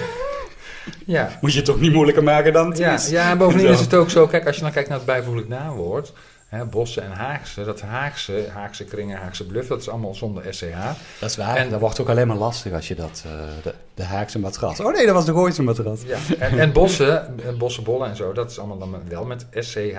Ja, 1.06 1.38
Moet 1.42 1.52
je 1.52 1.58
het 1.58 1.66
toch 1.66 1.80
niet 1.80 1.94
moeilijker 1.94 2.24
maken 2.24 2.54
dan 2.54 2.70
het 2.70 2.78
Ja, 2.78 2.94
is? 2.94 3.10
ja, 3.10 3.30
en 3.32 3.38
bovendien 3.38 3.68
is 3.70 3.80
het 3.90 3.94
ook 3.94 4.10
zo, 4.10 4.28
kijk, 4.28 4.46
als 4.48 4.56
je 4.56 4.62
dan 4.62 4.72
kijkt 4.72 4.90
naar 4.90 4.98
het 4.98 5.08
bijvoeglijk 5.08 5.48
naamwoord, 5.48 6.14
hè, 6.48 6.66
Bossen 6.66 7.04
en 7.04 7.12
Haagse, 7.12 7.64
dat 7.64 7.82
Haagse, 7.82 8.46
Haagse 8.54 8.84
kringen, 8.84 9.18
Haagse 9.18 9.46
bluff, 9.46 9.68
dat 9.68 9.82
is 9.82 9.90
allemaal 9.90 10.16
zonder 10.16 10.54
SCH. 10.54 10.76
Dat 11.20 11.30
is 11.30 11.36
waar. 11.38 11.56
En- 11.56 11.70
dat 11.70 11.80
wordt 11.80 12.00
ook 12.02 12.10
alleen 12.10 12.28
maar 12.28 12.38
lastig 12.38 12.74
als 12.74 12.88
je 12.88 12.96
dat, 12.96 13.24
eh, 13.26 13.32
de, 13.64 13.74
de 13.94 14.04
Haagse 14.04 14.40
matras. 14.40 14.80
Oh 14.80 14.94
nee, 14.94 15.06
dat 15.06 15.16
was 15.16 15.26
de 15.26 15.32
Gooise 15.34 15.64
matras. 15.64 16.02
Ja. 16.06 16.18
En, 16.40 16.60
en 16.60 16.72
Bossen, 16.72 17.40
en 17.46 17.58
Bossenbollen 17.58 18.10
en 18.10 18.16
zo, 18.16 18.32
dat 18.34 18.52
is 18.52 18.60
allemaal 18.60 18.78
dan 18.78 19.02
wel 19.08 19.26
met 19.26 19.46
SCH. 19.54 19.98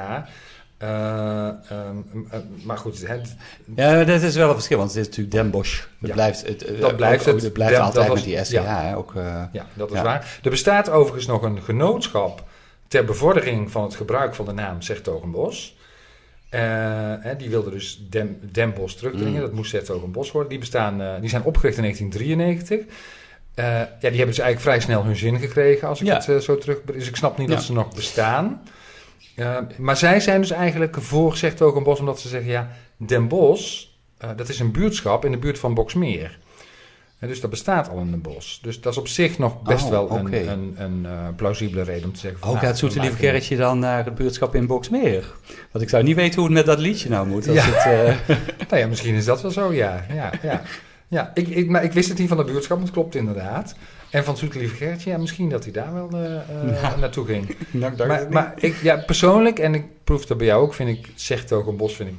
Eh, 0.78 1.46
ehm, 1.48 1.56
eh, 2.30 2.38
maar 2.64 2.78
goed, 2.78 3.06
het, 3.08 3.34
Ja, 3.76 4.04
dat 4.04 4.22
is 4.22 4.34
wel 4.36 4.48
een 4.48 4.54
verschil, 4.54 4.78
want 4.78 4.90
het 4.90 4.98
is 5.00 5.06
natuurlijk 5.06 5.34
Den 5.34 5.50
Bosch. 5.50 5.84
Ja. 5.98 6.12
blijft, 6.12 6.46
het, 6.46 6.66
Dat 6.80 6.96
blijft 6.96 7.28
ook- 7.28 7.34
het. 7.34 7.42
Het 7.44 7.52
blijft 7.52 7.74
Den- 7.74 7.82
altijd 7.82 8.06
dat 8.06 8.14
met 8.14 8.24
die 8.24 8.44
SCH. 8.44 8.50
ja. 8.52 8.80
hè, 8.82 8.96
Ook, 8.96 9.12
ja, 9.52 9.66
dat 9.74 9.90
is 9.90 9.96
Ja. 9.96 10.02
waar. 10.02 10.38
Er 10.42 10.50
bestaat 10.50 10.90
overigens 10.90 11.26
nog 11.26 11.42
een 11.42 11.62
genootschap 11.62 12.42
ter 12.88 13.04
bevordering 13.04 13.70
van 13.70 13.82
het 13.82 13.94
gebruik 13.94 14.34
van 14.34 14.44
de 14.44 14.52
naam 14.52 14.82
Zertogenbos. 14.82 15.76
Eh, 16.48 16.60
hè, 17.20 17.36
die 17.36 17.50
wilde 17.50 17.70
dus 17.70 18.06
Den, 18.10 18.40
Den 18.52 18.72
Bosch 18.72 18.94
terugdringen. 18.96 19.32
Mm. 19.34 19.40
Dat 19.40 19.52
moest 19.52 19.70
Zertogenbos 19.70 20.32
worden. 20.32 20.50
Die, 20.50 20.58
bestaan, 20.58 21.00
eh, 21.00 21.20
die 21.20 21.30
zijn 21.30 21.42
opgericht 21.42 21.76
in 21.76 21.82
1993. 21.82 22.94
Eh, 23.54 23.64
ja, 23.64 23.86
die 24.00 24.00
hebben 24.00 24.26
dus 24.26 24.38
eigenlijk 24.38 24.60
vrij 24.60 24.80
snel 24.80 25.04
hun 25.04 25.16
zin 25.16 25.38
gekregen 25.38 25.88
als 25.88 26.00
ik 26.00 26.06
Ja. 26.06 26.20
het 26.26 26.44
zo 26.44 26.58
terug... 26.58 26.80
Dus 26.84 27.08
ik 27.08 27.16
snap 27.16 27.38
niet 27.38 27.48
Ja. 27.48 27.54
dat 27.54 27.64
ze 27.64 27.72
nog 27.72 27.94
bestaan. 27.94 28.62
Maar 29.78 29.96
zij 29.96 30.20
zijn 30.20 30.40
dus 30.40 30.50
eigenlijk 30.50 30.96
voor 31.00 31.36
Zertogenbos 31.36 32.00
omdat 32.00 32.20
ze 32.20 32.28
zeggen... 32.28 32.50
ja, 32.50 32.70
Den 32.96 33.28
eh, 34.18 34.30
dat 34.36 34.48
is 34.48 34.60
een 34.60 34.72
buurtschap 34.72 35.24
in 35.24 35.30
de 35.30 35.38
buurt 35.38 35.58
van 35.58 35.74
Boksmeer. 35.74 36.38
En 37.18 37.28
dus 37.28 37.40
dat 37.40 37.50
bestaat 37.50 37.88
al 37.88 37.98
in 37.98 38.12
een 38.12 38.20
bos. 38.22 38.58
Dus 38.62 38.80
dat 38.80 38.92
is 38.92 38.98
op 38.98 39.08
zich 39.08 39.38
nog 39.38 39.62
best 39.62 39.84
Oh, 39.84 39.90
wel 39.90 40.10
een, 40.10 40.48
een, 40.50 40.74
een 40.76 41.06
eh, 41.06 41.12
plausibele 41.36 41.82
reden 41.82 42.04
om 42.04 42.12
te 42.12 42.18
zeggen... 42.18 42.40
van, 42.40 42.48
Ook 42.48 42.54
nou, 42.54 42.66
gaat 42.66 42.78
Zoete 42.78 43.00
Lieve 43.00 43.16
Gerritje 43.16 43.56
dan 43.56 43.78
naar 43.78 44.04
het 44.04 44.14
buurtschap 44.14 44.54
in 44.54 44.66
Boksmeer? 44.66 45.24
Want 45.70 45.84
ik 45.84 45.90
zou 45.90 46.02
niet 46.02 46.16
weten 46.16 46.34
hoe 46.34 46.44
het 46.44 46.52
met 46.54 46.66
dat 46.66 46.78
liedje 46.78 47.08
nou 47.08 47.26
moet. 47.26 47.48
Als 47.48 47.56
Ja. 47.56 47.62
het, 47.64 48.18
eh, 48.28 48.36
Nou 48.70 48.80
ja, 48.82 48.86
misschien 48.88 49.14
is 49.14 49.24
dat 49.24 49.42
wel 49.42 49.50
zo, 49.50 49.72
ja. 49.72 50.04
ja, 50.14 50.30
ja. 50.42 50.62
ja 51.08 51.30
ik, 51.34 51.48
ik, 51.48 51.68
maar 51.68 51.84
ik 51.84 51.92
wist 51.92 52.08
het 52.08 52.18
niet 52.18 52.28
van 52.28 52.36
de 52.36 52.44
buurtschap, 52.44 52.76
maar 52.76 52.86
het 52.86 52.94
klopt 52.94 53.14
inderdaad. 53.14 53.74
En 54.10 54.24
van 54.24 54.36
Zoete 54.36 54.58
Lieve 54.58 54.74
Gerritje, 54.74 55.10
ja, 55.10 55.18
misschien 55.18 55.48
dat 55.48 55.62
hij 55.64 55.72
daar 55.72 55.94
wel 55.94 56.10
eh, 56.12 56.80
Ja. 56.82 56.96
naartoe 56.96 57.26
ging. 57.26 57.56
nou, 57.70 57.92
ik 57.92 57.98
dacht 57.98 58.10
het 58.10 58.30
Maar, 58.30 58.42
maar 58.44 58.52
ik, 58.56 58.76
ja, 58.82 58.96
persoonlijk, 58.96 59.58
en 59.58 59.74
ik 59.74 59.84
proef 60.04 60.26
dat 60.26 60.36
bij 60.38 60.46
jou 60.46 60.62
ook, 60.62 60.74
vind 60.74 60.88
ik 60.98 61.08
Zegtogenbos 61.14 61.94
vind 61.94 62.08
ik 62.08 62.14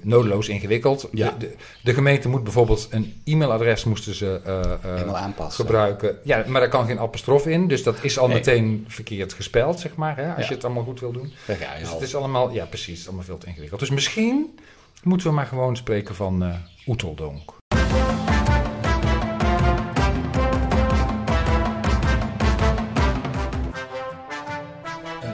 nodeloos 0.00 0.48
ingewikkeld. 0.48 1.08
Ja. 1.12 1.30
De, 1.30 1.46
de, 1.46 1.54
de 1.82 1.94
gemeente 1.94 2.28
moet 2.28 2.42
bijvoorbeeld 2.42 2.88
een 2.90 3.20
e-mailadres 3.24 3.84
moesten 3.84 4.14
ze 4.14 4.40
eh, 4.44 5.00
eh, 5.02 5.14
aanpassen. 5.14 5.64
gebruiken. 5.64 6.18
Ja, 6.24 6.44
maar 6.46 6.60
daar 6.60 6.70
kan 6.70 6.86
geen 6.86 6.98
apostrof 7.00 7.46
in, 7.46 7.68
dus 7.68 7.82
dat 7.82 7.96
is 8.02 8.18
al 8.18 8.26
Nee. 8.26 8.36
meteen 8.36 8.84
verkeerd 8.88 9.32
gespeld, 9.32 9.80
zeg 9.80 9.94
maar, 9.96 10.16
hè, 10.16 10.28
als 10.34 10.42
Ja. 10.42 10.48
je 10.48 10.54
het 10.54 10.64
allemaal 10.64 10.84
goed 10.84 11.00
wil 11.00 11.12
doen. 11.12 11.32
Je 11.46 11.56
Dus 11.80 11.90
het 11.92 12.00
is 12.02 12.14
allemaal, 12.14 12.50
ja 12.50 12.64
precies, 12.64 12.88
het 12.88 12.98
is 12.98 13.06
allemaal 13.06 13.24
veel 13.24 13.38
te 13.38 13.46
ingewikkeld. 13.46 13.80
Dus 13.80 13.90
misschien 13.90 14.58
moeten 15.02 15.26
we 15.26 15.32
maar 15.32 15.46
gewoon 15.46 15.76
spreken 15.76 16.14
van 16.14 16.42
eh 16.42 16.54
Oeteldonk. 16.86 17.56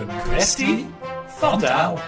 Een 0.00 0.08
kwestie 0.22 0.86
van 1.26 1.58
taal. 1.58 1.98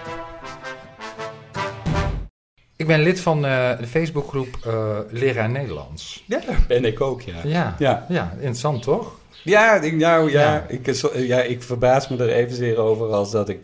Ik 2.77 2.87
ben 2.87 3.01
lid 3.03 3.21
van 3.21 3.45
eh, 3.47 3.79
de 3.79 3.87
Facebookgroep 3.87 4.59
eh 4.67 4.99
Leraar 5.11 5.51
Nederlands. 5.51 6.25
Ja, 6.27 6.41
ben 6.69 6.85
ik 6.85 7.01
ook, 7.01 7.21
ja. 7.23 7.35
Ja, 7.45 7.77
Ja. 7.79 8.07
ja 8.09 8.33
interessant 8.35 8.83
toch? 8.83 9.13
Ja, 9.43 9.81
ik, 9.81 9.93
nou 9.97 10.31
ja, 10.31 10.41
Ja. 10.43 10.67
Ik, 10.69 10.95
zo- 10.95 11.19
ja, 11.19 11.41
ik 11.43 11.63
verbaas 11.63 12.09
me 12.09 12.17
er 12.17 12.29
evenzeer 12.33 12.77
over 12.77 13.13
als 13.13 13.31
dat 13.31 13.49
ik... 13.49 13.61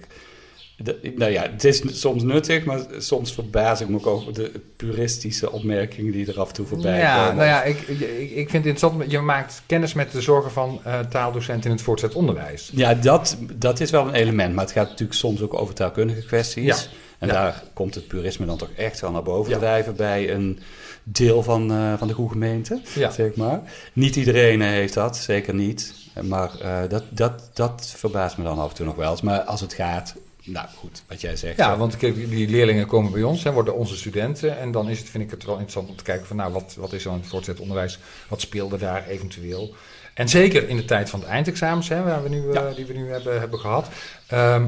nou 1.17 1.31
ja, 1.33 1.43
het 1.43 1.65
is 1.65 1.83
soms 2.01 2.23
nuttig, 2.23 2.65
maar 2.65 2.81
soms 2.99 3.35
verbaas 3.35 3.81
ik 3.81 3.89
me 3.89 3.97
ook 3.97 4.07
over 4.07 4.33
de 4.35 4.53
puristische 4.77 5.53
opmerkingen 5.53 6.13
die 6.13 6.27
er 6.33 6.41
af 6.41 6.49
en 6.49 6.55
toe 6.55 6.67
voorbij 6.67 6.99
ja, 6.99 7.19
komen. 7.21 7.37
nou 7.37 7.49
ja, 7.49 7.63
ik, 7.63 7.79
ik, 7.81 8.01
ik 8.31 8.51
vind 8.51 8.65
het 8.65 8.67
interessant. 8.67 9.11
Je 9.11 9.19
maakt 9.21 9.63
kennis 9.67 9.93
met 9.95 10.13
de 10.13 10.21
zorgen 10.21 10.51
van 10.51 10.81
eh, 10.85 11.01
taaldocenten 11.01 11.71
in 11.71 11.77
het 11.77 11.85
voortgezet 11.85 12.17
onderwijs. 12.17 12.71
Ja, 12.75 12.95
dat, 12.95 13.37
dat 13.55 13.81
is 13.81 13.91
wel 13.91 14.07
een 14.07 14.15
element, 14.15 14.55
maar 14.55 14.65
het 14.65 14.73
gaat 14.73 14.89
natuurlijk 14.89 15.19
soms 15.19 15.41
ook 15.43 15.55
over 15.61 15.75
taalkundige 15.75 16.27
kwesties. 16.27 16.65
Ja. 16.65 16.77
En 17.23 17.29
Ja. 17.29 17.35
daar 17.35 17.63
komt 17.73 17.95
het 17.95 18.07
purisme 18.07 18.47
dan 18.47 18.57
toch 18.59 18.71
echt 18.77 19.01
wel 19.01 19.11
naar 19.11 19.23
boven 19.23 19.59
drijven 19.59 19.97
bij 19.97 20.31
een 20.31 20.59
deel 21.03 21.43
van, 21.43 21.73
eh, 21.73 21.99
van 21.99 22.09
de 22.09 22.15
goede 22.15 22.33
gemeente, 22.33 22.81
Ja. 22.95 23.11
zeg 23.11 23.35
maar. 23.35 23.61
Niet 23.93 24.17
iedereen 24.17 24.63
eh, 24.63 24.69
heeft 24.69 24.95
dat, 24.95 25.17
zeker 25.17 25.55
niet. 25.55 25.95
Maar 26.23 26.61
eh, 26.61 26.79
dat, 26.89 27.05
dat, 27.09 27.51
dat 27.53 27.93
verbaast 27.97 28.37
me 28.37 28.45
dan 28.45 28.59
af 28.59 28.69
en 28.71 28.75
toe 28.77 28.87
nog 28.87 28.95
wel 28.97 29.11
eens. 29.11 29.21
Maar 29.23 29.41
als 29.41 29.61
het 29.61 29.73
gaat, 29.75 30.15
nou 30.45 30.67
goed, 30.77 31.03
wat 31.09 31.21
jij 31.21 31.37
zegt. 31.37 31.57
Ja, 31.57 31.77
want 31.77 31.97
kijk, 31.97 32.15
die- 32.31 32.49
leerlingen 32.49 32.87
komen 32.87 33.13
bij 33.13 33.23
ons, 33.23 33.43
hè, 33.45 33.53
worden 33.53 33.75
onze 33.77 33.97
studenten. 33.97 34.59
En 34.59 34.71
dan 34.73 34.89
is 34.89 34.99
het, 34.99 35.09
vind 35.09 35.25
ik 35.25 35.31
het 35.31 35.45
wel 35.45 35.55
interessant 35.55 35.89
om 35.89 35.97
te 35.97 36.05
kijken 36.05 36.27
van, 36.27 36.37
nou, 36.37 36.53
wat, 36.53 36.75
wat 36.79 36.93
is 36.93 37.03
dan 37.03 37.15
het 37.15 37.27
voortgezet 37.27 37.61
onderwijs? 37.61 37.99
Wat 38.29 38.41
speelde 38.41 38.79
daar 38.79 39.07
eventueel? 39.09 39.75
En 40.15 40.29
zeker 40.29 40.69
in 40.69 40.77
de 40.77 40.85
tijd 40.85 41.11
van 41.11 41.21
de 41.21 41.27
eindexamens, 41.27 41.89
hè, 41.89 42.03
waar 42.03 42.23
we 42.23 42.29
nu, 42.29 42.43
die 42.77 42.87
we 42.87 42.93
nu 42.93 43.11
hebben, 43.11 43.39
hebben 43.41 43.59
gehad. 43.59 43.89
Ehm, 44.27 44.67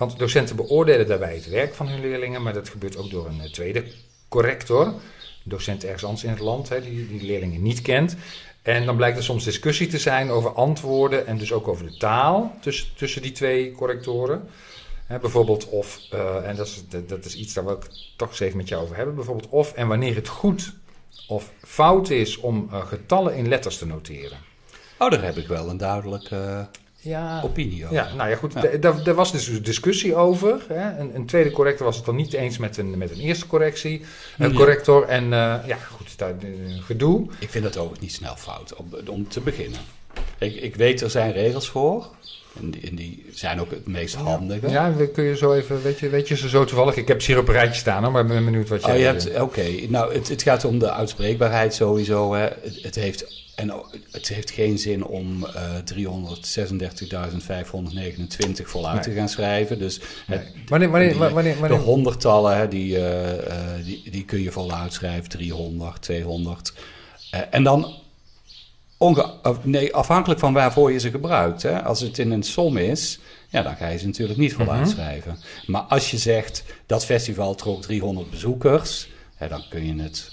want 0.00 0.18
docenten 0.18 0.56
beoordelen 0.56 1.06
daarbij 1.06 1.34
het 1.34 1.48
werk 1.48 1.74
van 1.74 1.88
hun 1.88 2.00
leerlingen, 2.00 2.42
maar 2.42 2.52
dat 2.52 2.68
gebeurt 2.68 2.96
ook 2.96 3.10
door 3.10 3.26
een 3.26 3.40
eh, 3.40 3.50
tweede 3.50 3.84
corrector. 4.28 4.86
Een 4.86 4.94
docent 5.42 5.84
ergens 5.84 6.04
anders 6.04 6.24
in 6.24 6.30
het 6.30 6.38
land, 6.38 6.68
hè, 6.68 6.80
die 6.80 7.08
die 7.08 7.22
leerlingen 7.22 7.62
niet 7.62 7.82
kent. 7.82 8.16
En 8.62 8.86
dan 8.86 8.96
blijkt 8.96 9.16
er 9.16 9.22
soms 9.22 9.44
discussie 9.44 9.86
te 9.86 9.98
zijn 9.98 10.30
over 10.30 10.52
antwoorden 10.52 11.26
en 11.26 11.38
dus 11.38 11.52
ook 11.52 11.68
over 11.68 11.86
de 11.86 11.96
taal 11.96 12.54
tussen, 12.60 12.86
tussen 12.96 13.22
die 13.22 13.32
twee 13.32 13.72
correctoren. 13.72 14.48
Bijvoorbeeld 15.20 15.68
of, 15.68 16.00
eh, 16.10 16.48
en 16.48 16.56
dat 16.56 16.66
is, 16.66 16.84
dat, 17.06 17.24
is 17.24 17.36
iets 17.36 17.54
wil 17.54 17.70
ik 17.70 17.86
toch 18.16 18.28
eens 18.28 18.40
even 18.40 18.56
met 18.56 18.68
jou 18.68 18.82
over 18.82 18.96
hebben. 18.96 19.14
Bijvoorbeeld 19.14 19.48
of 19.48 19.72
en 19.72 19.88
wanneer 19.88 20.14
het 20.14 20.28
goed 20.28 20.72
of 21.28 21.52
fout 21.62 22.10
is 22.10 22.36
om 22.36 22.68
eh, 22.70 22.86
getallen 22.86 23.36
in 23.36 23.48
letters 23.48 23.78
te 23.78 23.86
noteren. 23.86 24.38
Oh, 24.98 25.10
daar 25.10 25.22
heb 25.22 25.36
ik 25.36 25.46
wel 25.46 25.68
een 25.68 25.76
duidelijk 25.76 26.30
ja, 27.00 27.40
opinie 27.44 27.84
over. 27.84 27.96
Ja, 27.96 28.14
nou 28.14 28.30
ja, 28.30 28.36
goed. 28.36 28.82
Daar 28.82 29.14
was 29.14 29.32
dus 29.32 29.46
een 29.46 29.62
discussie 29.62 30.14
over. 30.14 30.64
Hè. 30.68 30.98
Een, 30.98 31.14
een, 31.14 31.26
tweede 31.26 31.50
corrector 31.50 31.86
was 31.86 31.96
het 31.96 32.04
dan 32.04 32.16
niet 32.16 32.32
eens 32.32 32.58
met 32.58 32.76
een, 32.76 32.98
met 32.98 33.10
een 33.10 33.20
eerste 33.20 33.46
correctie. 33.46 34.02
Een 34.38 34.54
corrector. 34.54 35.04
En 35.04 35.24
uh, 35.24 35.30
ja, 35.66 35.76
goed, 35.76 36.18
daar, 36.18 36.34
gedoe. 36.80 37.26
Ik 37.38 37.50
vind 37.50 37.64
dat 37.64 37.76
ook 37.76 38.00
niet 38.00 38.12
snel 38.12 38.36
fout, 38.36 38.74
om, 38.74 38.88
om 39.06 39.28
te 39.28 39.40
beginnen. 39.40 39.80
Ik, 40.38 40.54
ik 40.54 40.76
weet, 40.76 41.00
er 41.00 41.10
zijn 41.10 41.32
regels 41.32 41.68
voor. 41.68 42.06
En 42.58 42.70
die, 42.70 42.88
en 42.88 42.94
die, 42.94 43.24
zijn 43.32 43.60
ook 43.60 43.70
het 43.70 43.86
meest 43.86 44.14
handige. 44.14 44.68
Ja, 44.68 44.94
kun 45.12 45.24
je 45.24 45.36
zo 45.36 45.52
even, 45.52 45.82
weet 45.82 45.98
je, 45.98 46.08
weet 46.08 46.28
je 46.28 46.36
ze 46.36 46.48
zo 46.48 46.64
toevallig? 46.64 46.96
Ik 46.96 47.08
heb 47.08 47.22
ze 47.22 47.30
hier 47.30 47.40
op 47.40 47.48
een 47.48 47.54
rijtje 47.54 47.80
staan, 47.80 48.02
hoor, 48.02 48.12
maar 48.12 48.22
ik 48.22 48.28
ben 48.28 48.44
benieuwd 48.44 48.68
wat 48.68 48.84
je... 48.84 48.90
Oh, 48.90 48.96
je 48.96 49.04
hebt, 49.04 49.40
oké. 49.40 49.66
Nou, 49.88 50.14
het, 50.14 50.28
het 50.28 50.42
gaat 50.42 50.64
om 50.64 50.78
de 50.78 50.92
uitspreekbaarheid 50.92 51.74
sowieso. 51.74 52.34
Hè. 52.34 52.40
Het, 52.40 52.78
het 52.82 52.94
heeft 52.94 53.48
en 53.60 53.72
het 54.10 54.28
heeft 54.28 54.50
geen 54.50 54.78
zin 54.78 55.04
om 55.04 55.44
uh, 55.44 55.50
336.529 55.84 55.92
voluit 58.62 59.02
te 59.02 59.12
gaan 59.12 59.28
schrijven. 59.28 59.78
Dus 59.78 60.00
het, 60.26 60.52
wanneer, 60.66 60.90
wanneer, 60.90 61.18
wanneer, 61.18 61.58
wanneer, 61.58 61.78
de 61.78 61.84
honderdtallen, 61.84 62.56
hè, 62.56 62.68
die, 62.68 62.96
uh, 62.96 63.32
uh, 63.32 63.38
die, 63.84 64.10
die 64.10 64.24
kun 64.24 64.42
je 64.42 64.52
voluit 64.52 64.92
schrijven. 64.92 65.28
300, 65.28 66.02
200. 66.02 66.72
en 67.50 67.62
dan 67.62 67.94
onge 69.00 69.34
nee, 69.62 69.94
afhankelijk 69.94 70.40
van 70.40 70.52
waarvoor 70.52 70.92
je 70.92 70.98
ze 70.98 71.10
gebruikt. 71.10 71.62
Hè. 71.62 71.82
Als 71.82 72.00
het 72.00 72.18
in 72.18 72.30
een 72.30 72.42
som 72.42 72.76
is, 72.76 73.20
ja, 73.48 73.62
dan 73.62 73.76
ga 73.76 73.88
je 73.88 73.98
ze 73.98 74.06
natuurlijk 74.06 74.38
niet 74.38 74.52
voluit 74.52 74.80
mhm. 74.80 74.90
schrijven. 74.90 75.38
Maar 75.66 75.82
als 75.82 76.10
je 76.10 76.18
zegt, 76.18 76.64
dat 76.86 77.04
festival 77.04 77.54
trok 77.54 77.82
300 77.82 78.30
bezoekers... 78.30 79.08
Hè, 79.36 79.48
dan 79.48 79.62
kun 79.68 79.86
je 79.86 80.02
het 80.02 80.30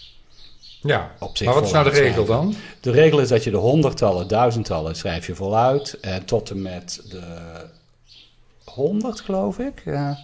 ja, 0.82 1.12
op 1.20 1.38
zich 1.38 1.46
maar 1.46 1.56
wat 1.56 1.66
is 1.66 1.72
nou 1.72 1.84
de 1.84 2.00
regel 2.00 2.26
dan? 2.26 2.56
De 2.82 2.92
regel 2.92 3.20
is 3.20 3.28
dat 3.28 3.44
je 3.44 3.52
de 3.52 3.58
honderdtallen, 3.58 4.28
duizendtallen 4.28 4.96
schrijf 4.96 5.28
je 5.28 5.36
voluit. 5.36 6.00
En 6.00 6.26
tot 6.26 6.50
en 6.50 6.62
met 6.62 7.02
de 7.10 7.24
honderd, 8.66 9.20
geloof 9.20 9.60
ik. 9.60 9.82
Ja, 9.86 10.18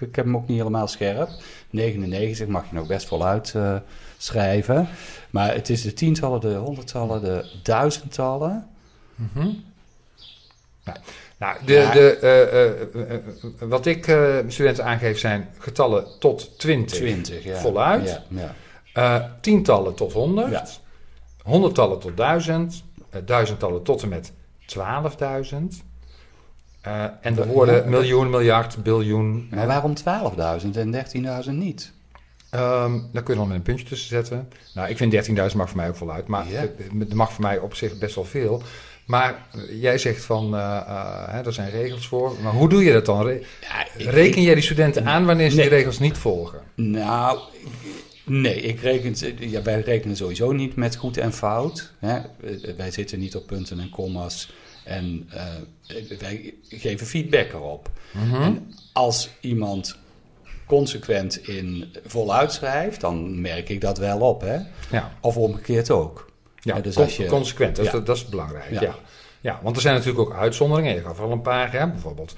ik 0.00 0.16
heb 0.16 0.24
hem 0.24 0.36
ook 0.36 0.48
niet 0.48 0.58
helemaal 0.58 0.88
scherp. 0.88 1.28
99 1.76 2.46
mag 2.46 2.68
je 2.68 2.74
nog 2.74 2.86
best 2.86 3.06
voluit 3.06 3.52
uh, 3.56 3.76
schrijven. 4.16 4.88
Maar 5.30 5.54
het 5.54 5.68
is 5.68 5.82
de 5.82 5.92
tientallen, 5.92 6.40
de 6.40 6.54
honderdtallen, 6.54 7.20
de 7.22 7.50
duizendtallen. 7.62 8.68
Mm 9.14 9.30
-hmm. 9.32 9.64
nou, 10.84 10.98
nou, 11.36 11.56
de, 11.64 11.88
de, 11.92 12.18
uh, 12.94 13.02
uh, 13.02 13.68
wat 13.68 13.86
ik 13.86 14.04
studenten 14.48 14.84
aangeef 14.84 15.18
zijn 15.18 15.48
getallen 15.58 16.06
tot 16.18 16.58
20, 16.58 16.98
20 16.98 17.44
ja. 17.44 17.56
voluit. 17.56 18.20
Ja, 18.94 19.36
tientallen 19.40 19.94
tot 19.94 20.12
honderd. 20.12 20.50
Ja. 20.50 20.66
Honderdtallen 21.42 21.98
tot 21.98 22.16
duizend. 22.16 22.84
Uh, 23.14 23.20
duizendtallen 23.24 23.82
tot 23.82 24.02
en 24.02 24.08
met 24.08 24.32
12.000. 24.76 25.85
Uh, 26.86 27.04
en 27.20 27.34
de 27.34 27.46
woorden 27.46 27.88
miljoen, 27.88 28.30
miljard, 28.30 28.82
biljoen. 28.82 29.48
Maar 29.50 29.66
waarom 29.66 29.94
12.000 29.98 30.04
en 30.72 30.94
13.000 31.44 31.50
niet? 31.50 31.92
Um, 32.54 33.08
daar 33.12 33.22
kun 33.22 33.34
je 33.34 33.40
dan 33.40 33.48
met 33.48 33.56
een 33.56 33.62
puntje 33.62 33.86
tussen 33.86 34.08
zetten. 34.08 34.48
Nou, 34.74 34.88
ik 34.88 34.96
vind 34.96 35.28
13.000 35.28 35.34
mag 35.34 35.68
voor 35.68 35.76
mij 35.76 35.88
ook 35.88 35.96
voluit. 35.96 36.26
Maar 36.26 36.48
ja. 36.48 36.66
het 36.98 37.14
mag 37.14 37.32
voor 37.32 37.42
mij 37.42 37.58
op 37.58 37.74
zich 37.74 37.98
best 37.98 38.14
wel 38.14 38.24
veel. 38.24 38.62
Maar 39.06 39.46
jij 39.70 39.98
zegt 39.98 40.24
van, 40.24 40.44
uh, 40.44 40.60
uh, 40.60 41.28
hè, 41.28 41.42
er 41.42 41.52
zijn 41.52 41.70
regels 41.70 42.08
voor. 42.08 42.32
Maar 42.42 42.52
hoe 42.52 42.68
doe 42.68 42.84
je 42.84 42.92
dat 42.92 43.06
dan? 43.06 43.26
Re 43.26 43.42
ja, 43.60 44.10
Reken 44.10 44.42
jij 44.42 44.54
die 44.54 44.62
studenten 44.62 45.06
aan 45.06 45.24
wanneer 45.24 45.50
ze 45.50 45.56
nee. 45.56 45.68
die 45.68 45.78
regels 45.78 45.98
niet 45.98 46.18
volgen? 46.18 46.60
Nou, 46.74 47.38
Nee, 48.28 48.60
ik 48.60 48.80
reken, 48.80 49.14
ja, 49.50 49.62
wij 49.62 49.80
rekenen 49.80 50.16
sowieso 50.16 50.52
niet 50.52 50.76
met 50.76 50.96
goed 50.96 51.16
en 51.16 51.32
fout. 51.32 51.92
Hè. 51.98 52.18
Wij 52.76 52.90
zitten 52.90 53.18
niet 53.18 53.36
op 53.36 53.46
punten 53.46 53.80
en 53.80 53.90
commas 53.90 54.52
en 54.86 55.30
uh, 55.34 56.18
wij 56.18 56.54
geven 56.68 57.06
feedback 57.06 57.52
erop. 57.52 57.90
Mm 58.12 58.30
-hmm. 58.30 58.42
En 58.42 58.74
als 58.92 59.30
iemand 59.40 59.98
consequent 60.66 61.48
in 61.48 61.92
voluit 62.06 62.52
schrijft, 62.52 63.00
dan 63.00 63.40
merk 63.40 63.68
ik 63.68 63.80
dat 63.80 63.98
wel 63.98 64.20
op. 64.20 64.40
Hè? 64.40 64.58
Ja. 64.90 65.12
Of 65.20 65.36
omgekeerd 65.36 65.90
ook. 65.90 66.30
Ja, 66.60 66.80
dus 66.80 66.96
als 66.96 67.16
je, 67.16 67.26
consequent, 67.26 67.76
dat, 67.76 67.84
ja. 67.84 67.98
dat, 67.98 68.16
is 68.16 68.26
belangrijk. 68.26 68.70
Ja. 68.70 68.80
ja. 68.80 68.94
Ja. 69.40 69.60
want 69.62 69.76
er 69.76 69.82
zijn 69.82 69.94
natuurlijk 69.94 70.28
ook 70.28 70.34
uitzonderingen. 70.34 70.94
Je 70.94 71.02
gaf 71.02 71.20
al 71.20 71.30
een 71.30 71.42
paar, 71.42 71.72
hè? 71.72 71.88
bijvoorbeeld 71.88 72.34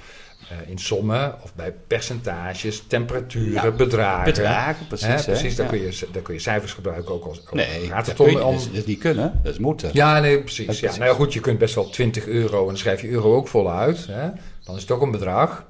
uh, 0.52 0.70
in 0.70 0.78
sommen 0.78 1.34
of 1.42 1.54
bij 1.54 1.74
percentages, 1.86 2.82
temperaturen, 2.86 3.52
ja, 3.52 3.70
bedragen. 3.70 4.24
Bedragen, 4.24 4.86
precies. 4.86 5.06
Hè, 5.06 5.22
precies, 5.22 5.56
daar, 5.56 5.68
kun 5.68 5.78
je, 5.78 6.06
daar 6.12 6.22
kun 6.22 6.34
je 6.34 6.40
cijfers 6.40 6.72
gebruiken 6.72 7.14
ook 7.14 7.24
als. 7.24 7.42
Nee, 7.50 7.86
gaat 7.86 8.06
het 8.06 8.20
om, 8.20 8.36
om... 8.36 8.56
Dat 8.72 8.86
niet 8.86 8.98
kunnen, 8.98 9.40
dat 9.42 9.52
is 9.52 9.58
moeten. 9.58 9.90
Ja, 9.92 10.20
nee, 10.20 10.40
precies. 10.40 10.80
Ja. 10.80 10.96
Nou 10.96 11.14
goed, 11.14 11.32
je 11.32 11.40
kunt 11.40 11.58
best 11.58 11.74
wel 11.74 11.90
20 11.90 12.26
euro 12.26 12.60
en 12.60 12.66
dan 12.66 12.76
schrijf 12.76 13.00
je 13.00 13.08
euro 13.08 13.34
ook 13.34 13.48
voluit. 13.48 14.06
Hè? 14.06 14.28
Dan 14.64 14.74
is 14.74 14.80
het 14.80 14.86
toch 14.86 15.00
een 15.00 15.10
bedrag. 15.10 15.66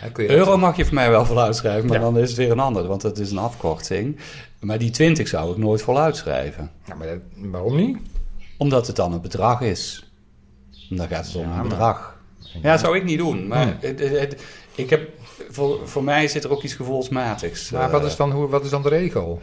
Hè, 0.00 0.10
kun 0.10 0.24
je 0.24 0.30
euro 0.30 0.56
mag 0.56 0.76
je 0.76 0.84
voor 0.84 0.94
mij 0.94 1.10
wel 1.10 1.26
voluit 1.26 1.56
schrijven, 1.56 1.88
maar 1.88 2.00
dan 2.00 2.18
is 2.18 2.28
het 2.28 2.38
weer 2.38 2.50
een 2.50 2.60
ander, 2.60 2.86
want 2.86 3.00
dat 3.00 3.18
is 3.18 3.30
een 3.30 3.38
afkorting. 3.38 4.18
Maar 4.60 4.78
die 4.78 4.90
20 4.90 5.28
zou 5.28 5.50
ik 5.50 5.56
nooit 5.56 5.82
voluit 5.82 6.16
schrijven. 6.16 6.70
Ja, 6.86 6.94
maar 6.94 7.18
waarom 7.34 7.76
niet? 7.76 7.98
Omdat 8.56 8.86
het 8.86 8.96
dan 8.96 9.12
een 9.12 9.20
bedrag 9.20 9.60
is. 9.60 10.10
Dan 10.88 11.08
gaat 11.08 11.26
het 11.26 11.36
om 11.36 11.52
een 11.52 11.68
bedrag. 11.68 12.15
Ja, 12.62 12.70
dat 12.70 12.80
zou 12.80 12.96
ik 12.96 13.04
niet 13.04 13.18
doen. 13.18 13.46
Maar 13.46 13.62
hmm. 13.62 13.76
het, 13.80 14.00
het, 14.00 14.42
ik 14.74 14.90
heb, 14.90 15.08
voor, 15.50 15.88
voor 15.88 16.04
mij 16.04 16.28
zit 16.28 16.44
er 16.44 16.50
ook 16.50 16.62
iets 16.62 16.74
gevoelsmatigs. 16.74 17.70
Maar 17.70 17.90
wat, 17.90 18.00
eh. 18.00 18.06
is 18.06 18.16
dan, 18.16 18.30
hoe, 18.30 18.48
wat 18.48 18.64
is 18.64 18.70
dan 18.70 18.82
de 18.82 18.88
regel? 18.88 19.42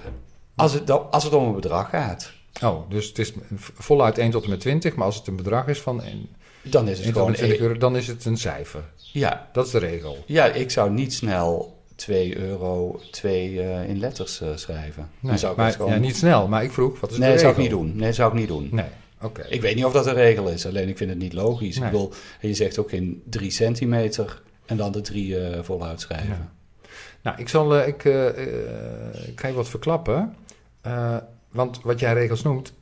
Als 0.56 0.74
het, 0.74 0.90
als 0.90 1.24
het 1.24 1.34
om 1.34 1.48
een 1.48 1.56
bedrag 1.56 1.90
gaat. 1.90 2.32
Oh, 2.62 2.90
dus 2.90 3.08
het 3.08 3.20
is 3.20 3.34
voluit 3.74 4.18
1 4.18 4.32
tot 4.32 4.44
en 4.44 4.50
met 4.50 4.60
20, 4.60 4.96
maar 4.96 5.06
als 5.06 5.16
het 5.16 5.28
een 5.28 5.36
bedrag 5.36 5.68
is 5.68 5.82
van 5.82 6.04
1, 6.04 6.30
dan 6.62 6.88
is 6.88 7.00
het 7.00 7.14
gewoon 7.14 7.34
20 7.34 7.60
euro, 7.60 7.78
dan 7.78 7.96
is 7.98 8.08
het 8.08 8.26
een 8.26 8.38
cijfer. 8.38 8.84
Ja. 8.96 9.50
Dat 9.54 9.66
is 9.66 9.72
de 9.72 9.78
regel. 9.78 10.18
Ja, 10.26 10.46
ik 10.46 10.72
zou 10.72 10.92
niet 10.92 11.14
snel 11.14 11.82
2 11.96 12.38
euro 12.38 13.00
2 13.12 13.52
uh, 13.52 13.82
eh, 13.82 13.90
in 13.90 14.00
letters 14.00 14.42
uh, 14.42 14.50
schrijven. 14.56 15.10
Nee, 15.20 15.38
zou 15.38 15.52
ik 15.52 15.58
maar, 15.58 15.72
gewoon... 15.72 15.92
ja, 15.92 15.98
niet 15.98 16.16
snel, 16.16 16.48
maar 16.48 16.64
ik 16.64 16.72
vroeg, 16.72 17.00
wat 17.00 17.12
is 17.12 17.18
nee, 17.18 17.30
de 17.30 17.36
regel? 17.36 17.54
Nee, 17.56 17.56
dat 17.56 17.66
zou 17.66 17.80
ik 17.82 17.82
niet 17.82 17.92
doen. 17.92 17.98
Nee, 17.98 18.08
dat 18.08 18.16
zou 18.16 18.32
ik 18.32 18.38
niet 18.38 18.48
doen. 18.48 18.70
Nee. 18.72 18.86
Okay. 19.24 19.46
Ik 19.50 19.62
weet 19.62 19.76
niet 19.76 19.86
of 19.86 19.94
dat 19.94 20.08
een 20.08 20.14
regel 20.14 20.48
is, 20.48 20.66
alleen 20.66 20.90
ik 20.90 20.98
vind 20.98 21.10
het 21.10 21.20
niet 21.20 21.34
logisch. 21.34 21.78
Nee. 21.78 21.86
Ik 21.86 21.92
bedoel, 21.92 22.14
je 22.42 22.54
zegt 22.54 22.78
ook 22.78 22.92
in 22.92 23.22
drie 23.26 23.52
centimeter 23.52 24.42
en 24.66 24.78
dan 24.78 24.92
de 24.92 25.02
drie 25.02 25.28
uh, 25.28 25.60
voluit 25.62 26.02
schrijven. 26.02 26.28
Ja. 26.28 26.52
Nou, 27.22 27.38
ik, 27.40 27.50
zal, 27.50 27.76
uh, 27.76 27.88
ik, 27.88 28.04
uh, 28.04 28.28
ik 29.28 29.40
ga 29.40 29.48
je 29.48 29.54
wat 29.54 29.70
verklappen. 29.70 30.36
want 31.52 31.82
wat 31.84 32.00
jij 32.00 32.14
regels 32.14 32.44
noemt, 32.44 32.74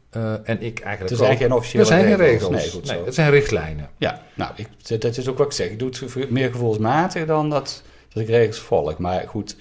en 0.44 0.62
ik 0.62 0.80
eigenlijk 0.80 1.10
Er 1.10 1.26
zijn 1.26 1.38
geen 1.38 1.54
officiële 1.54 1.84
regels. 1.84 2.00
Er 2.00 2.06
zijn 2.06 2.18
geen 2.18 2.28
regels. 2.28 2.50
Nee, 2.50 2.70
goed 2.70 2.86
nee, 2.86 3.06
het 3.06 3.14
zijn 3.14 3.32
richtlijnen. 3.32 3.90
Ja, 3.98 4.22
nou, 4.34 4.52
ik, 4.56 5.02
dat 5.02 5.18
is 5.18 5.28
ook 5.28 5.38
wat 5.38 5.48
ik 5.48 5.54
zeg. 5.54 5.70
Ik 5.70 5.80
doe 5.80 5.90
het 5.90 6.30
meer 6.30 6.52
gevoelsmatig 6.52 7.26
dan 7.26 7.50
dat, 7.50 7.84
dat 8.14 8.24
ik 8.24 8.30
regels 8.30 8.60
volg. 8.60 8.98
Maar 8.98 9.28
goed, 9.28 9.56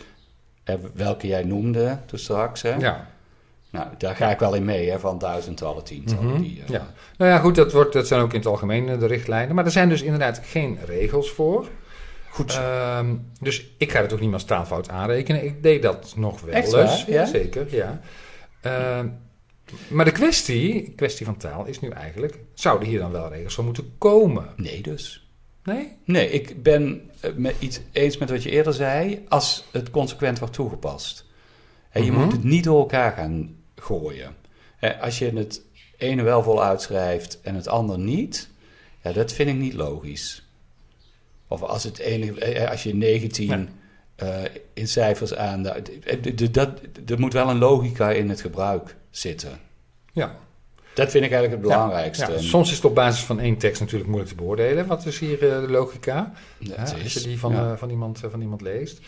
welke 0.95 1.27
jij 1.27 1.43
noemde 1.43 1.99
toen 2.07 2.19
straks, 2.19 2.63
hè? 2.63 2.75
Ja. 2.75 3.09
Nou, 3.71 3.89
daar 3.99 4.17
ga 4.17 4.31
ik 4.31 4.39
wel 4.39 4.55
in 4.55 4.65
mee, 4.65 4.91
hè, 4.91 4.99
van 4.99 5.19
duizendtallen, 5.19 5.85
tientallen. 5.85 6.25
Mm 6.25 6.31
-hmm. 6.31 6.43
die, 6.43 6.59
uh... 6.59 6.69
ja. 6.69 6.93
Nou 7.17 7.31
ja, 7.31 7.39
goed, 7.39 7.55
dat, 7.55 7.73
wordt, 7.73 7.93
dat 7.93 8.07
zijn 8.07 8.21
ook 8.21 8.33
in 8.33 8.39
het 8.39 8.49
algemeen 8.49 8.89
eh, 8.89 8.99
de 8.99 9.07
richtlijnen. 9.07 9.55
Maar 9.55 9.65
er 9.65 9.71
zijn 9.71 9.89
dus 9.89 10.03
inderdaad 10.03 10.41
geen 10.45 10.79
regels 10.85 11.31
voor. 11.31 11.69
Goed. 12.31 12.61
Um, 12.99 13.31
dus 13.41 13.67
ik 13.79 13.93
ga 13.93 14.01
het 14.01 14.13
ook 14.13 14.21
niet 14.21 14.33
als 14.33 14.45
taalfout 14.45 14.89
aanrekenen. 14.89 15.45
Ik 15.45 15.63
deed 15.63 15.83
dat 15.83 16.13
nog 16.17 16.41
wel 16.41 16.55
Echt 16.55 16.73
eens. 16.73 17.05
Ja? 17.05 17.25
Zeker, 17.25 17.67
ja. 17.75 18.01
Uh, 18.67 19.01
maar 19.89 20.05
de 20.05 20.13
kwestie, 20.13 20.93
kwestie 20.97 21.27
van 21.27 21.37
taal 21.37 21.67
is 21.67 21.81
nu 21.81 21.89
eigenlijk... 21.89 22.39
zouden 22.55 22.89
hier 22.89 22.99
dan 22.99 23.13
wel 23.13 23.29
regels 23.29 23.55
voor 23.55 23.65
moeten 23.65 23.93
komen? 23.99 24.47
Nee 24.57 24.83
dus. 24.83 25.31
Nee? 25.65 25.97
Nee, 26.05 26.31
ik 26.31 26.63
ben 26.63 27.11
met 27.35 27.55
iets 27.59 27.81
eens 27.93 28.19
met 28.19 28.31
wat 28.31 28.43
je 28.43 28.51
eerder 28.51 28.75
zei... 28.75 29.25
als 29.29 29.65
het 29.73 29.91
consequent 29.91 30.39
wordt 30.39 30.55
toegepast. 30.55 31.25
En 31.91 32.05
je 32.05 32.11
mm 32.11 32.17
-hmm. 32.17 32.25
moet 32.25 32.33
het 32.33 32.45
niet 32.45 32.65
door 32.65 32.79
elkaar 32.79 33.13
gaan 33.13 33.55
gooien. 33.81 34.37
Als 35.01 35.19
je 35.19 35.31
het 35.31 35.63
ene 35.97 36.23
wel 36.23 36.43
vol 36.43 36.65
uitschrijft 36.65 37.41
en 37.41 37.55
het 37.55 37.69
ander 37.69 37.99
niet, 37.99 38.49
ja, 39.03 39.13
dat 39.13 39.33
vind 39.33 39.49
ik 39.49 39.57
niet 39.57 39.75
logisch. 39.75 40.49
Of 41.49 41.63
als, 41.63 41.85
het 41.85 41.99
ene, 41.99 42.69
als 42.71 42.83
je 42.83 42.95
19 42.95 43.69
uh, 44.23 44.29
in 44.75 44.89
cijfers 44.89 45.35
aan. 45.35 45.67
Er 47.07 47.19
moet 47.19 47.33
wel 47.33 47.49
een 47.49 47.59
logica 47.59 48.11
in 48.11 48.29
het 48.29 48.41
gebruik 48.41 48.97
zitten. 49.11 49.59
Ja. 50.13 50.39
Dat 50.95 51.11
vind 51.11 51.25
ik 51.25 51.33
eigenlijk 51.33 51.63
het 51.63 51.73
belangrijkste. 51.73 52.33
Ja, 52.33 52.39
soms 52.39 52.71
is 52.71 52.77
het 52.77 52.85
op 52.85 52.95
basis 52.95 53.25
van 53.25 53.41
één 53.41 53.57
tekst 53.57 53.81
natuurlijk 53.81 54.09
moeilijk 54.09 54.31
te 54.33 54.37
beoordelen. 54.43 54.87
Wat 54.87 55.07
is 55.07 55.19
hier 55.19 55.43
uh, 55.43 55.61
de 55.61 55.71
logica? 55.71 56.33
Ja, 56.59 56.75
als 57.03 57.13
je 57.13 57.21
die 57.21 57.39
van, 57.39 57.53
uh, 57.53 57.77
van, 57.77 57.91
iemand, 57.91 58.21
van 58.31 58.41
iemand 58.41 58.61
leest. 58.61 59.01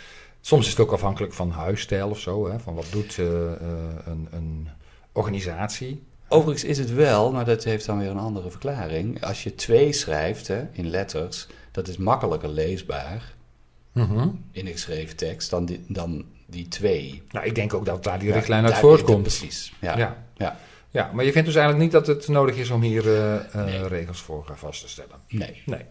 Soms 0.44 0.64
is 0.64 0.70
het 0.70 0.80
ook 0.80 0.92
afhankelijk 0.92 1.32
van 1.32 1.50
huisstijl 1.50 2.08
of 2.08 2.18
zo. 2.18 2.50
Hè? 2.50 2.58
Van 2.58 2.74
wat 2.74 2.86
doet 2.90 3.16
uh, 3.16 3.26
een, 4.04 4.28
een, 4.30 4.68
organisatie. 5.12 6.02
Overigens 6.28 6.64
is 6.64 6.78
het 6.78 6.94
wel, 6.94 7.32
maar 7.32 7.44
dat 7.44 7.64
heeft 7.64 7.86
dan 7.86 7.98
weer 7.98 8.10
een 8.10 8.18
andere 8.18 8.50
verklaring. 8.50 9.24
Als 9.24 9.42
je 9.42 9.54
twee 9.54 9.92
schrijft 9.92 10.48
hè, 10.48 10.66
in 10.72 10.90
letters, 10.90 11.46
dat 11.70 11.88
is 11.88 11.96
makkelijker 11.96 12.48
leesbaar 12.48 13.34
mm 13.92 14.04
-hmm. 14.04 14.44
in 14.52 14.66
een 14.66 14.72
geschreven 14.72 15.16
tekst 15.16 15.50
dan 15.50 15.64
die, 15.64 15.84
dan 15.88 16.24
die 16.46 16.68
twee. 16.68 17.22
Nou, 17.30 17.46
ik 17.46 17.54
denk 17.54 17.74
ook 17.74 17.84
dat 17.84 18.04
daar 18.04 18.18
die 18.18 18.32
richtlijn 18.32 18.64
uit 18.64 18.74
voortkomt. 18.74 19.22
Precies, 19.22 19.72
ja. 19.80 19.98
ja. 19.98 20.24
ja. 20.36 20.58
Ja, 20.90 21.10
maar 21.12 21.24
je 21.24 21.32
vindt 21.32 21.46
dus 21.46 21.56
eigenlijk 21.56 21.84
niet 21.84 22.04
dat 22.04 22.16
het 22.16 22.28
nodig 22.28 22.56
is 22.56 22.70
om 22.70 22.82
hier 22.82 23.06
uh, 23.06 23.64
nee. 23.64 23.88
regels 23.88 24.20
voor 24.20 24.52
vast 24.54 24.80
te 24.80 24.88
stellen? 24.88 25.16
Nee. 25.28 25.62
Nee. 25.66 25.84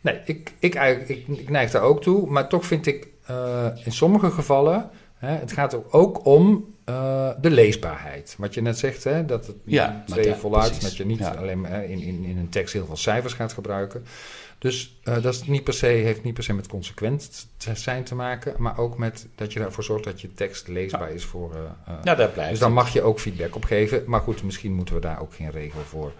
Nee, 0.00 0.20
ik, 0.24 0.52
ik, 0.58 0.74
ik 1.08 1.50
neig 1.50 1.70
daar 1.70 1.82
ook 1.82 2.02
toe. 2.02 2.30
Maar 2.30 2.48
toch 2.48 2.66
vind 2.66 2.86
ik 2.86 3.08
uh, 3.30 3.66
in 3.84 3.92
sommige 3.92 4.30
gevallen... 4.30 4.90
Hè, 5.18 5.28
het 5.30 5.52
gaat 5.52 5.92
ook 5.92 6.26
om 6.26 6.74
uh, 6.88 7.30
de 7.40 7.50
leesbaarheid. 7.50 8.34
Wat 8.38 8.54
je 8.54 8.62
net 8.62 8.78
zegt, 8.78 9.04
hè, 9.04 9.24
dat 9.24 9.46
het 9.46 9.56
ja, 9.64 10.02
twee 10.06 10.34
voluit... 10.34 10.82
dat 10.82 10.96
je 10.96 11.06
niet 11.06 11.18
ja. 11.18 11.30
alleen 11.30 11.60
maar 11.60 11.84
in, 11.84 12.00
in, 12.00 12.24
in 12.24 12.38
een 12.38 12.48
tekst 12.48 12.72
heel 12.72 12.86
veel 12.86 12.96
cijfers 12.96 13.34
gaat 13.34 13.52
gebruiken... 13.52 14.04
Dus 14.58 14.98
uh, 15.04 15.22
dat 15.22 15.34
is 15.34 15.42
niet 15.42 15.64
per 15.64 15.72
se, 15.72 15.86
heeft 15.86 16.22
niet 16.22 16.34
per 16.34 16.42
se 16.42 16.52
met 16.52 16.66
consequent 16.66 17.46
zijn 17.74 18.04
te 18.04 18.14
maken, 18.14 18.54
maar 18.56 18.78
ook 18.78 18.98
met 18.98 19.26
dat 19.34 19.52
je 19.52 19.60
ervoor 19.60 19.84
zorgt 19.84 20.04
dat 20.04 20.20
je 20.20 20.34
tekst 20.34 20.68
leesbaar 20.68 21.10
is 21.10 21.24
voor. 21.24 21.54
Uh, 21.54 21.94
ja, 22.02 22.14
daar 22.14 22.28
blijft. 22.28 22.50
Dus 22.50 22.60
dan 22.60 22.72
mag 22.72 22.92
je 22.92 23.02
ook 23.02 23.20
feedback 23.20 23.54
op 23.54 23.64
geven. 23.64 24.02
Maar 24.06 24.20
goed, 24.20 24.42
misschien 24.42 24.72
moeten 24.72 24.94
we 24.94 25.00
daar 25.00 25.20
ook 25.20 25.34
geen 25.34 25.50
regel 25.50 25.80
voor 25.80 26.12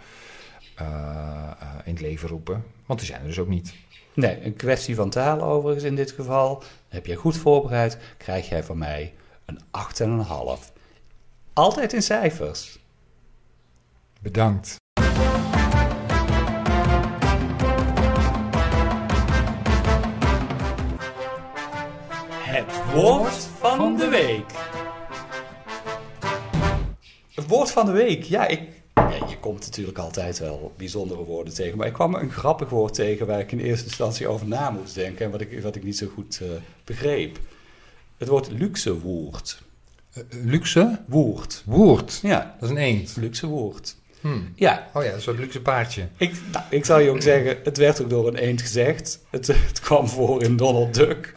in 1.85 1.93
het 1.93 2.01
leven 2.01 2.29
roepen, 2.29 2.65
want 2.87 2.99
die 2.99 3.09
zijn 3.09 3.21
er 3.21 3.27
dus 3.27 3.39
ook 3.39 3.49
niet. 3.49 3.75
Nee, 4.19 4.45
een 4.45 4.57
kwestie 4.57 4.95
van 4.95 5.11
taal 5.11 5.43
overigens 5.43 5.85
in 5.85 5.95
dit 5.95 6.11
geval. 6.11 6.63
Heb 6.89 7.07
je 7.07 7.15
goed 7.15 7.37
voorbereid, 7.37 7.99
krijg 8.17 8.49
jij 8.49 8.65
van 8.65 8.79
mij 8.79 9.15
een 9.45 9.59
8,5. 10.59 10.73
Altijd 11.53 11.93
in 11.93 12.03
cijfers. 12.03 12.79
Bedankt. 14.21 14.77
Het 22.41 22.93
woord 22.93 23.49
van 23.59 23.97
de 23.97 24.09
week. 24.09 24.51
Het 27.35 27.47
woord 27.47 27.71
van 27.71 27.87
de 27.87 27.93
week. 27.93 28.23
Ja, 28.23 28.47
ik, 28.47 28.78
je 29.31 29.39
komt 29.39 29.61
natuurlijk 29.61 29.99
altijd 29.99 30.39
wel 30.39 30.73
bijzondere 30.77 31.25
woorden 31.25 31.55
tegen. 31.55 31.79
Maar 31.79 31.87
ik 31.87 31.93
kwam 31.93 32.15
een 32.15 32.31
grappig 32.31 32.69
woord 32.69 32.95
tegen 32.95 33.27
waar 33.27 33.41
ik 33.41 33.53
in 33.53 33.61
eerste 33.61 33.85
instantie 33.85 34.29
over 34.29 34.47
na 34.47 34.71
moest 34.71 34.95
denken. 34.95 35.25
En 35.25 35.31
wat 35.31 35.41
ik, 35.41 35.63
wat 35.63 35.77
ik 35.77 35.83
niet 35.83 35.97
zo 35.97 36.07
goed 36.15 36.41
uh, 36.43 36.49
begreep. 36.85 37.39
Het 38.17 38.29
woord 38.29 38.51
luxe 38.51 39.01
woord. 39.01 39.63
Uh, 40.15 40.25
luxe? 40.45 41.01
Woord. 41.07 41.63
Woord? 41.67 42.19
Ja. 42.23 42.57
Dat 42.61 42.71
is 42.71 42.77
een 42.77 42.83
eend. 42.83 43.17
Luxe 43.17 43.47
woord. 43.47 43.97
Hmm. 44.21 44.53
Ja. 44.55 44.91
Oh 44.95 45.05
ja, 45.05 45.13
een 45.13 45.21
soort 45.21 45.39
luxe 45.39 45.61
paardje. 45.61 46.09
Ik, 46.17 46.33
nou, 46.53 46.65
ik 46.71 46.85
zal 46.85 46.99
je 46.99 47.11
ook 47.11 47.23
zeggen, 47.23 47.59
het 47.65 47.77
werd 47.77 48.03
ook 48.03 48.11
door 48.11 48.29
een 48.29 48.37
eend 48.37 48.63
gezegd. 48.63 49.21
Het, 49.31 49.47
het 49.47 49.81
kwam 49.81 50.09
voor 50.09 50.43
in 50.43 50.57
Donald 50.57 50.95
Duck. 50.95 51.35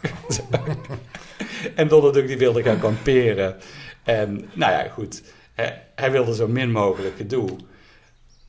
en 1.76 1.88
Donald 1.88 2.14
Duck 2.14 2.28
die 2.28 2.38
wilde 2.38 2.64
gaan 2.64 2.80
kamperen. 2.80 3.56
En 4.04 4.50
nou 4.54 4.72
ja, 4.72 4.88
goed. 4.90 5.22
Hij, 5.54 5.84
hij 5.96 6.12
wilde 6.12 6.36
zo 6.36 6.48
min 6.48 6.72
mogelijk 6.72 7.16
gedoe. 7.16 7.50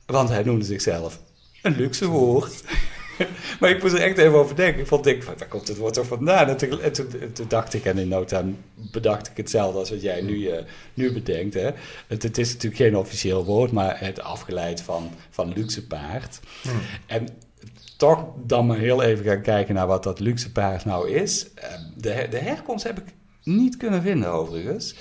Want 0.05 0.29
hij 0.29 0.43
noemde 0.43 0.65
zichzelf 0.65 1.19
een 1.61 1.75
luxe 1.75 2.07
woord. 2.07 2.63
maar 3.59 3.69
ik 3.69 3.81
moest 3.81 3.93
er 3.93 4.01
echt 4.01 4.17
even 4.17 4.33
over 4.33 4.55
denken. 4.55 4.81
Ik 4.81 4.87
vond, 4.87 5.03
denk, 5.03 5.23
waar 5.23 5.47
komt 5.47 5.67
het 5.67 5.77
woord 5.77 5.93
toch 5.93 6.05
vandaan? 6.05 6.47
En 6.47 6.57
toen, 6.57 6.81
en 6.81 6.93
toen, 6.93 7.07
toen 7.33 7.47
dacht 7.47 7.73
ik, 7.73 7.85
en 7.85 7.97
in 7.97 8.07
nota 8.07 8.43
bedacht 8.75 9.27
ik 9.27 9.37
hetzelfde 9.37 9.79
als 9.79 9.89
wat 9.89 10.01
jij 10.01 10.21
nu, 10.21 10.35
uh, 10.35 10.57
nu 10.93 11.13
bedenkt. 11.13 11.53
Hè? 11.53 11.69
Het, 12.07 12.23
het, 12.23 12.37
is 12.37 12.53
natuurlijk 12.53 12.81
geen 12.81 12.97
officieel 12.97 13.45
woord, 13.45 13.71
maar 13.71 13.99
het 13.99 14.21
afgeleid 14.21 14.81
van, 14.81 15.11
van 15.29 15.53
luxe 15.53 15.87
paard. 15.87 16.39
Hmm. 16.61 16.81
En 17.05 17.27
toch 17.97 18.25
dan 18.45 18.65
maar 18.65 18.77
heel 18.77 19.01
even 19.01 19.25
gaan 19.25 19.41
kijken 19.41 19.75
naar 19.75 19.87
wat 19.87 20.03
dat 20.03 20.19
luxe 20.19 20.51
paard 20.51 20.85
nou 20.85 21.09
is. 21.09 21.47
De, 21.97 22.27
de 22.29 22.37
herkomst 22.37 22.83
heb 22.83 22.97
ik 22.99 23.05
niet 23.43 23.77
kunnen 23.77 24.01
vinden 24.01 24.29
overigens. 24.29 24.95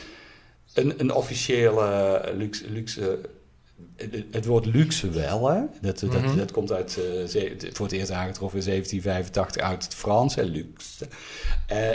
Een, 0.75 1.01
een 1.01 1.13
officiële 1.13 2.21
luxe, 2.35 2.71
luxe 2.71 3.21
het 4.31 4.47
woord 4.47 4.67
luxe 4.67 5.11
wel, 5.11 5.51
hè? 5.51 5.61
Dat, 5.81 6.03
Mhm. 6.03 6.27
dat, 6.27 6.37
dat 6.37 6.51
komt 6.51 6.73
uit, 6.73 6.99
uh, 7.35 7.51
voor 7.73 7.87
het 7.87 7.95
eerst 7.95 8.11
aangetroffen 8.11 8.59
in 8.59 8.65
1785 8.65 9.63
uit 9.63 9.85
het 9.85 9.95
Frans, 9.95 10.35
hè, 10.35 10.43
luxe. 10.43 11.09
Eh, 11.67 11.91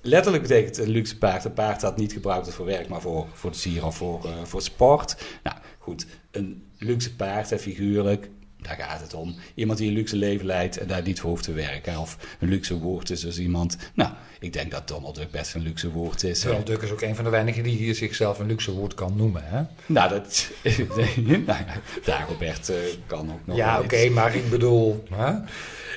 letterlijk 0.00 0.42
betekent 0.42 0.78
een 0.78 0.88
luxe 0.88 1.18
paard 1.18 1.44
een 1.44 1.52
paard 1.52 1.80
dat 1.80 1.96
niet 1.96 2.12
gebruikt 2.12 2.42
wordt 2.42 2.56
voor 2.56 2.66
werk, 2.66 2.88
maar 2.88 3.00
voor, 3.00 3.26
voor 3.32 3.50
het 3.50 3.58
sier 3.58 3.86
of 3.86 3.96
voor, 3.96 4.24
eh, 4.24 4.44
voor 4.44 4.62
sport. 4.62 5.16
Nou 5.42 5.56
goed, 5.78 6.06
een 6.30 6.64
luxe 6.78 7.14
paard, 7.14 7.50
hè, 7.50 7.58
figuurlijk, 7.58 8.30
daar 8.62 8.76
gaat 8.76 9.00
het 9.00 9.14
om. 9.14 9.34
Iemand 9.54 9.78
die 9.78 9.88
een 9.88 9.94
luxe 9.94 10.16
leven 10.16 10.46
leidt 10.46 10.78
en 10.78 10.86
daar 10.86 11.02
niet 11.02 11.20
voor 11.20 11.30
hoeft 11.30 11.44
te 11.44 11.52
werken. 11.52 11.98
Of 11.98 12.16
een 12.38 12.48
luxe 12.48 12.78
woord 12.78 13.10
is 13.10 13.20
dus 13.20 13.38
iemand... 13.38 13.76
Nou, 13.94 14.12
ik 14.40 14.52
denk 14.52 14.70
dat 14.70 14.88
Donald 14.88 15.14
Duck 15.14 15.30
best 15.30 15.54
een 15.54 15.62
luxe 15.62 15.90
woord 15.90 16.22
is. 16.22 16.40
Terwijl 16.40 16.64
Duck 16.64 16.82
is 16.82 16.90
ook 16.90 17.00
een 17.00 17.14
van 17.14 17.24
de 17.24 17.30
weinigen 17.30 17.62
die 17.62 17.76
hier 17.76 17.94
zichzelf 17.94 18.38
een 18.38 18.46
luxe 18.46 18.72
woord 18.72 18.94
kan 18.94 19.16
noemen. 19.16 19.42
Hè? 19.44 19.62
Nou, 19.86 20.08
dat... 20.08 20.50
nou 21.46 21.64
Dagobert 22.04 22.68
eh, 22.68 22.76
kan 23.06 23.32
ook 23.32 23.46
nog 23.46 23.56
ja, 23.56 23.80
oké, 23.80 24.08
maar 24.08 24.34
ik 24.34 24.50
bedoel... 24.50 25.04
Hè? 25.14 25.32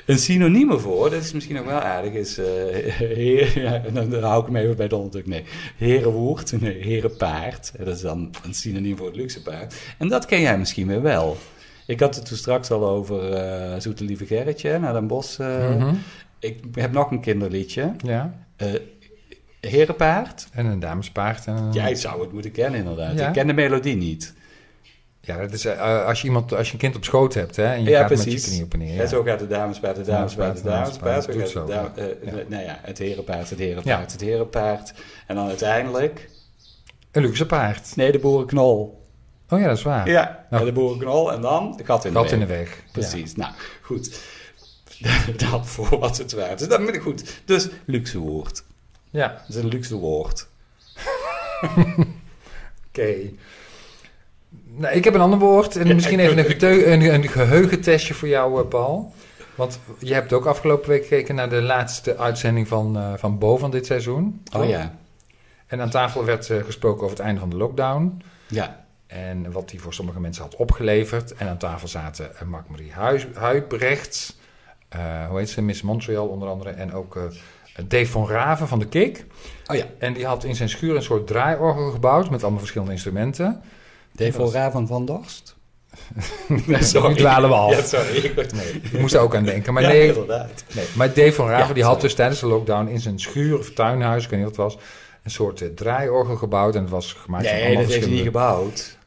Een 0.06 0.18
synoniem 0.18 0.70
ervoor, 0.70 1.10
dat 1.10 1.22
is 1.22 1.32
misschien 1.32 1.58
ook 1.58 1.66
wel 1.66 1.80
aardig, 1.80 2.12
is... 2.12 2.38
eh, 2.38 2.46
heer, 2.92 3.60
ja, 3.60 3.82
dan, 3.92 4.10
dan 4.10 4.22
hou 4.22 4.40
ik 4.40 4.46
hem 4.46 4.56
even 4.56 4.76
bij 4.76 4.88
Donald 4.88 5.12
Duck. 5.12 5.26
Nee, 5.26 5.44
herenwoord, 5.76 6.60
nee, 6.60 6.82
herenpaard. 6.82 7.72
Dat 7.78 7.96
is 7.96 8.00
dan 8.00 8.34
een 8.42 8.54
synoniem 8.54 8.96
voor 8.96 9.06
het 9.06 9.16
luxe 9.16 9.42
paard. 9.42 9.74
En 9.98 10.08
dat 10.08 10.26
ken 10.26 10.40
jij 10.40 10.58
misschien 10.58 10.86
weer 10.86 11.02
wel. 11.02 11.36
Ik 11.86 12.00
had 12.00 12.14
het 12.14 12.26
toen 12.26 12.36
straks 12.36 12.70
al 12.70 12.88
over 12.88 13.32
eh 13.32 13.80
Zoete 13.80 14.04
Lieve 14.04 14.26
Gerritje, 14.26 14.78
naar 14.78 14.92
Den 14.92 15.06
Bosch. 15.06 15.38
eh. 15.40 15.68
Mhm. 15.76 15.94
Ik 16.38 16.60
heb 16.74 16.92
nog 16.92 17.10
een 17.10 17.20
kinderliedje. 17.20 17.92
Ja, 17.96 18.34
Eh 18.56 18.72
herenpaard. 19.60 20.48
en 20.52 20.66
een 20.66 20.80
damespaard. 20.80 21.46
En 21.46 21.56
een... 21.56 21.72
Jij 21.72 21.94
zou 21.94 22.20
het 22.20 22.32
moeten 22.32 22.50
kennen 22.52 22.80
inderdaad. 22.80 23.18
Ja. 23.18 23.26
Ik 23.26 23.32
ken 23.32 23.46
de 23.46 23.52
melodie 23.52 23.96
niet. 23.96 24.34
Ja, 25.20 25.38
dat 25.38 25.52
is, 25.52 25.66
als, 25.78 26.20
je 26.20 26.26
iemand, 26.26 26.54
als 26.54 26.66
je 26.66 26.72
een 26.72 26.78
kind 26.78 26.96
op 26.96 27.04
schoot 27.04 27.34
hebt 27.34 27.56
hè, 27.56 27.64
en 27.64 27.82
je 27.82 27.90
Ja, 27.90 28.00
gaat 28.00 28.10
met 28.10 28.22
precies. 28.22 28.44
je 28.44 28.50
knie 28.50 28.64
op 28.64 28.72
en 28.72 28.78
neer. 28.78 28.94
Ja. 28.94 29.06
Zo 29.06 29.22
gaat 29.22 29.38
de 29.38 29.46
damespaard, 29.46 29.96
de 29.96 30.02
damespaard, 30.02 30.56
de 30.56 30.62
damespaard. 30.62 31.24
Zo 31.24 31.66
gaat 31.66 31.68
ja. 31.68 31.92
Nou 32.48 32.62
ja, 32.62 32.78
het 32.82 32.98
herenpaard, 32.98 33.50
het 33.50 33.58
herenpaard, 33.58 34.12
het 34.12 34.20
herenpaard. 34.20 34.92
En 35.26 35.34
dan 35.36 35.46
uiteindelijk... 35.48 36.28
Een 37.12 37.22
luxe 37.22 37.46
paard. 37.46 37.96
Nee, 37.96 38.12
de 38.12 38.18
boerenknol. 38.18 39.02
Oh 39.48 39.58
ja, 39.60 39.66
dat 39.66 39.76
is 39.76 39.82
waar. 39.82 40.08
Ja, 40.08 40.46
Nou. 40.50 40.64
de 40.64 40.72
boerenknol 40.72 41.32
en 41.32 41.40
dan 41.40 41.80
gat 41.84 42.04
in 42.04 42.12
de 42.12 42.18
Gat 42.18 42.32
in 42.32 42.38
de 42.38 42.46
weg. 42.46 42.58
weg. 42.68 42.82
Precies. 42.92 43.36
Nou, 43.36 43.52
goed. 43.82 44.20
dat 45.50 45.66
voor 45.66 45.98
wat 45.98 46.18
het 46.18 46.32
waard 46.32 46.60
is. 46.60 46.68
Dat 46.68 46.84
ben 46.84 46.94
ik 46.94 47.00
goed. 47.02 47.40
Dus 47.44 47.68
luxe 47.84 48.18
woord. 48.18 48.64
Ja, 49.10 49.28
Dat 49.28 49.56
is 49.56 49.62
een 49.62 49.68
luxe 49.68 49.96
woord. 49.96 50.46
oké. 52.88 53.14
Nou, 54.76 54.94
ik 54.94 55.04
heb 55.04 55.14
een 55.14 55.20
ander 55.20 55.38
woord. 55.38 55.76
En 55.76 55.86
Ja, 55.86 55.94
misschien 55.94 56.18
even 56.20 56.92
een, 56.92 57.14
een 57.14 57.28
geheugentestje 57.28 58.14
voor 58.14 58.28
jou, 58.28 58.60
eh, 58.62 58.68
Paul. 58.68 59.14
Want 59.54 59.78
je 59.98 60.14
hebt 60.14 60.32
ook 60.32 60.46
afgelopen 60.46 60.88
week 60.88 61.02
gekeken 61.02 61.34
naar 61.34 61.50
de 61.50 61.62
laatste 61.62 62.16
uitzending 62.16 62.68
van, 62.68 62.96
eh, 62.96 63.12
van 63.16 63.38
Bo 63.38 63.56
van 63.56 63.70
dit 63.70 63.86
seizoen. 63.86 64.42
Oh 64.56 64.68
ja. 64.68 64.94
En 65.66 65.80
aan 65.80 65.90
tafel 65.90 66.24
werd 66.24 66.50
eh, 66.50 66.62
gesproken 66.64 67.02
over 67.04 67.16
het 67.16 67.26
einde 67.26 67.40
van 67.40 67.50
de 67.50 67.56
lockdown. 67.56 68.22
Ja. 68.46 68.83
En 69.14 69.52
wat 69.52 69.68
die 69.68 69.80
voor 69.80 69.94
sommige 69.94 70.20
mensen 70.20 70.42
had 70.42 70.56
opgeleverd. 70.56 71.34
En 71.34 71.48
aan 71.48 71.56
tafel 71.58 71.88
zaten 71.88 72.36
eh, 72.36 72.42
Mark-Marie 72.46 72.92
Huibrechts. 73.34 74.36
eh, 74.88 75.26
hoe 75.28 75.38
heet 75.38 75.50
ze? 75.50 75.62
Miss 75.62 75.82
Montreal 75.82 76.26
onder 76.26 76.48
andere. 76.48 76.70
En 76.70 76.92
ook 76.92 77.16
eh, 77.16 77.22
Dave 77.88 78.06
van 78.06 78.28
Raven 78.28 78.68
van 78.68 78.78
de 78.78 78.86
Kik. 78.88 79.24
Oh 79.66 79.76
ja. 79.76 79.84
En 79.98 80.12
die 80.12 80.26
had 80.26 80.44
in 80.44 80.54
zijn 80.56 80.68
schuur 80.68 80.96
een 80.96 81.02
soort 81.02 81.26
draaiorgel 81.26 81.90
gebouwd. 81.90 82.30
Met 82.30 82.40
allemaal 82.42 82.58
verschillende 82.60 82.92
instrumenten. 82.92 83.62
Devora 84.12 84.70
van 84.70 84.86
Van 84.86 85.04
Dorst? 85.06 85.56
Nu 86.48 87.14
dwalen 87.14 87.48
we 87.48 87.54
af. 87.56 87.70
Ja, 87.76 87.82
sorry. 87.82 88.16
Ik 88.16 88.36
dacht- 88.36 88.52
Nee, 88.52 88.70
ik 88.82 88.98
moest 89.00 89.16
ook 89.16 89.34
aan 89.36 89.44
denken. 89.44 89.72
Maar 89.72 89.82
ja, 89.82 89.88
nee, 89.88 90.06
inderdaad. 90.08 90.64
nee, 90.74 90.84
maar 90.96 91.08
Dave 91.14 91.32
van 91.32 91.48
Raven 91.48 91.68
Ja, 91.68 91.72
die 91.74 91.82
had 91.82 91.92
sorry. 91.92 92.06
dus 92.08 92.16
tijdens 92.16 92.40
de 92.40 92.46
lockdown 92.46 92.86
in 92.88 93.00
zijn 93.00 93.18
schuur 93.20 93.58
of 93.58 93.70
tuinhuis, 93.72 94.24
ik 94.24 94.30
weet 94.30 94.38
niet 94.44 94.56
wat 94.56 94.66
het 94.66 94.74
was, 94.74 94.84
een 95.22 95.30
soort 95.30 95.76
draaiorgel 95.76 96.36
gebouwd. 96.36 96.74
En 96.74 96.80
het 96.80 96.90
was 96.90 97.12
gemaakt 97.12 97.44
van 97.46 97.54
Nee, 97.54 97.64
allemaal 97.64 97.82
dat 97.82 97.92
heeft 97.92 98.04
hij 98.06 98.14
niet 98.14 98.24
gebouwd. 98.24 98.98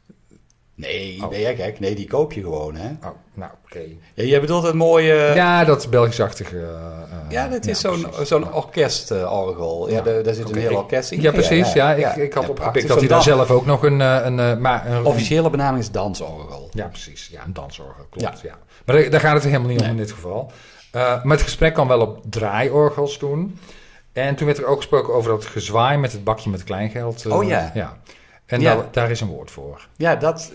Nee, 0.80 1.18
Oh. 1.24 1.30
nee, 1.30 1.40
ja, 1.40 1.52
kijk, 1.54 1.80
nee, 1.80 1.94
die 1.94 2.06
koop 2.06 2.32
je 2.32 2.40
gewoon, 2.42 2.74
hè. 2.74 2.88
Oh, 2.88 3.14
nou, 3.34 3.50
oké. 3.64 3.80
Ja, 4.14 4.24
jij 4.24 4.40
bedoelt 4.40 4.62
het 4.62 4.74
mooie... 4.74 5.14
Ja, 5.34 5.64
dat 5.64 5.78
is 5.78 5.88
Belgisch-achtige... 5.88 6.56
eh, 6.58 7.18
ja 7.28 7.48
dat 7.48 7.66
is 7.66 7.80
ja, 7.80 7.90
zo'n 7.90 8.06
zo'n 8.24 8.52
orkestorgel. 8.54 9.88
Ja, 9.88 9.94
Ja. 9.96 10.02
daar, 10.02 10.22
daar 10.22 10.34
zit 10.34 10.50
een 10.50 10.56
heel 10.58 10.76
orkest 10.76 11.10
in. 11.12 11.20
Ja, 11.20 11.30
precies. 11.32 11.72
Ja, 11.72 11.92
ik, 11.94 12.16
ik 12.16 12.32
had 12.32 12.42
Ja, 12.42 12.48
opgepikt 12.48 12.88
dat 12.88 12.98
hij 12.98 13.08
daar 13.08 13.16
dan- 13.24 13.36
zelf 13.36 13.50
ook 13.50 13.66
nog 13.66 13.82
een... 13.82 14.00
eh, 14.00 14.20
een, 14.24 14.38
eh, 14.40 14.56
maar 14.56 14.86
een, 14.90 15.04
Officiële 15.04 15.50
benaming 15.50 15.82
is 15.82 15.90
dansorgel. 15.90 16.68
Ja, 16.72 16.86
precies. 16.86 17.28
Ja, 17.32 17.44
een 17.44 17.52
dansorgel, 17.52 18.04
klopt. 18.10 18.40
Ja. 18.40 18.58
Maar 18.84 18.96
daar, 18.96 19.10
daar 19.10 19.20
gaat 19.20 19.34
het 19.34 19.44
helemaal 19.44 19.68
niet 19.68 19.80
om 19.80 19.86
in 19.88 19.96
dit 19.96 20.12
geval. 20.12 20.52
Eh, 20.92 21.00
maar 21.24 21.36
het 21.36 21.42
gesprek 21.46 21.74
kwam 21.74 21.88
wel 21.88 22.00
op 22.00 22.20
draaiorgels 22.30 23.16
toen. 23.16 23.58
En 24.12 24.34
toen 24.34 24.46
werd 24.46 24.58
er 24.58 24.66
ook 24.66 24.76
gesproken 24.76 25.14
over 25.14 25.30
dat 25.30 25.44
gezwaai 25.46 25.98
met 25.98 26.12
het 26.12 26.24
bakje 26.24 26.50
met 26.50 26.64
kleingeld. 26.64 27.24
eh, 27.26 27.32
Oh 27.36 27.44
ja. 27.48 27.70
ja. 27.74 27.96
En 28.48 28.60
Ja. 28.60 28.74
Daar, 28.74 28.88
daar 28.92 29.10
is 29.10 29.20
een 29.20 29.28
woord 29.28 29.50
voor. 29.50 29.88
Ja, 29.96 30.16
dat... 30.16 30.52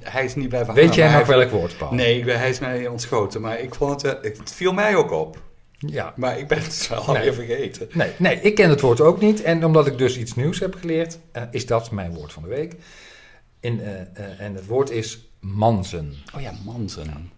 Hij 0.00 0.24
is 0.24 0.34
niet 0.34 0.48
blijven 0.48 0.74
Weet 0.74 0.84
hangen, 0.84 0.98
jij 0.98 1.10
maar 1.10 1.18
nog 1.18 1.28
welk 1.28 1.50
woord, 1.50 1.76
Paul? 1.78 1.94
Nee, 1.94 2.18
ik 2.18 2.24
ben, 2.24 2.38
hij 2.38 2.50
is 2.50 2.58
mij 2.58 2.86
ontschoten. 2.86 3.40
Maar 3.40 3.60
ik 3.60 3.74
vond 3.74 4.02
het... 4.02 4.18
Het 4.22 4.52
viel 4.52 4.72
mij 4.72 4.96
ook 4.96 5.10
op. 5.10 5.38
Ja. 5.78 6.12
Maar 6.16 6.38
ik 6.38 6.48
ben 6.48 6.58
het 6.58 6.66
dus 6.66 6.88
wel 6.88 6.98
Nee. 6.98 7.06
alweer 7.06 7.34
vergeten. 7.34 7.88
Nee, 7.92 8.10
nee, 8.18 8.40
ik 8.40 8.54
ken 8.54 8.70
het 8.70 8.80
woord 8.80 9.00
ook 9.00 9.20
niet. 9.20 9.42
En 9.42 9.64
omdat 9.64 9.86
ik 9.86 9.98
dus 9.98 10.18
iets 10.18 10.34
nieuws 10.34 10.58
heb 10.58 10.74
geleerd, 10.74 11.18
eh, 11.32 11.42
is 11.50 11.66
dat 11.66 11.90
mijn 11.90 12.14
woord 12.14 12.32
van 12.32 12.42
de 12.42 12.48
week. 12.48 12.74
In, 13.60 13.80
eh, 13.80 14.00
eh, 14.00 14.40
en 14.40 14.54
het 14.54 14.66
woord 14.66 14.90
is 14.90 15.28
manzen. 15.40 16.14
Oh 16.34 16.40
ja, 16.40 16.52
manzen. 16.64 17.32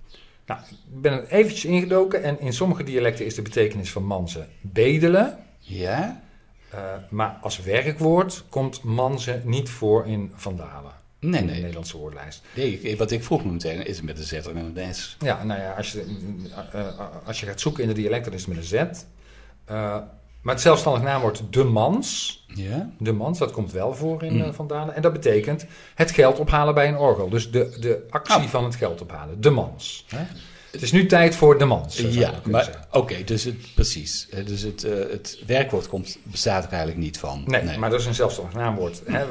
Nou, 0.47 0.61
ik 0.71 1.01
ben 1.01 1.13
er 1.13 1.27
eventjes 1.29 1.65
ingedoken 1.65 2.23
en 2.23 2.41
in 2.41 2.53
sommige 2.53 2.83
dialecten 2.83 3.27
is 3.27 3.35
de 3.35 3.43
betekenis 3.43 3.93
van 3.93 4.05
manzen 4.05 4.49
bedelen. 4.61 5.39
Ja? 5.59 6.23
Uh, 6.77 6.83
maar 7.09 7.39
als 7.41 7.61
werkwoord 7.61 8.45
komt 8.49 8.83
manzen 8.83 9.43
niet 9.45 9.69
voor 9.71 10.07
in 10.07 10.33
Vandalen. 10.35 10.93
Nee, 11.19 11.41
in 11.41 11.47
nee. 11.47 11.55
de 11.55 11.61
Nederlandse 11.61 11.97
woordlijst. 11.97 12.43
Nee, 12.55 12.97
wat 12.97 13.11
ik 13.11 13.25
vroeg 13.25 13.45
me 13.45 13.53
meteen, 13.53 13.87
is 13.87 13.97
het 13.97 14.05
met 14.05 14.19
een 14.19 14.25
Z 14.25 14.33
of 14.33 14.53
met 14.53 14.77
een 14.77 14.95
S? 14.95 15.17
Ja, 15.21 15.45
nou 15.45 15.61
ja, 15.61 15.73
als 15.73 15.93
je, 15.93 16.05
uh, 16.75 16.81
uh, 16.81 16.99
als 17.25 17.41
je 17.41 17.47
gaat 17.47 17.61
zoeken 17.61 17.83
in 17.83 17.89
de 17.89 17.95
dialecten, 17.95 18.31
dan 18.31 18.41
is 18.41 18.47
het 18.47 18.55
met 18.55 18.89
een 18.89 18.97
Z. 18.97 19.05
maar 20.43 20.55
het 20.55 20.61
zelfstandig 20.61 21.03
naamwoord 21.03 21.43
de 21.51 21.65
mans, 21.65 22.45
ja? 22.55 22.91
de 22.99 23.13
mans, 23.13 23.39
dat 23.39 23.53
komt 23.53 23.73
wel 23.73 23.95
voor 23.95 24.23
in 24.23 24.37
mm. 24.37 24.55
Vandalen. 24.55 24.95
En 24.95 25.03
dat 25.03 25.13
betekent 25.13 25.67
het 25.95 26.11
geld 26.11 26.39
ophalen 26.39 26.75
bij 26.75 26.89
een 26.89 26.97
orgel. 26.97 27.29
Dus 27.29 27.51
de, 27.51 27.77
de 27.81 28.07
actie 28.11 28.45
oh. 28.45 28.49
van 28.49 28.65
het 28.65 28.75
geld 28.75 29.01
ophalen, 29.01 29.41
de 29.41 29.51
mans. 29.51 30.05
Hè? 30.09 30.25
Het 30.77 30.85
is 30.85 30.93
nu 30.93 31.07
tijd 31.07 31.35
voor 31.35 31.59
de 31.59 31.65
mans. 31.65 31.97
Ja, 31.97 32.33
maar 32.45 32.87
oké, 32.89 32.99
okay, 32.99 33.25
dus 33.25 33.45
het, 33.45 33.75
precies. 33.75 34.29
Dus 34.45 34.63
het, 34.63 34.85
uh, 34.85 34.93
het 35.11 35.39
werkwoord 35.47 35.89
komt, 35.89 36.19
bestaat 36.23 36.65
er 36.65 36.71
eigenlijk 36.71 37.01
niet 37.01 37.19
van. 37.19 37.43
Nee, 37.47 37.63
nee. 37.63 37.79
maar 37.79 37.91
dat 37.91 38.01
is 38.01 38.07
een 38.07 38.15
zelfstandig 38.15 38.55
naamwoord 38.55 39.03
hè, 39.07 39.25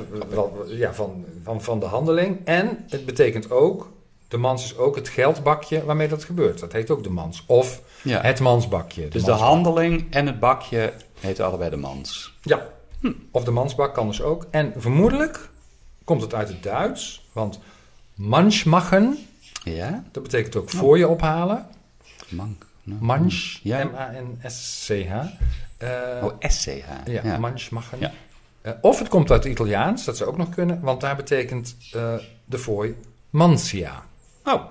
ja, 0.67 0.93
van, 0.93 1.25
van, 1.43 1.61
van 1.61 1.79
de 1.79 1.85
handeling. 1.85 2.39
En 2.45 2.85
het 2.89 3.05
betekent 3.05 3.51
ook, 3.51 3.91
de 4.27 4.37
mans 4.37 4.63
is 4.63 4.77
ook 4.77 4.95
het 4.95 5.09
geldbakje 5.09 5.85
waarmee 5.85 6.07
dat 6.07 6.23
gebeurt. 6.23 6.59
Dat 6.59 6.71
heet 6.71 6.89
ook 6.89 7.03
de 7.03 7.09
mans. 7.09 7.43
Of 7.47 7.81
ja. 8.01 8.21
het 8.21 8.39
mansbakje. 8.39 9.01
De 9.01 9.07
dus 9.07 9.23
mansbak. 9.23 9.39
de 9.39 9.43
handeling 9.43 10.07
en 10.09 10.25
het 10.25 10.39
bakje 10.39 10.93
heten 11.19 11.45
allebei 11.45 11.69
de 11.69 11.77
mans. 11.77 12.33
Ja, 12.41 12.67
hm. 12.99 13.11
of 13.31 13.43
de 13.43 13.51
mansbak 13.51 13.93
kan 13.93 14.07
dus 14.07 14.21
ook. 14.21 14.45
En 14.49 14.73
vermoedelijk 14.77 15.49
komt 16.03 16.21
het 16.21 16.33
uit 16.33 16.47
het 16.47 16.63
Duits, 16.63 17.27
want 17.31 17.59
mansmachen... 18.13 19.17
Ja? 19.73 20.03
Dat 20.11 20.23
betekent 20.23 20.55
ook 20.55 20.69
voor 20.69 20.97
je 20.97 21.07
ophalen. 21.07 21.65
Mank. 22.29 22.65
No. 22.83 22.95
Manch, 22.99 23.59
Ja. 23.63 23.83
M-A-N-S-C-H. 23.83 25.13
Uh, 25.83 26.23
Oh, 26.23 26.33
SCH. 26.39 26.67
ja, 27.05 27.21
Ja. 27.23 27.37
manchmachen. 27.37 27.99
Ja. 27.99 28.11
Uh, 28.63 28.71
of 28.81 28.99
het 28.99 29.07
komt 29.07 29.31
uit 29.31 29.43
het 29.43 29.51
Italiaans, 29.51 30.05
dat 30.05 30.17
zou 30.17 30.29
ook 30.29 30.37
nog 30.37 30.49
kunnen, 30.49 30.79
want 30.81 31.01
daar 31.01 31.15
betekent 31.15 31.75
uh, 31.95 32.13
de 32.45 32.57
fooi 32.59 32.95
mansia. 33.29 34.03
Oh, 34.43 34.61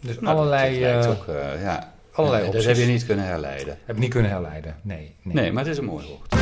Dus 0.00 0.20
nou, 0.20 0.36
allerlei, 0.36 0.80
dat 0.80 1.04
eh, 1.04 1.10
ook, 1.10 1.26
eh, 1.28 1.62
ja. 1.62 1.92
allerlei 2.12 2.46
opties. 2.46 2.64
Dat 2.64 2.76
heb 2.76 2.86
je 2.86 2.92
niet 2.92 3.06
kunnen 3.06 3.24
herleiden. 3.24 3.78
Heb 3.84 3.96
ik 3.96 4.02
niet 4.02 4.10
kunnen 4.10 4.30
herleiden. 4.30 4.76
Nee. 4.82 5.14
nee. 5.22 5.34
Nee, 5.34 5.52
maar 5.52 5.62
het 5.64 5.72
is 5.72 5.78
een 5.78 5.84
mooi 5.84 6.06
woord. 6.06 6.34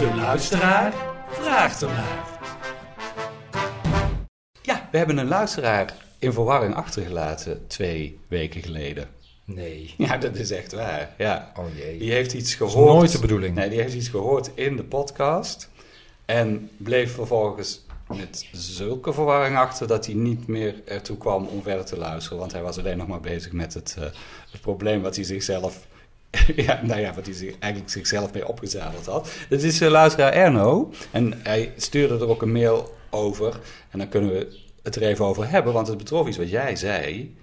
De 0.00 0.14
luisteraar 0.16 0.92
vraagt 1.28 1.82
ernaar. 1.82 2.38
Ja, 4.62 4.88
we 4.90 4.98
hebben 4.98 5.18
een 5.18 5.28
luisteraar 5.28 5.94
in 6.18 6.32
verwarring 6.32 6.74
achtergelaten 6.74 7.66
twee 7.66 8.18
weken 8.28 8.62
geleden. 8.62 9.08
Nee. 9.44 9.94
Ja, 9.98 10.16
dat 10.16 10.36
is 10.36 10.50
echt 10.50 10.72
waar. 10.72 11.14
Ja. 11.18 11.52
Oh 11.56 11.64
jee. 11.76 11.98
Die 11.98 12.12
heeft 12.12 12.32
iets 12.32 12.56
Dat 12.58 12.68
is 12.68 12.74
gehoord. 12.74 12.94
nooit 12.94 13.12
de 13.12 13.18
bedoeling. 13.18 13.54
Nee, 13.54 13.68
die 13.68 13.80
heeft 13.80 13.94
iets 13.94 14.08
gehoord 14.08 14.50
in 14.54 14.76
de 14.76 14.84
podcast. 14.84 15.70
En 16.24 16.70
bleef 16.76 17.14
vervolgens 17.14 17.84
met 18.16 18.48
zulke 18.52 19.12
verwarring 19.12 19.56
achter 19.56 19.86
dat 19.86 20.06
hij 20.06 20.14
niet 20.14 20.46
meer 20.46 20.74
ertoe 20.84 21.16
kwam 21.16 21.46
om 21.46 21.62
verder 21.62 21.84
te 21.84 21.96
luisteren. 21.98 22.38
Want 22.38 22.52
hij 22.52 22.62
was 22.62 22.78
alleen 22.78 22.96
nog 22.96 23.06
maar 23.06 23.20
bezig 23.20 23.52
met 23.52 23.74
het, 23.74 23.96
eh, 23.98 24.04
het 24.50 24.60
probleem 24.60 25.02
wat 25.02 25.16
hij 25.16 25.24
zichzelf. 25.24 25.86
ja, 26.66 26.80
nou 26.82 27.00
ja, 27.00 27.14
wat 27.14 27.24
hij 27.26 27.34
zich, 27.34 27.58
eigenlijk 27.58 27.92
zichzelf 27.92 28.32
mee 28.32 28.48
opgezadeld 28.48 29.06
had. 29.06 29.30
Dit 29.48 29.62
is 29.62 29.82
uh, 29.82 29.88
luisteraar 29.88 30.32
Erno. 30.32 30.92
En 31.10 31.40
hij 31.42 31.72
stuurde 31.76 32.14
er 32.14 32.28
ook 32.28 32.42
een 32.42 32.52
mail 32.52 32.96
over. 33.10 33.60
En 33.90 33.98
dan 33.98 34.08
kunnen 34.08 34.30
we 34.30 34.58
het 34.82 34.96
er 34.96 35.02
even 35.02 35.24
over 35.24 35.50
hebben, 35.50 35.72
want 35.72 35.86
het 35.86 35.98
betrof 35.98 36.28
iets 36.28 36.36
wat 36.36 36.50
jij 36.50 36.76
zei. 36.76 37.36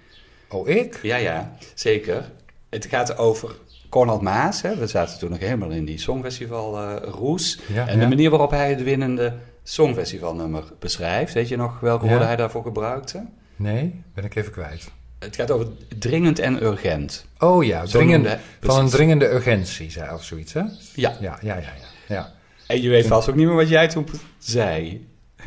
Oh, 0.48 0.68
ik? 0.68 0.98
Ja, 1.02 1.16
ja, 1.16 1.52
zeker. 1.74 2.30
Het 2.68 2.86
gaat 2.86 3.16
over 3.18 3.56
Conrad 3.88 4.22
Maas. 4.22 4.62
Hè. 4.62 4.76
We 4.76 4.86
zaten 4.86 5.18
toen 5.18 5.30
nog 5.30 5.38
helemaal 5.38 5.70
in 5.70 5.84
die 5.84 5.98
Songfestival 5.98 6.78
eh 6.78 7.02
roes. 7.02 7.58
Ja, 7.72 7.88
en 7.88 7.98
de 7.98 8.06
manier 8.08 8.30
waarop 8.30 8.50
hij 8.50 8.68
het 8.70 8.82
winnende 8.82 9.34
Songfestivalnummer 9.62 10.64
beschrijft. 10.78 11.34
Weet 11.34 11.48
je 11.48 11.56
nog 11.56 11.80
welke 11.80 12.04
Ja. 12.04 12.10
woorden 12.10 12.26
hij 12.28 12.36
daarvoor 12.36 12.62
gebruikte? 12.62 13.26
Nee, 13.56 14.02
ben 14.14 14.24
ik 14.24 14.34
even 14.34 14.52
kwijt. 14.52 14.90
Het 15.18 15.36
gaat 15.36 15.50
over 15.50 15.66
dringend 15.98 16.38
en 16.38 16.62
urgent. 16.62 17.26
Oh 17.38 17.64
ja, 17.64 17.84
dringend, 17.84 18.22
noemde 18.24 18.38
van 18.60 18.78
een 18.84 18.90
dringende 18.90 19.30
urgentie, 19.30 19.90
zei 19.90 20.14
of 20.14 20.24
zoiets, 20.24 20.52
hè? 20.52 20.60
Ja. 20.60 20.70
Ja, 20.94 21.16
ja, 21.20 21.38
ja, 21.42 21.56
ja. 21.58 21.72
ja. 22.08 22.34
En 22.66 22.82
je 22.82 22.88
weet 22.88 23.06
vast 23.06 23.28
ook 23.28 23.34
niet 23.34 23.46
meer 23.46 23.54
wat 23.56 23.68
jij 23.68 23.88
toen 23.88 24.06
zei. 24.38 25.06
Eh, 25.36 25.44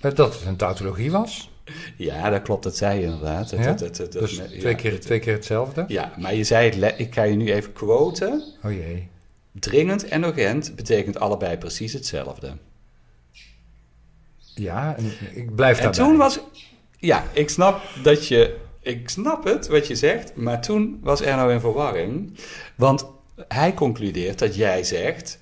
Dat 0.00 0.34
het 0.34 0.44
een 0.46 0.56
tautologie 0.56 1.10
was. 1.10 1.50
Ja, 1.96 2.30
dat 2.30 2.42
klopt, 2.42 2.62
dat 2.62 2.76
zei 2.76 2.98
je 2.98 3.04
inderdaad. 3.04 3.50
Dat, 3.50 3.58
Ja? 3.58 3.66
dat, 3.72 3.78
dat, 3.78 3.96
dat- 3.96 4.12
Dus 4.12 4.36
ja, 4.36 4.44
twee, 4.58 4.74
keer, 4.74 4.90
dat- 4.90 5.00
twee 5.02 5.18
keer 5.18 5.32
hetzelfde. 5.32 5.84
Ja, 5.88 6.12
maar 6.18 6.34
je 6.34 6.44
zei 6.44 6.80
het, 6.80 6.94
ik 6.98 7.14
ga 7.14 7.22
je 7.22 7.34
nu 7.36 7.52
even 7.52 7.72
quoten. 7.72 8.42
Oh 8.64 8.72
jee. 8.72 9.08
Dringend 9.52 10.08
en 10.08 10.22
urgent 10.24 10.76
betekent 10.76 11.18
allebei 11.20 11.56
precies 11.56 11.92
hetzelfde. 11.92 12.52
Ja, 14.54 14.96
en 14.96 15.12
ik 15.32 15.54
blijf 15.54 15.76
En 15.78 15.82
daarbij. 15.84 16.04
toen 16.04 16.16
was... 16.16 16.40
Ja, 16.98 17.24
ik 17.32 17.48
snap 17.50 17.82
dat 18.02 18.28
je... 18.28 18.56
Ik 18.82 19.08
snap 19.08 19.44
het, 19.44 19.66
wat 19.68 19.86
je 19.86 19.94
zegt. 19.94 20.36
Maar 20.36 20.60
toen 20.60 20.98
was 21.02 21.20
Erno 21.20 21.48
in 21.48 21.60
verwarring. 21.60 22.38
Want 22.76 23.06
hij 23.48 23.74
concludeert 23.74 24.38
dat 24.38 24.54
jij 24.54 24.84
zegt... 24.84 25.38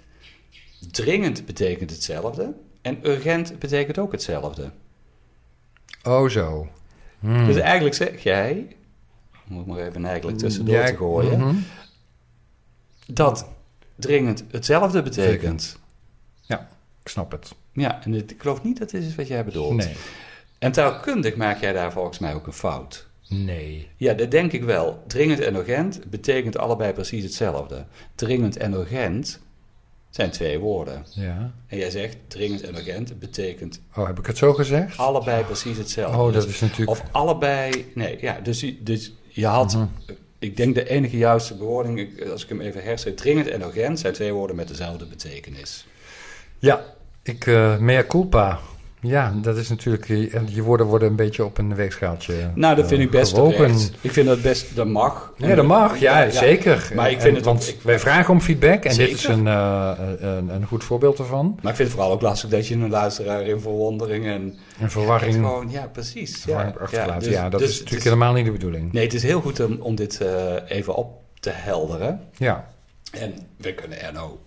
Dringend 0.91 1.47
betekent 1.47 1.91
hetzelfde. 1.91 2.55
En 2.83 2.99
urgent 3.09 3.59
betekent 3.59 3.99
ook 3.99 4.13
hetzelfde. 4.13 4.71
Oh 6.03 6.29
zo. 6.29 6.69
Hmm. 7.19 7.47
Dus 7.47 7.57
eigenlijk 7.57 7.95
zeg 7.95 8.23
jij... 8.23 8.77
Moet 9.45 9.61
ik 9.61 9.67
maar 9.67 9.87
even 9.87 10.05
eigenlijk 10.05 10.39
tussendoor 10.39 10.75
Ja, 10.75 10.87
te 10.87 10.97
gooien. 10.97 11.39
mhm. 11.41 11.55
Dat 13.07 13.49
dringend 13.97 14.45
hetzelfde 14.51 15.03
betekent. 15.03 15.79
Ik 17.03 17.15
snap 17.15 17.31
het. 17.31 17.55
Ja, 17.73 18.05
en 18.05 18.11
dit- 18.11 18.31
ik 18.31 18.41
geloof 18.41 18.63
niet 18.63 18.79
dat 18.79 18.91
dit 18.91 19.03
is 19.03 19.15
wat 19.15 19.29
jij 19.29 19.45
bedoelt. 19.45 19.77
Nee. 19.77 19.97
En 20.59 20.73
taalkundig 20.73 21.37
maak 21.37 21.61
jij 21.61 21.73
daar 21.73 21.93
volgens 21.93 22.19
mij 22.19 22.35
ook 22.35 22.47
een 22.47 22.53
fout. 22.53 23.08
Nee. 23.29 23.89
Ja, 23.97 24.15
dat 24.15 24.31
denk 24.31 24.53
ik 24.53 24.63
wel. 24.65 25.03
Dringend 25.07 25.41
en 25.41 25.55
urgent 25.55 26.01
betekent 26.11 26.59
allebei 26.59 26.93
precies 26.93 27.23
hetzelfde. 27.23 27.85
Dringend 28.15 28.57
en 28.57 28.73
urgent 28.73 29.41
zijn 30.11 30.31
twee 30.31 30.59
woorden. 30.59 31.05
Ja. 31.11 31.53
En 31.67 31.79
jij 31.79 31.91
zegt 31.91 32.17
dringend 32.29 32.63
en 32.63 32.77
urgent 32.77 33.19
betekent 33.19 33.81
Oh, 33.97 34.07
heb 34.07 34.19
ik 34.19 34.27
het 34.27 34.37
zo 34.39 34.53
gezegd? 34.55 34.97
allebei 34.99 35.45
precies 35.45 35.77
hetzelfde. 35.79 36.19
Oh, 36.19 36.33
dat 36.33 36.47
is 36.47 36.61
natuurlijk... 36.61 36.91
Of 36.91 37.03
allebei... 37.13 37.91
Nee, 37.95 38.19
ja, 38.21 38.41
dus, 38.41 38.61
je- 38.61 38.83
dus 38.83 39.13
je 39.29 39.47
had... 39.47 39.75
Mhm. 39.75 39.87
Ik 40.39 40.57
denk 40.57 40.75
de 40.75 40.89
enige 40.89 41.17
juiste 41.17 41.55
bewoording, 41.57 42.25
als 42.31 42.43
ik 42.43 42.49
hem 42.49 42.61
even 42.61 42.83
herzet... 42.83 43.17
Dringend 43.17 43.49
en 43.49 43.63
urgent 43.63 43.99
zijn 44.01 44.13
twee 44.13 44.33
woorden 44.33 44.57
met 44.57 44.69
dezelfde 44.69 45.07
betekenis. 45.07 45.87
Ja, 46.59 46.85
ik... 47.23 47.47
eh 47.47 47.79
mea 47.79 48.05
culpa. 48.05 48.59
Ja, 49.01 49.35
dat 49.43 49.57
is 49.57 49.69
natuurlijk... 49.69 50.09
eh, 50.09 50.35
en 50.35 50.47
Je 50.51 50.63
woorden 50.63 50.87
worden 50.87 51.09
een 51.09 51.17
beetje 51.17 51.45
op 51.45 51.59
een 51.59 51.75
weegschaaltje 51.75 52.35
Nou, 52.55 52.77
dat 52.77 52.87
vind 52.87 52.99
eh, 53.01 53.07
ik 53.07 53.11
best 53.13 53.35
terecht. 53.35 53.93
Ik 54.01 54.13
vind 54.13 54.27
dat 54.27 54.43
best... 54.43 54.77
Dat 54.77 54.87
mag. 54.87 55.33
Ja, 55.37 55.55
dat 55.55 55.67
mag. 55.67 55.99
Ja, 55.99 56.31
zeker. 56.31 56.91
Maar 56.95 57.11
ik 57.11 57.17
En- 57.17 57.23
vind 57.23 57.37
het 57.37 57.45
want 57.45 57.69
ik- 57.69 57.83
wij 57.83 57.99
vragen 57.99 58.35
om 58.35 58.41
feedback 58.41 58.85
en 58.85 58.97
dit 58.97 59.11
is 59.11 59.25
een, 59.25 59.47
eh, 59.47 59.93
een, 60.19 60.49
een 60.49 60.67
goed 60.67 60.85
voorbeeld 60.85 61.19
ervan. 61.19 61.59
Maar 61.63 61.71
ik 61.71 61.77
vind 61.77 61.89
het 61.89 61.97
vooral 61.99 62.13
ook 62.15 62.21
lastig 62.23 62.51
dat 62.51 62.67
je 62.69 62.75
een 62.75 62.91
luisteraar 62.91 63.43
in 63.43 63.61
verwondering 63.61 64.27
en... 64.27 64.55
Een 64.81 64.91
verwarring, 64.91 65.35
gewoon, 65.35 65.71
ja, 65.71 65.87
precies. 65.93 66.45
Ja, 66.45 66.73
dus- 67.19 67.29
Ja, 67.29 67.49
dat 67.49 67.61
dus 67.61 67.71
is 67.71 67.77
natuurlijk 67.79 68.05
helemaal 68.05 68.33
niet 68.33 68.45
de 68.45 68.53
bedoeling. 68.53 68.93
Nee, 68.93 69.05
het 69.05 69.15
is 69.15 69.23
heel 69.23 69.41
goed 69.41 69.61
om, 69.61 69.77
om 69.81 69.95
dit 69.95 70.21
eh, 70.21 70.55
even 70.69 70.95
op 70.95 71.21
te 71.41 71.51
helderen. 71.53 72.21
Ja, 72.37 72.69
En 73.13 73.35
we 73.57 73.75
kunnen 73.75 74.01
Erno 74.03 74.39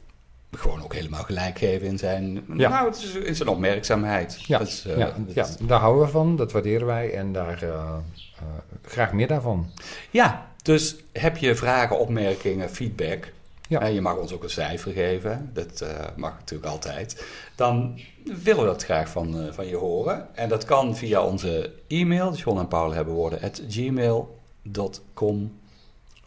gewoon 0.52 0.84
ook 0.84 0.94
helemaal 0.94 1.24
gelijk 1.24 1.58
geven 1.58 1.88
in 1.88 1.98
zijn, 1.98 2.44
Ja. 2.56 2.70
nou, 2.70 2.88
het 2.88 2.98
is, 2.98 3.14
in 3.14 3.36
zijn 3.36 3.50
opmerkzaamheid. 3.50 4.42
ja, 4.46 4.58
Dat 4.58 4.68
is, 4.68 4.86
eh, 4.86 4.98
ja, 4.98 5.14
ja, 5.28 5.48
daar 5.62 5.80
houden 5.80 6.06
we 6.06 6.12
van, 6.12 6.36
dat 6.36 6.52
waarderen 6.52 6.88
wij 6.88 7.14
en 7.14 7.34
daar 7.34 7.64
eh, 7.64 7.70
eh, 7.70 8.44
graag 8.82 9.14
meer 9.14 9.28
daarvan. 9.28 9.72
Ja, 10.10 10.48
dus 10.64 10.96
heb 11.12 11.38
je 11.38 11.56
vragen, 11.56 12.00
opmerkingen, 12.00 12.70
feedback... 12.70 13.32
Ja. 13.68 13.82
En 13.82 13.94
je 13.94 14.02
mag 14.02 14.16
ons 14.16 14.34
ook 14.34 14.44
een 14.44 14.50
cijfer 14.50 14.92
geven, 14.92 15.50
dat 15.54 15.86
mag 16.16 16.34
natuurlijk 16.40 16.72
altijd. 16.72 17.26
Dan 17.56 18.00
willen 18.24 18.62
we 18.62 18.68
dat 18.68 18.84
graag 18.84 19.10
van, 19.10 19.48
van 19.52 19.68
je 19.68 19.76
horen. 19.76 20.36
En 20.36 20.50
dat 20.50 20.66
kan 20.66 20.96
via 20.96 21.24
onze 21.26 21.72
e-mail, 21.88 22.34
John 22.34 22.60
en 22.60 22.68
Paul 22.68 22.94
hebben 22.94 23.14
woorden, 23.14 23.42
at 23.42 23.62
gmail.com. 23.70 25.60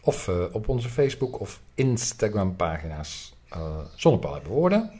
Of 0.01 0.29
op 0.51 0.69
onze 0.69 0.89
Facebook 0.89 1.39
of 1.39 1.61
Instagram 1.75 2.55
pagina's 2.55 3.34
Zonnepaal 3.95 4.33
hebben 4.33 4.51
woorden. 4.51 4.91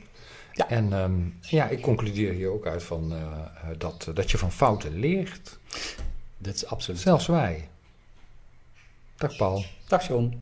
Ja. 0.55 0.69
En 0.69 0.93
ehm, 0.93 1.13
ja, 1.41 1.67
ik 1.67 1.81
concludeer 1.81 2.33
hier 2.33 2.49
ook 2.49 2.65
uit 2.65 2.83
van, 2.83 3.11
eh, 3.11 3.17
eh, 3.17 3.77
dat, 3.77 4.11
dat 4.13 4.31
je 4.31 4.37
van 4.37 4.51
fouten 4.51 4.99
leert. 4.99 5.57
Dat 6.37 6.55
is 6.55 6.65
absoluut. 6.65 6.99
Zelfs 6.99 7.27
wij. 7.27 7.69
Dag 9.17 9.35
Paul. 9.35 9.63
Dag 9.87 10.07
John. 10.07 10.33